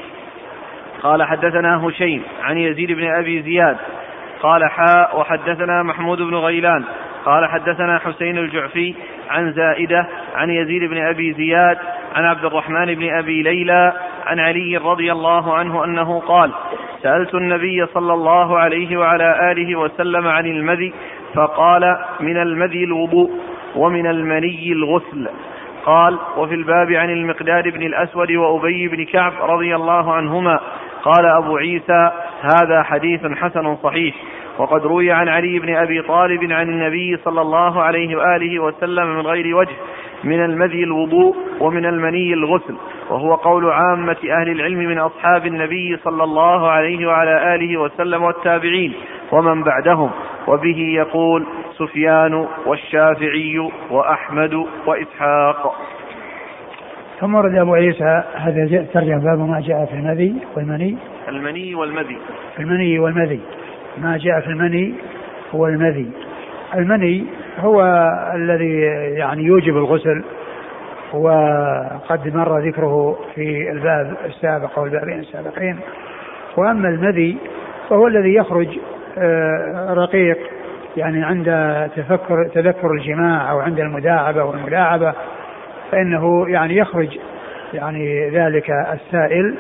قال 1.05 1.23
حدثنا 1.23 1.87
هشيم 1.87 2.23
عن 2.43 2.59
يزيد 2.59 2.93
بن 2.93 3.15
أبي 3.15 3.43
زياد 3.43 3.77
قال 4.43 4.71
حاء 4.71 5.21
وحدثنا 5.21 5.83
محمود 5.83 6.19
بن 6.23 6.35
غيلان 6.35 6.85
قال 7.25 7.49
حدثنا 7.49 7.99
حسين 7.99 8.39
الجعفي 8.39 8.95
عن 9.31 9.53
زائدة 9.53 10.07
عن 10.35 10.51
يزيد 10.51 10.91
بن 10.91 11.07
أبي 11.07 11.33
زياد 11.33 11.79
عن 12.15 12.25
عبد 12.25 12.45
الرحمن 12.45 12.95
بن 12.95 13.15
أبي 13.15 13.43
ليلى 13.43 13.93
عن 14.27 14.41
علي 14.41 14.77
رضي 14.77 15.13
الله 15.13 15.55
عنه 15.55 15.85
أنه 15.85 16.21
قال 16.21 16.51
سألت 17.03 17.35
النبي 17.35 17.87
صلى 17.87 18.13
الله 18.13 18.59
عليه 18.59 18.97
وعلى 18.97 19.53
آله 19.53 19.79
وسلم 19.79 20.29
عن 20.29 20.47
المذي 20.47 20.95
فقال 21.35 21.97
من 22.21 22.37
المذي 22.37 22.85
الوضوء 22.85 23.31
ومن 23.77 24.07
المني 24.07 24.73
الغسل. 24.73 25.29
قال 25.85 26.19
وفي 26.37 26.55
الباب 26.55 26.93
عن 26.93 27.11
المقداد 27.11 27.69
بن 27.69 27.83
الأسود 27.83 28.33
وأبي 28.33 28.89
بن 28.89 29.05
كعب 29.05 29.33
رضي 29.43 29.77
الله 29.77 30.13
عنهما 30.13 30.61
قال 31.05 31.27
أبو 31.27 31.57
عيسى 31.57 32.11
هذا 32.41 32.83
حديث 32.83 33.27
حسن 33.27 33.77
صحيح 33.77 34.15
وقد 34.59 34.87
روي 34.87 35.13
عن 35.13 35.29
علي 35.29 35.59
بن 35.59 35.77
أبي 35.77 36.03
طالب 36.03 36.53
عن 36.53 36.69
النبي 36.69 37.17
صلى 37.25 37.41
الله 37.41 37.83
عليه 37.83 38.17
وآله 38.17 38.59
وسلم 38.59 39.07
من 39.07 39.21
غير 39.21 39.57
وجه 39.57 39.77
من 40.25 40.45
المذي 40.45 40.85
الوضوء 40.85 41.37
ومن 41.61 41.87
المني 41.87 42.35
الغسل 42.35 42.77
وهو 43.11 43.35
قول 43.35 43.71
عامة 43.71 44.17
أهل 44.41 44.49
العلم 44.49 44.79
من 44.79 44.99
أصحاب 44.99 45.47
النبي 45.47 45.97
صلى 46.05 46.25
الله 46.25 46.71
عليه 46.71 47.07
وعلى 47.07 47.55
آله 47.55 47.81
وسلم 47.81 48.23
والتابعين 48.23 48.93
ومن 49.33 49.63
بعدهم 49.63 50.11
وبه 50.49 50.79
يقول 50.79 51.47
سفيان 51.79 52.47
والشافعي 52.67 53.71
وأحمد 53.91 54.55
وإسحاق. 54.87 55.75
ثم 57.25 57.35
ورد 57.35 57.55
أبو 57.55 57.75
عيسى 57.75 58.23
هذا 58.35 58.87
ترجم 58.95 59.19
باب 59.19 59.39
ما 59.39 59.61
جاء 59.61 59.85
في 59.85 59.93
المذي 59.93 60.35
والمني. 60.57 60.97
المني 61.29 61.75
والمذي. 61.75 62.19
المني 62.59 62.99
والمذي. 62.99 63.41
ما 63.99 64.17
جاء 64.17 64.41
في 64.41 64.47
المني 64.47 64.95
والمذي 65.53 66.11
المني 66.75 67.25
هو 67.59 67.83
الذي 68.35 68.81
يعني 69.19 69.43
يوجب 69.45 69.77
الغسل 69.77 70.25
وقد 71.13 72.35
مر 72.35 72.59
ذكره 72.59 73.19
في 73.35 73.71
الباب 73.71 74.17
السابق 74.25 74.79
أو 74.79 74.85
البابين 74.85 75.19
السابقين. 75.19 75.79
وأما 76.57 76.89
المذي 76.89 77.37
فهو 77.91 78.07
الذي 78.07 78.35
يخرج 78.35 78.69
آه، 79.19 79.95
رقيق 79.95 80.39
يعني 80.97 81.25
عند 81.25 81.47
تفكر 81.97 82.49
تذكر 82.55 82.93
الجماع 82.93 83.51
أو 83.51 83.61
عند 83.61 83.81
المداعبة 83.81 84.45
والملاعبة. 84.45 85.15
فإنه 85.95 86.49
يعني 86.49 86.77
يخرج 86.77 87.19
يعني 87.75 88.31
ذلك 88.31 88.71
السائل 88.71 89.55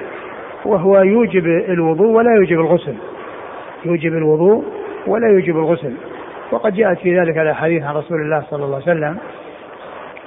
وهو 0.64 1.00
يوجب 1.00 1.46
الوضوء 1.46 2.06
ولا 2.06 2.34
يوجب 2.34 2.60
الغسل. 2.60 2.94
يوجب 3.84 4.12
الوضوء 4.12 4.64
ولا 5.06 5.28
يوجب 5.28 5.56
الغسل. 5.56 5.94
وقد 6.50 6.74
جاءت 6.74 6.98
في 6.98 7.20
ذلك 7.20 7.38
الأحاديث 7.38 7.82
عن 7.82 7.94
رسول 7.94 8.20
الله 8.20 8.44
صلى 8.50 8.64
الله 8.64 8.74
عليه 8.74 8.84
وسلم 8.84 9.18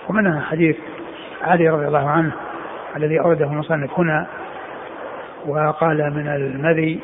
ومنها 0.09 0.41
حديث 0.41 0.75
علي 1.41 1.69
رضي 1.69 1.87
الله 1.87 2.09
عنه 2.09 2.31
الذي 2.97 3.19
أورده 3.19 3.45
المصنف 3.45 3.99
هنا 3.99 4.27
وقال 5.47 6.13
من 6.13 6.27
المذي 6.27 6.99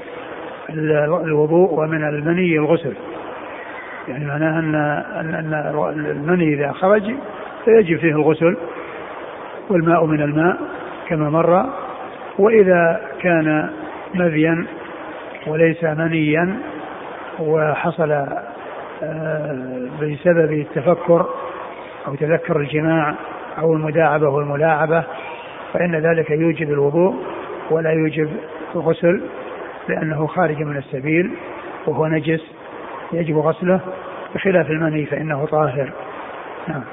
الوضوء 1.25 1.73
ومن 1.73 2.03
المني 2.03 2.55
الغسل. 2.55 2.93
يعني 4.07 4.25
معناها 4.25 4.59
ان 4.59 4.75
أن 5.35 5.53
المني 6.11 6.53
إذا 6.53 6.71
خرج 6.71 7.15
فيجب 7.65 7.97
فيه 7.97 8.11
الغسل. 8.11 8.57
والماء 9.69 10.05
من 10.05 10.21
الماء 10.21 10.57
كما 11.07 11.29
مر 11.29 11.65
وإذا 12.39 13.01
كان 13.21 13.69
مذيا 14.13 14.65
وليس 15.47 15.83
منيا 15.83 16.59
وحصل 17.39 18.11
آه، 19.03 19.89
بسبب 20.01 20.51
التفكر 20.51 21.25
أو 22.07 22.15
تذكر 22.15 22.59
الجماع 22.59 23.15
أو 23.59 23.73
المداعبة 23.73 24.29
والملاعبة 24.29 25.03
فإن 25.73 25.95
ذلك 25.95 26.29
يوجب 26.29 26.71
الوضوء 26.71 27.15
ولا 27.71 27.91
يوجب 27.91 28.29
الغسل 28.75 29.21
لأنه 29.89 30.27
خارج 30.27 30.63
من 30.63 30.77
السبيل 30.77 31.31
وهو 31.87 32.07
نجس 32.07 32.41
يجب 33.13 33.37
غسله 33.37 33.79
بخلاف 34.35 34.69
المني 34.69 35.05
فإنه 35.05 35.45
طاهر. 35.45 35.91
نعم. 36.67 36.83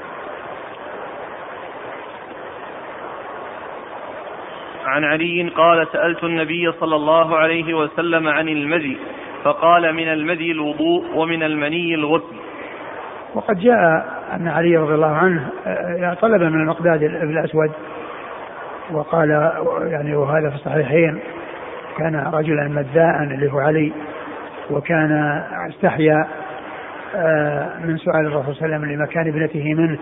عن 4.90 5.04
علي 5.04 5.48
قال 5.48 5.86
سألت 5.92 6.24
النبي 6.24 6.72
صلى 6.72 6.96
الله 6.96 7.36
عليه 7.36 7.74
وسلم 7.74 8.28
عن 8.28 8.48
المذي 8.48 8.98
فقال 9.44 9.92
من 9.92 10.08
المذي 10.08 10.52
الوضوء 10.52 11.04
ومن 11.14 11.42
المني 11.42 11.94
الغسل. 11.94 12.36
وقد 13.34 13.58
جاء 13.58 14.06
أن 14.36 14.48
علي 14.48 14.76
رضي 14.76 14.94
الله 14.94 15.16
عنه 15.16 15.48
آه، 15.66 16.14
طلب 16.14 16.42
من 16.42 16.60
المقداد 16.60 17.02
الأسود 17.02 17.70
وقال 18.92 19.52
يعني 19.86 20.16
وهذا 20.16 20.50
في 20.50 20.56
الصحيحين 20.56 21.20
كان 21.98 22.16
رجلا 22.34 22.68
مذاء 22.68 23.22
اللي 23.22 23.52
هو 23.52 23.58
علي 23.58 23.92
وكان 24.70 25.42
استحيا 25.68 26.26
آه، 27.16 27.78
من 27.84 27.96
سؤال 27.96 28.26
الرسول 28.26 28.54
صلى 28.54 28.66
الله 28.66 28.76
عليه 28.76 28.86
وسلم 28.86 28.92
لمكان 28.92 29.28
ابنته 29.28 29.74
منه 29.74 29.98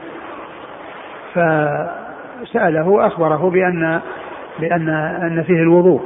فسأله 1.34 2.89
وأخبره 2.89 3.51
بأن 3.51 4.01
بأن 4.61 4.89
أن 5.23 5.43
فيه 5.43 5.63
الوضوء 5.63 6.03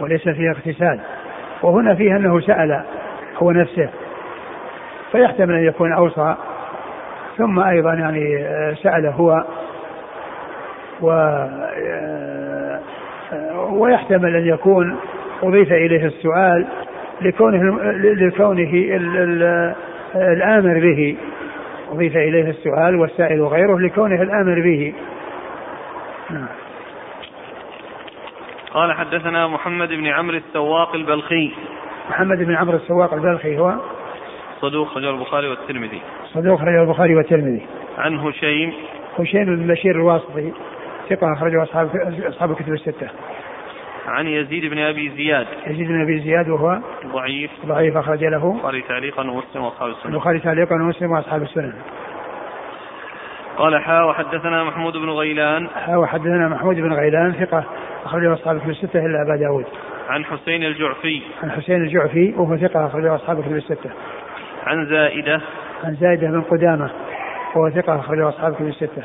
وليس 0.00 0.28
فيه 0.28 0.50
اغتسال. 0.50 1.00
وهنا 1.62 1.94
فيه 1.94 2.16
أنه 2.16 2.40
سأل 2.40 2.82
هو 3.36 3.50
نفسه 3.50 3.88
فيحتمل 5.12 5.54
أن 5.54 5.64
يكون 5.64 5.92
أوصى 5.92 6.34
ثم 7.36 7.60
أيضا 7.60 7.94
يعني 7.94 8.36
آه، 8.36 8.74
سأل 8.74 9.06
هو 9.06 9.44
و 11.00 11.10
آه، 11.10 12.80
ويحتمل 13.72 14.36
أن 14.36 14.46
يكون 14.46 14.96
أضيف 15.42 15.72
إليه 15.72 16.06
السؤال 16.06 16.66
لكونه 17.20 17.92
لكونه 17.94 18.70
الآمر 20.14 20.78
به. 20.80 21.16
أضيف 21.92 22.16
إليه 22.16 22.50
السؤال 22.50 22.96
والسائل 22.96 23.42
غيره 23.42 23.78
لكونه 23.78 24.22
الآمر 24.22 24.60
به. 24.60 24.94
نعم. 26.30 26.46
قال 28.74 28.92
حدثنا 28.92 29.46
محمد 29.46 29.88
بن 29.88 30.06
عمرو 30.06 30.36
السواق 30.36 30.94
البلخي. 30.94 31.52
محمد 32.10 32.38
بن 32.38 32.54
عمرو 32.54 32.76
السواق 32.76 33.14
البلخي 33.14 33.58
هو 33.58 33.74
صدوق 34.60 34.96
رجل 34.96 35.10
البخاري 35.10 35.48
والترمذي. 35.48 36.00
صدوق 36.34 36.60
رجل 36.60 36.80
البخاري 36.80 37.14
والترمذي. 37.14 37.66
عن 37.98 38.18
هشيم. 38.18 38.72
هشيم 39.18 39.44
بن 39.44 39.66
بشير 39.66 39.96
الواسطي 39.96 40.52
ثقة 41.08 41.32
أخرجه 41.32 41.62
أصحاب 41.62 41.88
أصحاب 42.28 42.50
الكتب 42.50 42.72
الستة. 42.72 43.08
عن 44.06 44.26
يزيد 44.26 44.70
بن 44.70 44.78
أبي 44.78 45.10
زياد. 45.10 45.46
يزيد 45.66 45.88
بن 45.88 46.02
أبي 46.02 46.20
زياد 46.20 46.48
وهو 46.48 46.78
ضعيف. 47.06 47.50
ضعيف 47.66 47.96
أخرج 47.96 48.24
له 48.24 48.52
البخاري 48.52 48.82
تعليقا 48.82 49.22
ومسلم 49.22 49.64
وأصحاب 49.64 49.90
السنن 49.90 50.12
البخاري 50.12 50.38
تعليقا 50.38 50.74
ومسلم 50.74 51.10
وأصحاب 51.10 51.42
السنن 51.42 51.74
قال 53.56 53.82
حا 53.82 54.02
وحدثنا 54.02 54.64
محمود 54.64 54.96
بن 54.96 55.10
غيلان. 55.10 55.68
حا 55.68 55.96
وحدثنا 55.96 56.48
محمود 56.48 56.76
بن 56.76 56.92
غيلان 56.92 57.32
ثقة 57.32 57.64
أخرجه 58.04 58.34
أصحاب 58.34 58.58
في 58.58 58.70
الستة 58.70 59.06
إلا 59.06 59.22
أبا 59.22 59.36
داود. 59.36 59.64
عن 60.08 60.24
حسين 60.24 60.64
الجعفي. 60.64 61.22
عن 61.42 61.50
حسين 61.50 61.82
الجعفي 61.82 62.34
وهو 62.36 62.56
ثقة 62.56 62.86
أخرجه 62.86 63.14
أصحاب 63.14 63.42
كتب 63.42 63.56
الستة. 63.56 63.90
عن 64.66 64.86
زائدة. 64.86 65.40
عن 65.84 65.94
زائدة 65.94 66.26
بن 66.26 66.42
قدامة 66.42 66.90
وهو 67.54 67.70
ثقة 67.70 68.00
أخرجه 68.00 68.28
أصحاب 68.28 68.54
كتب 68.54 68.66
الستة. 68.66 69.02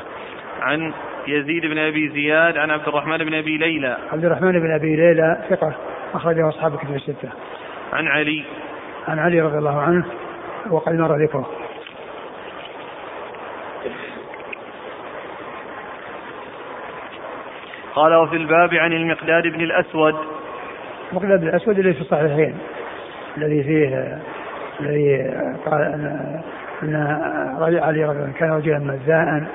عن 0.60 0.92
يزيد 1.28 1.66
بن 1.66 1.78
أبي 1.78 2.08
زياد 2.08 2.56
عن 2.56 2.70
عبد 2.70 2.88
الرحمن 2.88 3.18
بن 3.18 3.34
أبي 3.34 3.58
ليلى. 3.58 3.96
عبد 4.12 4.24
الرحمن 4.24 4.52
بن 4.52 4.70
أبي 4.70 4.96
ليلى 4.96 5.44
ثقة 5.50 5.72
أخرجه 6.14 6.48
أصحاب 6.48 6.76
كتب 6.76 6.94
الستة. 6.94 7.28
عن 7.92 8.06
علي. 8.06 8.44
عن 9.08 9.18
علي 9.18 9.40
رضي 9.40 9.58
الله 9.58 9.80
عنه 9.80 10.04
وقد 10.70 10.94
مر 10.94 11.16
ذكره. 11.22 11.59
قال 17.94 18.14
وفي 18.14 18.36
الباب 18.36 18.74
عن 18.74 18.92
المقداد 18.92 19.42
بن 19.42 19.60
الأسود. 19.60 20.14
المقداد 21.10 21.40
بن 21.40 21.48
الأسود 21.48 21.78
الذي 21.78 21.94
في 21.94 22.00
الصحيحين. 22.00 22.54
الذي 23.36 23.62
فيه 23.64 24.18
الذي 24.80 25.34
قال 25.66 25.82
أن 25.82 26.40
أن 26.82 26.96
علي 27.62 28.04
رضي 28.04 28.04
الله 28.04 28.32
كان 28.38 28.50
رجلا 28.50 28.78
مزاء 28.78 29.46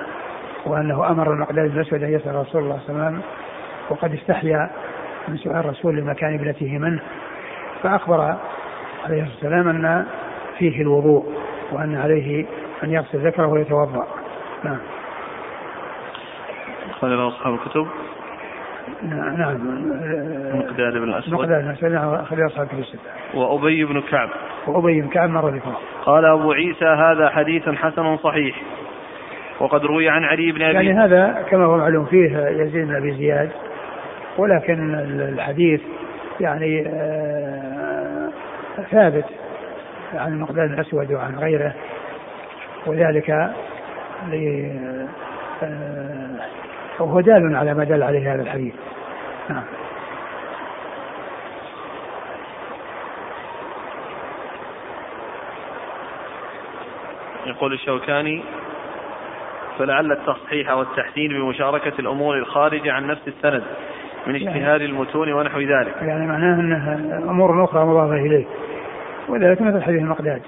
وأنه 0.66 1.10
أمر 1.10 1.34
المقداد 1.34 1.72
بن 1.72 1.80
الأسود 1.80 2.04
أن 2.04 2.14
يسأل 2.14 2.36
رسول 2.36 2.64
الله 2.64 2.80
صلى 2.80 2.90
الله 2.90 3.06
عليه 3.06 3.16
وسلم 3.16 3.22
وقد 3.90 4.14
استحيا 4.14 4.70
من 5.28 5.38
سؤال 5.38 5.56
الرسول 5.56 5.96
لمكان 5.96 6.34
ابنته 6.34 6.78
منه 6.78 7.00
فأخبر 7.84 8.22
عليه 9.06 9.24
الصلاة 9.24 9.30
والسلام 9.34 9.68
أن 9.68 10.06
فيه 10.58 10.82
الوضوء 10.82 11.26
وأن 11.72 11.96
عليه 11.96 12.46
أن 12.84 12.92
يغسل 12.92 13.28
ذكره 13.28 13.48
ويتوضأ. 13.48 14.08
نعم. 14.64 14.78
قال 17.02 17.18
له 17.18 17.28
أصحاب 17.28 17.54
الكتب. 17.54 17.88
نعم 19.38 19.58
مقداد 20.60 20.94
بن 20.94 21.04
الأسود. 21.04 21.34
مقداد 21.34 21.62
بن 21.62 21.70
الأسود 21.70 21.92
نعم 21.92 22.14
أخرج 22.14 22.42
أصحاب 22.42 22.68
كتب 22.68 22.80
الستة. 22.80 23.00
وأبي 23.34 23.86
بن 23.86 24.02
كعب. 24.02 24.30
وأبي 24.68 25.02
بن 25.02 25.10
كعب 25.10 25.30
مر 25.30 25.50
ذكره 25.50 25.80
قال 26.06 26.26
أبو 26.26 26.52
عيسى 26.52 26.86
هذا 26.86 27.30
حديث 27.30 27.70
حسن 27.70 28.18
صحيح. 28.18 28.56
وقد 29.60 29.86
روي 29.86 30.10
عن 30.10 30.24
علي 30.24 30.52
بن 30.52 30.62
أبي 30.62 30.74
يعني 30.74 30.94
هذا 30.94 31.46
كما 31.50 31.66
هو 31.66 31.78
معلوم 31.78 32.06
فيه 32.06 32.48
يزيد 32.48 32.88
بن 32.88 32.96
أبي 32.96 33.14
زياد 33.14 33.50
ولكن 34.38 34.96
الحديث 35.34 35.82
يعني 36.40 36.88
آه، 36.88 38.30
ثابت 38.92 39.26
عن 40.14 40.34
المقداد 40.34 40.72
الأسود 40.72 41.12
وعن 41.12 41.36
غيره. 41.36 41.74
وذلك 42.86 43.52
وهو 47.00 47.20
دال 47.20 47.56
على 47.56 47.74
ما 47.74 47.84
دل 47.84 48.04
عليه 48.04 48.34
هذا 48.34 48.42
الحديث. 48.42 48.74
نعم. 49.50 49.64
يقول 57.46 57.74
الشوكاني 57.74 58.44
فلعل 59.80 60.12
التصحيح 60.12 60.72
والتحسين 60.72 61.30
بمشاركة 61.30 61.94
الأمور 62.00 62.38
الخارجة 62.38 62.92
عن 62.92 63.08
نفس 63.08 63.28
السند 63.28 63.64
من 64.28 64.36
يعني 64.36 64.50
اجتهاد 64.50 64.82
المتون 64.82 65.34
ونحو 65.34 65.60
ذلك. 65.60 65.96
يعني 66.02 66.28
معناه 66.28 66.60
أنها 66.60 67.20
أمور 67.30 67.64
أخرى 67.64 67.86
مضافة 67.86 68.16
إليه. 68.16 68.46
وذلك 69.30 69.62
مثل 69.62 69.84
حديث 69.84 70.02
المقداد. 70.02 70.42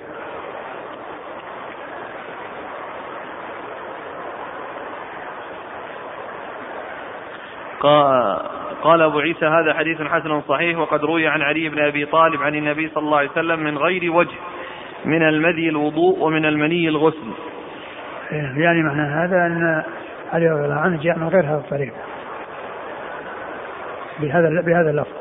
قال 8.84 9.02
أبو 9.02 9.20
عيسى 9.20 9.46
هذا 9.46 9.74
حديث 9.74 10.02
حسن 10.02 10.42
صحيح 10.42 10.78
وقد 10.78 11.04
روي 11.04 11.28
عن 11.28 11.42
علي 11.42 11.70
بن 11.70 11.80
أبي 11.80 12.06
طالب 12.06 12.42
عن 12.42 12.56
النبي 12.56 12.90
صلى 12.90 13.04
الله 13.04 13.18
عليه 13.18 13.30
وسلم 13.30 13.60
من 13.60 13.78
غير 13.78 14.12
وجه 14.12 14.36
من 15.06 15.22
المذي 15.22 15.70
الوضوء 15.70 16.20
ومن 16.20 16.46
المني 16.46 16.88
الغسل. 16.88 17.32
يعني 18.32 18.84
معنى 18.84 19.02
هذا 19.02 19.46
أن 19.46 19.84
علي 20.34 20.50
رضي 20.50 20.66
الله 20.66 20.80
عنه 20.80 21.02
جاء 21.02 21.20
من 21.20 21.28
غير 21.28 21.46
هذا 21.46 21.58
الطريق. 21.58 21.94
بهذا 24.20 24.62
بهذا 24.62 24.90
اللفظ. 24.90 25.18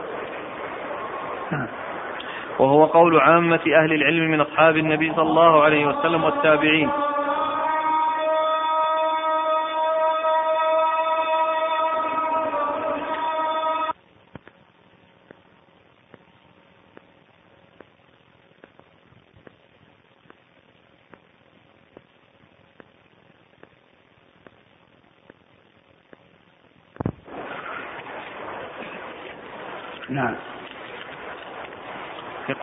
نعم. 1.52 1.66
وهو 2.59 2.84
قول 2.84 3.20
عامة 3.20 3.61
أهل 3.66 3.92
العلم 3.92 4.30
من 4.30 4.40
أصحاب 4.40 4.76
النبي 4.76 5.12
صلى 5.12 5.28
الله 5.28 5.64
عليه 5.64 5.86
وسلم 5.86 6.24
والتابعين. 6.24 6.90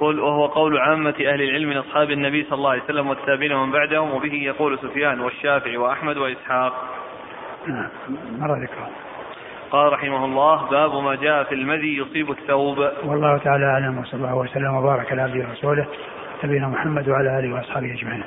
يقول 0.03 0.19
وهو 0.19 0.45
قول 0.45 0.77
عامة 0.77 1.15
أهل 1.19 1.41
العلم 1.41 1.69
من 1.69 1.77
أصحاب 1.77 2.11
النبي 2.11 2.43
صلى 2.43 2.53
الله 2.53 2.69
عليه 2.69 2.83
وسلم 2.83 3.09
والتابعين 3.09 3.53
ومن 3.53 3.71
بعدهم 3.71 4.13
وبه 4.13 4.33
يقول 4.33 4.79
سفيان 4.79 5.19
والشافعي 5.19 5.77
وأحمد 5.77 6.17
وإسحاق. 6.17 6.73
نعم 7.67 7.89
مر 8.39 8.63
ذكره 8.63 8.89
قال 9.71 9.93
رحمه 9.93 10.25
الله 10.25 10.69
باب 10.69 10.95
ما 10.95 11.15
جاء 11.15 11.43
في 11.43 11.55
المذي 11.55 11.97
يصيب 11.97 12.31
الثوب. 12.31 12.77
والله 13.03 13.37
تعالى 13.37 13.65
أعلم 13.65 13.97
وصلى 13.97 14.13
الله 14.13 14.35
وسلم 14.35 14.75
وبارك 14.75 15.11
على 15.11 15.21
عبده 15.21 15.47
ورسوله 15.49 15.85
نبينا 16.43 16.67
محمد 16.67 17.09
وعلى 17.09 17.39
آله 17.39 17.53
وأصحابه 17.55 17.93
أجمعين. 17.93 18.23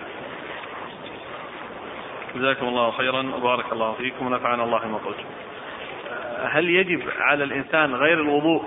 جزاكم 2.37 2.67
الله 2.69 2.91
خيرا 2.91 3.23
وبارك 3.37 3.73
الله 3.73 3.93
فيكم 3.93 4.27
ونفعنا 4.27 4.65
الله 4.65 4.79
بما 4.79 4.99
قلتم 4.99 5.25
هل 6.45 6.71
يجب 6.71 7.03
على 7.19 7.45
الإنسان 7.45 7.95
غير 7.95 8.21
الوضوء؟ 8.21 8.65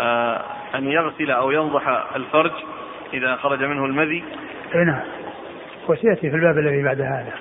آه، 0.00 0.61
أن 0.74 0.88
يغسل 0.88 1.30
أو 1.30 1.50
ينضح 1.50 2.14
الفرج 2.16 2.52
إذا 3.12 3.36
خرج 3.36 3.62
منه 3.64 3.84
المذي؟ 3.84 4.24
اي 4.74 4.84
نعم. 4.84 5.00
وسيأتي 5.88 6.30
في 6.30 6.36
الباب 6.36 6.58
الذي 6.58 6.82
بعد 6.82 7.00
هذا. 7.00 7.32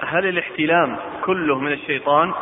هل 0.00 0.26
الاحتلام 0.26 0.96
كله 1.24 1.58
من 1.58 1.72
الشيطان؟ 1.72 2.32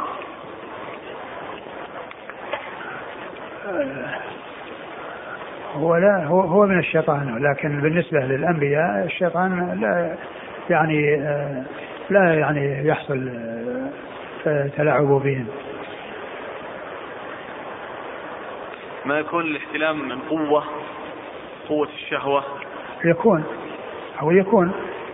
هو 5.75 5.97
لا 5.97 6.25
هو 6.27 6.41
هو 6.41 6.67
من 6.67 6.79
الشيطان 6.79 7.39
لكن 7.39 7.81
بالنسبة 7.81 8.19
للأنبياء 8.19 9.05
الشيطان 9.05 9.81
لا 9.81 10.17
يعني 10.71 11.15
آه، 11.15 11.63
لا 12.11 12.35
يعني 12.35 12.89
يحصل 12.89 13.31
آه، 14.47 14.67
تلاعب 14.77 15.07
بهم. 15.07 15.47
ما 19.05 19.19
يكون 19.19 19.45
الاحتلام 19.45 20.09
من 20.09 20.19
قوة 20.19 20.65
قوة 21.69 21.89
الشهوة؟ 21.95 22.45
يكون 23.05 23.45
أو 24.23 24.31
يكون 24.31 24.73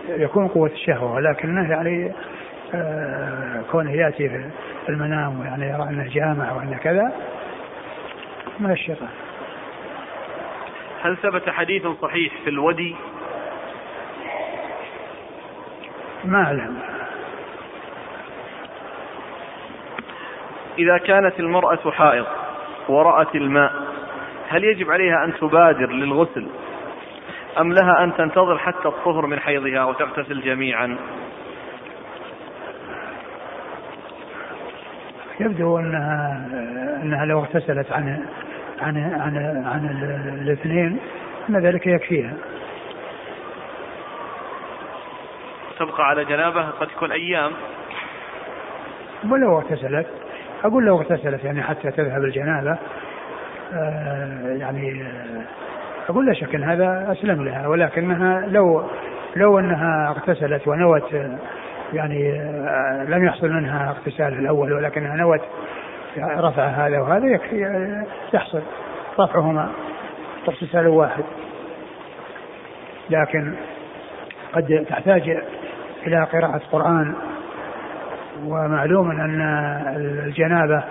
يكون 0.09 0.47
قوة 0.47 0.69
الشهوة 0.69 1.13
ولكنه 1.13 1.71
يعني 1.71 2.11
آه، 2.73 3.63
كونه 3.71 3.91
يأتي 3.91 4.29
في 4.29 4.89
المنام 4.89 5.39
ويعني 5.39 5.65
يرى 5.65 5.83
أنه 5.83 6.07
جامع 6.07 6.51
وأنه 6.51 6.77
كذا 6.77 7.11
من 8.59 8.71
الشيطان. 8.71 9.09
هل 11.01 11.17
ثبت 11.17 11.49
حديث 11.49 11.87
صحيح 12.01 12.33
في 12.43 12.49
الودي؟ 12.49 12.95
ما 16.25 16.43
أعلم. 16.43 16.79
إذا 20.79 20.97
كانت 20.97 21.39
المرأة 21.39 21.91
حائض 21.91 22.25
ورأت 22.89 23.35
الماء 23.35 23.71
هل 24.49 24.63
يجب 24.63 24.91
عليها 24.91 25.25
أن 25.25 25.33
تبادر 25.33 25.91
للغسل؟ 25.91 26.47
أم 27.59 27.73
لها 27.73 28.03
أن 28.03 28.13
تنتظر 28.15 28.57
حتى 28.57 28.87
الطهر 28.87 29.25
من 29.25 29.39
حيضها 29.39 29.83
وتغتسل 29.83 30.41
جميعا؟ 30.41 30.97
يبدو 35.39 35.77
انها 35.77 36.47
أنها 37.03 37.25
لو 37.25 37.39
اغتسلت 37.39 37.91
عن 37.91 38.25
عن 38.81 38.97
عن 38.97 39.63
عن 39.65 39.85
الاثنين 40.41 40.99
أن 41.49 41.57
ذلك 41.57 41.87
يكفيها. 41.87 42.33
تبقى 45.85 46.03
على 46.03 46.25
جنابه 46.25 46.69
قد 46.69 46.87
تكون 46.87 47.11
أيام. 47.11 47.51
ولو 49.29 49.57
اغتسلت. 49.57 50.07
أقول 50.63 50.85
لو 50.85 50.97
اغتسلت 50.97 51.43
يعني 51.43 51.63
حتى 51.63 51.91
تذهب 51.91 52.23
الجنابه 52.23 52.77
آه 53.73 54.55
يعني 54.59 55.01
آه 55.01 55.41
أقول 56.09 56.25
لا 56.25 56.33
شك 56.33 56.55
إن 56.55 56.63
هذا 56.63 57.11
أسلم 57.11 57.45
لها. 57.45 57.67
ولكنها 57.67 58.47
لو 58.47 58.83
لو 59.35 59.59
أنها 59.59 60.09
اغتسلت 60.09 60.67
ونوت 60.67 61.13
يعني 61.93 62.31
آه، 62.39 63.05
لم 63.09 63.25
يحصل 63.25 63.49
منها 63.49 63.89
اغتسال 63.89 64.33
الأول 64.33 64.73
ولكنها 64.73 65.15
نوت 65.15 65.41
رفع 66.17 66.63
هذا 66.63 66.99
وهذا 66.99 67.25
يكفي 67.25 67.65
آه، 67.65 68.05
يحصل 68.33 68.61
رفعهما 69.19 69.69
اغتسال 70.47 70.87
واحد. 70.87 71.23
لكن 73.09 73.53
قد 74.53 74.85
تحتاج 74.89 75.37
إلى 76.07 76.23
قراءة 76.23 76.61
قرآن 76.71 77.15
ومعلوم 78.45 79.11
أن 79.11 79.41
الجنابة 80.25 80.83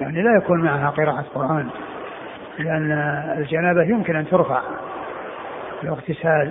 يعني 0.00 0.22
لا 0.22 0.36
يكون 0.36 0.64
معها 0.64 0.90
قراءة 0.90 1.24
قرآن 1.34 1.68
لأن 2.58 2.92
الجنابة 3.38 3.82
يمكن 3.82 4.16
أن 4.16 4.26
ترفع 4.26 4.60
الاغتسال 5.82 6.50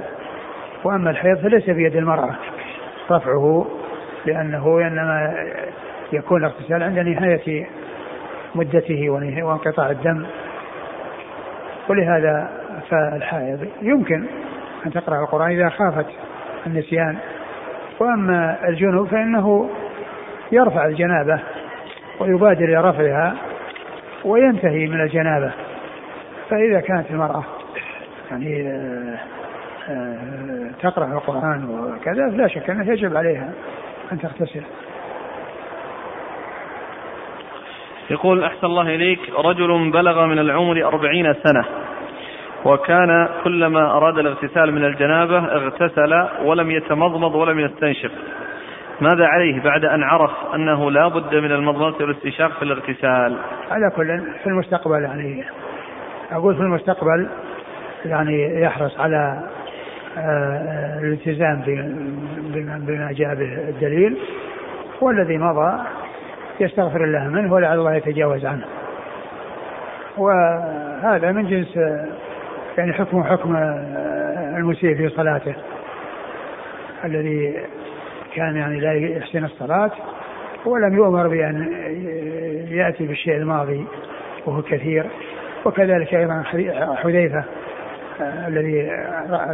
وأما 0.83 1.09
الحيض 1.09 1.37
فليس 1.37 1.69
بيد 1.69 1.95
المرأة 1.95 2.35
رفعه 3.11 3.67
لأنه 4.25 4.87
إنما 4.87 5.33
يكون 6.13 6.45
الاغتسال 6.45 6.83
عند 6.83 6.99
نهاية 6.99 7.67
مدته 8.55 9.09
وانقطاع 9.43 9.91
الدم. 9.91 10.25
ولهذا 11.89 12.49
فالحائض 12.89 13.67
يمكن 13.81 14.25
أن 14.85 14.91
تقرأ 14.91 15.23
القرآن 15.23 15.51
إذا 15.51 15.69
خافت 15.69 16.05
النسيان. 16.67 17.17
وأما 18.01 18.57
الجنوب 18.67 19.07
فإنه 19.07 19.69
يرفع 20.51 20.85
الجنابة 20.85 21.39
ويبادر 22.19 22.65
إلى 22.65 22.89
رفعها 22.89 23.35
وينتهي 24.25 24.87
من 24.87 25.01
الجنابة. 25.01 25.51
فإذا 26.49 26.79
كانت 26.79 27.11
المرأة 27.11 27.43
يعني 28.31 28.67
آه، 28.67 29.19
آه، 29.89 30.71
تقرأ 30.81 31.05
القرآن 31.05 31.69
وكذا 31.69 32.27
لا 32.27 32.47
شك 32.47 32.69
أنه 32.69 32.91
يجب 32.91 33.17
عليها 33.17 33.53
أن 34.11 34.19
تغتسل. 34.19 34.63
يقول 38.09 38.43
أحسن 38.43 38.67
الله 38.67 38.95
إليك 38.95 39.19
رجل 39.45 39.91
بلغ 39.91 40.25
من 40.25 40.39
العمر 40.39 40.87
أربعين 40.87 41.33
سنة. 41.33 41.65
وكان 42.65 43.27
كلما 43.43 43.97
أراد 43.97 44.17
الاغتسال 44.17 44.71
من 44.71 44.85
الجنابة 44.85 45.37
اغتسل 45.37 46.27
ولم 46.43 46.71
يتمضمض 46.71 47.35
ولم 47.35 47.59
يستنشق. 47.59 48.11
ماذا 49.01 49.25
عليه 49.25 49.61
بعد 49.61 49.85
أن 49.85 50.03
عرف 50.03 50.31
أنه 50.55 50.91
لا 50.91 51.07
بد 51.07 51.35
من 51.35 51.51
المضمضة 51.51 52.05
والاستنشاق 52.05 52.51
في 52.51 52.61
الاغتسال؟ 52.61 53.37
على 53.71 53.91
كل 53.95 54.21
في 54.43 54.47
المستقبل 54.47 55.03
يعني. 55.03 55.43
أقول 56.31 56.55
في 56.55 56.61
المستقبل 56.61 57.27
يعني 58.05 58.61
يحرص 58.61 58.99
على 58.99 59.39
آه، 60.17 60.99
الالتزام 60.99 61.61
بما 62.87 63.11
جاء 63.11 63.35
به 63.35 63.69
الدليل. 63.69 64.17
والذي 65.01 65.37
مضى 65.37 65.79
يستغفر 66.59 67.03
الله 67.03 67.27
منه 67.27 67.53
ولعل 67.53 67.79
الله 67.79 67.93
يتجاوز 67.93 68.45
عنه. 68.45 68.65
وهذا 70.17 71.31
من 71.31 71.47
جنس 71.47 71.77
يعني 72.77 72.93
حكم 72.93 73.23
حكم 73.23 73.55
المسيء 74.57 74.95
في 74.95 75.09
صلاته. 75.09 75.55
الذي 77.05 77.65
كان 78.35 78.55
يعني 78.55 78.79
لا 78.79 78.93
يحسن 78.93 79.45
الصلاة 79.45 79.91
ولم 80.65 80.95
يؤمر 80.95 81.27
بأن 81.27 81.73
يأتي 82.71 83.05
بالشيء 83.05 83.35
الماضي 83.35 83.85
وهو 84.45 84.61
كثير. 84.61 85.05
وكذلك 85.65 86.13
أيضا 86.13 86.43
حذيفة 86.95 87.43
الذي 88.47 88.81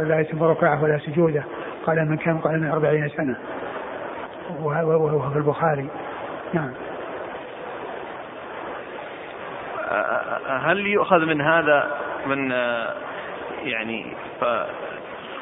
لا 0.08 0.20
يتم 0.20 0.42
ركعه 0.42 0.82
ولا 0.82 0.98
سجوده 0.98 1.42
قال 1.86 2.08
من 2.08 2.16
كان 2.16 2.38
قال 2.38 2.60
من 2.60 2.70
أربعين 2.70 3.08
سنة. 3.08 3.36
وهو 4.62 5.30
في 5.30 5.36
البخاري. 5.36 5.88
نعم. 6.52 6.70
هل 10.48 10.86
يؤخذ 10.86 11.26
من 11.26 11.40
هذا 11.40 11.90
من 12.26 12.52
يعني 13.62 14.06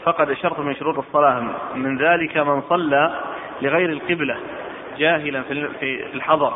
فقد 0.04 0.32
شرط 0.32 0.58
من 0.58 0.74
شروط 0.74 0.98
الصلاة. 0.98 1.44
من 1.74 1.98
ذلك 1.98 2.36
من 2.36 2.62
صلى 2.62 3.20
لغير 3.62 3.90
القبلة 3.90 4.36
جاهلا 4.98 5.42
في 5.80 6.06
الحضر 6.14 6.52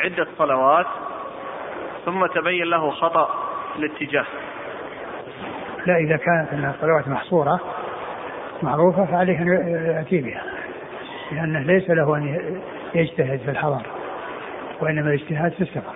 عدة 0.00 0.26
صلوات 0.38 0.86
ثم 2.04 2.26
تبين 2.26 2.64
له 2.64 2.90
خطأ 2.90 3.34
الاتجاه. 3.76 4.26
لا 5.86 5.96
إذا 5.96 6.16
كانت 6.16 6.74
الصلوات 6.74 7.08
محصورة 7.08 7.60
معروفة 8.62 9.04
فعليه 9.04 9.38
أن 9.38 9.48
يأتي 9.96 10.20
بها 10.20 10.42
لأنه 11.32 11.60
ليس 11.60 11.90
له 11.90 12.16
أن 12.16 12.60
يجتهد 12.94 13.40
في 13.40 13.50
الحضر 13.50 13.82
وإنما 14.80 15.08
الاجتهاد 15.08 15.52
في 15.52 15.60
السفر. 15.60 15.92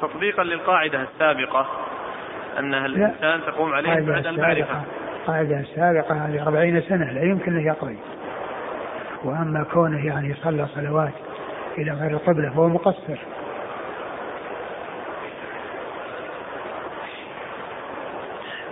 تطبيقا 0.00 0.42
للقاعدة 0.42 1.02
السابقة 1.02 1.66
أنها 2.60 2.86
الإنسان 2.86 3.40
تقوم 3.46 3.74
عليه 3.74 4.06
بعد 4.06 4.26
المعرفة. 4.26 4.80
القاعدة 5.20 5.60
السابقة 5.60 6.14
هذه 6.14 6.42
أربعين 6.42 6.80
سنة 6.80 7.12
لا 7.12 7.22
يمكن 7.22 7.56
أن 7.56 7.66
يقضي. 7.66 7.98
وأما 9.24 9.66
كونه 9.72 10.06
يعني 10.06 10.34
صلى 10.34 10.66
صلوات 10.66 11.12
إلى 11.78 11.92
غير 11.92 12.10
القبلة 12.10 12.50
فهو 12.50 12.68
مقصر. 12.68 13.18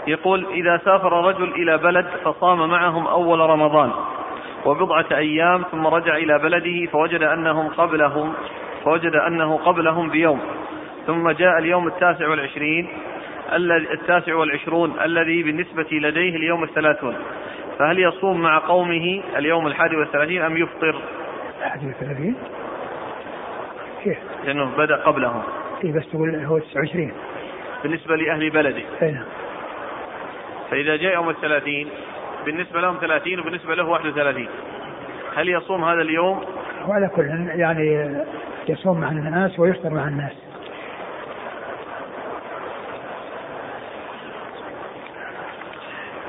يقول 0.07 0.47
إذا 0.51 0.81
سافر 0.85 1.29
رجل 1.29 1.53
إلى 1.53 1.79
بلد 1.79 2.07
فصام 2.25 2.71
معهم 2.71 3.07
أول 3.07 3.41
رمضان 3.41 3.93
وبضعة 4.67 5.07
أيام 5.13 5.65
ثم 5.71 5.87
رجع 5.87 6.17
إلى 6.17 6.39
بلده 6.39 6.91
فوجد 6.93 7.23
أنهم 7.23 7.69
قبلهم 7.69 8.33
فوجد 8.85 9.15
أنه 9.15 9.57
قبلهم 9.57 10.11
بيوم. 10.11 10.41
ثم 11.07 11.31
جاء 11.31 11.59
اليوم 11.59 11.87
التاسع 11.87 12.29
والعشرين 12.29 12.89
التاسع 13.93 14.35
والعشرون 14.35 15.01
الذي 15.05 15.43
بالنسبة 15.43 15.87
لديه 15.93 16.37
اليوم 16.37 16.65
الثلاثون. 16.65 17.17
فهل 17.79 17.99
يصوم 17.99 18.41
مع 18.41 18.59
قومه 18.59 19.23
اليوم 19.37 19.67
الحادي 19.67 19.97
والثلاثين 19.97 20.43
أم 20.43 20.57
يفطر؟ 20.57 21.03
الحادي 21.59 21.87
والثلاثين؟ 21.87 22.35
كيف؟ 24.05 24.19
لأنه 24.45 24.77
بدأ 24.77 24.97
قبلهم. 24.97 25.43
إيه 25.85 25.93
بس 25.93 26.09
تقول 26.11 26.35
هو 26.35 26.59
29 26.59 27.13
بالنسبة 27.83 28.17
لأهل 28.17 28.51
بلده. 28.51 28.83
أي 29.03 29.13
نعم. 29.13 29.25
فإذا 30.71 30.97
جاء 30.97 31.15
يوم 31.15 31.31
الثلاثين 31.31 31.89
بالنسبة 32.45 32.81
لهم 32.81 32.97
ثلاثين 33.01 33.41
وبالنسبة 33.41 33.75
له 33.75 33.89
واحد 33.89 34.07
وثلاثين. 34.07 34.49
هل 35.37 35.49
يصوم 35.49 35.85
هذا 35.85 36.03
اليوم؟ 36.03 36.45
وعلى 36.89 37.09
كل 37.09 37.25
يعني 37.55 38.17
يصوم 38.69 39.01
مع 39.01 39.11
الناس 39.11 39.59
ويفطر 39.59 39.91
مع 39.91 40.09
الناس. 40.09 40.48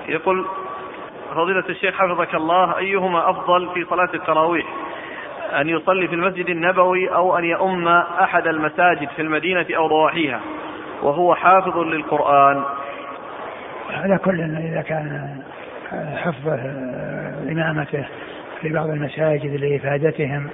يقول 0.10 0.45
فضيلة 1.36 1.64
الشيخ 1.70 1.95
حفظك 1.95 2.36
الله 2.36 2.78
أيهما 2.78 3.30
أفضل 3.30 3.70
في 3.74 3.86
صلاة 3.89 4.10
التراويح؟ 4.14 4.66
أن 5.62 5.70
يصلي 5.70 6.07
في 6.07 6.16
المسجد 6.16 6.49
النبوي 6.49 7.16
أو 7.16 7.38
أن 7.38 7.43
يؤم 7.43 7.88
أحد 7.88 8.47
المساجد 8.47 9.10
في 9.16 9.22
المدينة 9.22 9.66
أو 9.78 9.88
ضواحيها 9.88 10.39
وهو 11.03 11.36
حافظ 11.36 11.78
للقرآن؟ 11.78 12.64
على 13.89 14.18
كل 14.18 14.41
إذا 14.41 14.82
كان 14.82 15.38
حفظه 16.16 16.60
إمامته 17.51 18.05
في 18.62 18.70
بعض 18.70 18.89
المساجد 18.89 19.55
لإفادتهم 19.55 20.49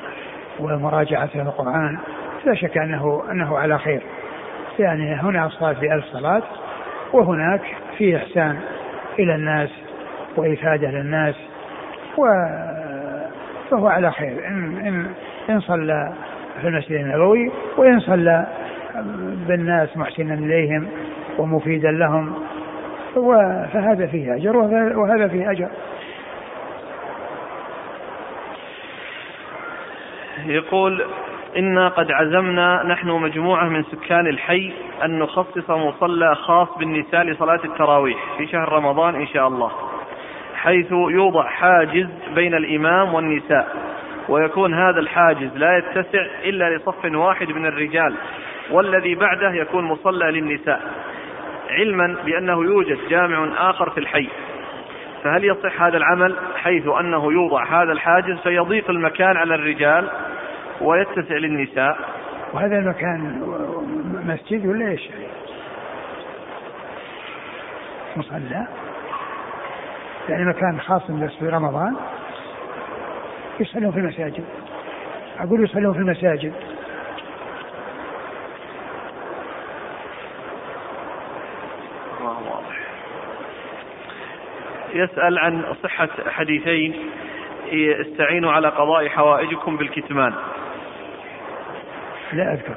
ومراجعة 0.60 1.30
القرآن 1.36 1.98
لا 2.46 2.56
شك 2.56 2.78
أنه 2.78 3.24
أنه 3.32 3.58
على 3.58 3.78
خير. 3.78 4.02
يعني 4.80 5.16
هنا 5.16 5.46
الصلاة 5.46 5.74
بألف 5.74 6.06
صلاة 6.06 6.44
وهناك 7.14 7.62
في 7.98 8.18
إحسان 8.18 8.60
إلى 9.20 9.36
الناس 9.36 9.70
وإفادة 10.36 10.92
للناس 10.92 11.36
و 12.18 12.28
فهو 13.72 13.88
على 13.88 14.12
خير. 14.12 14.48
إن, 14.48 14.78
إن, 14.78 15.06
إن 15.50 15.60
صلى 15.60 16.14
في 16.62 16.68
المسجد 16.68 16.92
النبوي 16.92 17.52
وإن 17.78 18.00
صلى 18.00 18.48
بالناس 19.48 19.98
محسنا 19.98 20.34
إليهم 20.34 20.88
ومفيدا 21.38 21.92
لهم. 21.92 22.34
فهذا 23.74 24.08
فيه 24.08 24.36
أجر 24.36 24.58
وهذا 24.98 25.28
فيه 25.28 25.52
أجر. 25.52 25.70
يقول 30.46 31.06
إنا 31.58 31.88
قد 31.88 32.12
عزمنا 32.12 32.84
نحن 32.84 33.08
مجموعة 33.08 33.70
من 33.70 33.84
سكان 33.84 34.28
الحي 34.28 34.74
أن 35.04 35.20
نخصص 35.20 35.70
مصلى 35.70 36.36
خاص 36.36 36.78
بالنساء 36.78 37.24
لصلاة 37.24 37.60
التراويح 37.66 38.18
في 38.38 38.48
شهر 38.48 38.74
رمضان 38.74 39.16
إن 39.16 39.28
شاء 39.28 39.48
الله 39.48 39.72
حيث 40.56 40.92
يوضع 40.92 41.48
حاجز 41.48 42.08
بين 42.36 42.54
الإمام 42.54 43.14
والنساء 43.14 43.76
ويكون 44.30 44.74
هذا 44.74 45.00
الحاجز 45.00 45.50
لا 45.56 45.78
يتسع 45.78 46.26
إلا 46.44 46.76
لصف 46.78 47.06
واحد 47.06 47.50
من 47.50 47.66
الرجال 47.66 48.16
والذي 48.72 49.16
بعده 49.16 49.54
يكون 49.54 49.84
مصلى 49.84 50.32
للنساء 50.32 50.82
علما 51.70 52.16
بأنه 52.26 52.64
يوجد 52.64 52.98
جامع 53.10 53.70
آخر 53.70 53.90
في 53.90 53.98
الحي 53.98 54.28
فهل 55.24 55.46
يصح 55.46 55.82
هذا 55.82 55.98
العمل؟ 55.98 56.36
حيث 56.56 56.88
أنه 56.88 57.34
يوضع 57.34 57.84
هذا 57.84 57.92
الحاجز 57.92 58.40
فيضيق 58.40 58.90
المكان 58.90 59.38
على 59.38 59.56
الرجال 59.56 60.10
ويتسع 60.82 61.36
للنساء. 61.36 61.98
وهذا 62.54 62.80
المكان 62.80 63.42
مسجد 64.26 64.66
ولا 64.66 64.88
إيش؟ 64.88 65.10
مصلى. 68.16 68.68
يعني 70.30 70.46
مكان 70.46 70.80
خاص 70.80 71.12
بس 71.12 71.32
في 71.40 71.50
رمضان. 71.50 71.96
يصلون 73.60 73.92
في 73.92 74.00
المساجد. 74.00 74.46
أقول 75.40 75.64
يصلون 75.64 75.94
في 75.94 76.00
المساجد. 76.00 76.54
يسأل 84.94 85.40
عن 85.40 85.64
صحة 85.84 86.10
حديثين. 86.28 86.96
استعينوا 88.02 88.52
على 88.52 88.68
قضاء 88.68 89.08
حوائجكم 89.10 89.78
بالكتمان. 89.78 90.34
لا 92.36 92.54
أذكر. 92.54 92.76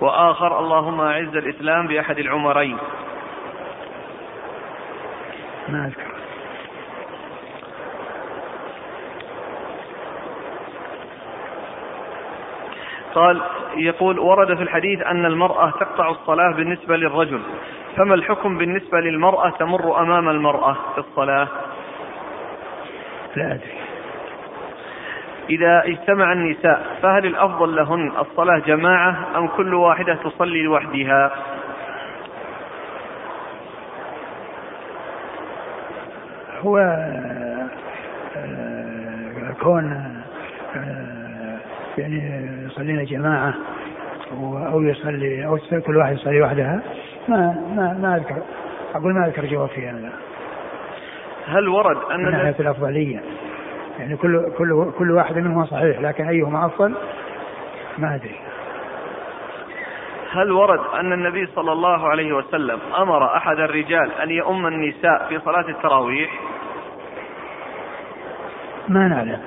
وآخر 0.00 0.58
اللهم 0.58 1.00
أعز 1.00 1.36
الإسلام 1.36 1.86
بأحد 1.86 2.18
العمرين. 2.18 2.78
ما 5.68 5.86
أذكر. 5.86 6.14
قال 13.14 13.42
يقول 13.76 14.18
ورد 14.18 14.56
في 14.56 14.62
الحديث 14.62 15.02
أن 15.02 15.26
المرأة 15.26 15.70
تقطع 15.70 16.10
الصلاة 16.10 16.52
بالنسبة 16.52 16.96
للرجل. 16.96 17.40
فما 17.96 18.14
الحكم 18.14 18.58
بالنسبة 18.58 19.00
للمرأة 19.00 19.50
تمر 19.50 20.00
أمام 20.00 20.28
المرأة 20.28 20.76
في 20.94 20.98
الصلاة؟ 20.98 21.48
لا 23.36 23.52
أدري. 23.52 23.83
إذا 25.50 25.82
اجتمع 25.84 26.32
النساء 26.32 26.86
فهل 27.02 27.26
الأفضل 27.26 27.76
لهن 27.76 28.12
الصلاة 28.20 28.58
جماعة 28.58 29.38
أم 29.38 29.48
كل 29.48 29.74
واحدة 29.74 30.14
تصلي 30.14 30.62
لوحدها؟ 30.62 31.30
هو 36.60 36.78
آه، 38.36 39.54
كون 39.62 39.92
آه، 40.76 41.58
يعني 41.98 42.44
يصلينا 42.66 43.04
جماعة 43.04 43.54
أو 44.72 44.82
يصلي 44.82 45.46
أو 45.46 45.58
كل 45.86 45.96
واحد 45.96 46.14
يصلي 46.14 46.42
وحدها 46.42 46.80
ما 47.28 47.36
ما 47.76 47.98
ما 48.02 48.16
أذكر 48.16 48.42
أقول 48.94 49.14
ما 49.14 49.26
أذكر 49.26 49.46
جواب 49.46 49.68
في 49.68 49.88
هذا. 49.88 50.12
هل 51.46 51.68
ورد 51.68 51.96
أن 52.10 52.24
من 52.24 52.30
ناحية 52.30 52.54
الأفضلية. 52.60 53.20
يعني 53.98 54.16
كل 54.16 54.52
كل 54.58 54.92
كل 54.98 55.10
واحد 55.10 55.38
منهما 55.38 55.64
صحيح 55.64 56.00
لكن 56.00 56.28
أيهما 56.28 56.66
أفضل؟ 56.66 56.94
ما 57.98 58.14
أدري. 58.14 58.36
هل 60.32 60.52
ورد 60.52 60.80
أن 60.94 61.12
النبي 61.12 61.46
صلى 61.46 61.72
الله 61.72 62.08
عليه 62.08 62.32
وسلم 62.32 62.78
أمر 62.98 63.36
أحد 63.36 63.58
الرجال 63.58 64.12
أن 64.22 64.30
يؤم 64.30 64.66
النساء 64.66 65.26
في 65.28 65.38
صلاة 65.38 65.68
التراويح؟ 65.68 66.30
ما 68.88 69.08
نعلم. 69.08 69.40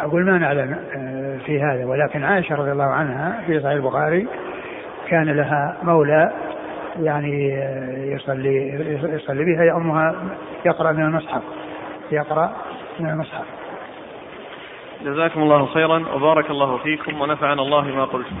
أقول 0.00 0.24
ما 0.24 0.38
نعلم 0.38 0.78
آه، 0.96 1.38
في 1.46 1.62
هذا 1.62 1.84
ولكن 1.84 2.24
عائشة 2.24 2.54
رضي 2.54 2.72
الله 2.72 2.84
عنها 2.84 3.42
في 3.46 3.60
صحيح 3.60 3.72
البخاري 3.72 4.28
كان 5.08 5.30
لها 5.30 5.76
مولى 5.82 6.32
يعني 7.00 7.54
آه، 7.54 8.14
يصلي 8.14 8.68
يصلي 9.14 9.44
بها 9.44 9.64
يأمها 9.64 10.14
يقرأ 10.64 10.92
من 10.92 11.04
المصحف 11.04 11.42
يقرأ 12.12 12.52
من 13.00 13.10
المصحف 13.10 13.44
جزاكم 15.04 15.42
الله 15.42 15.66
خيرا 15.66 16.04
وبارك 16.14 16.50
الله 16.50 16.78
فيكم 16.78 17.20
ونفعنا 17.20 17.62
الله 17.62 17.82
ما 17.82 18.04
قلتم 18.04 18.36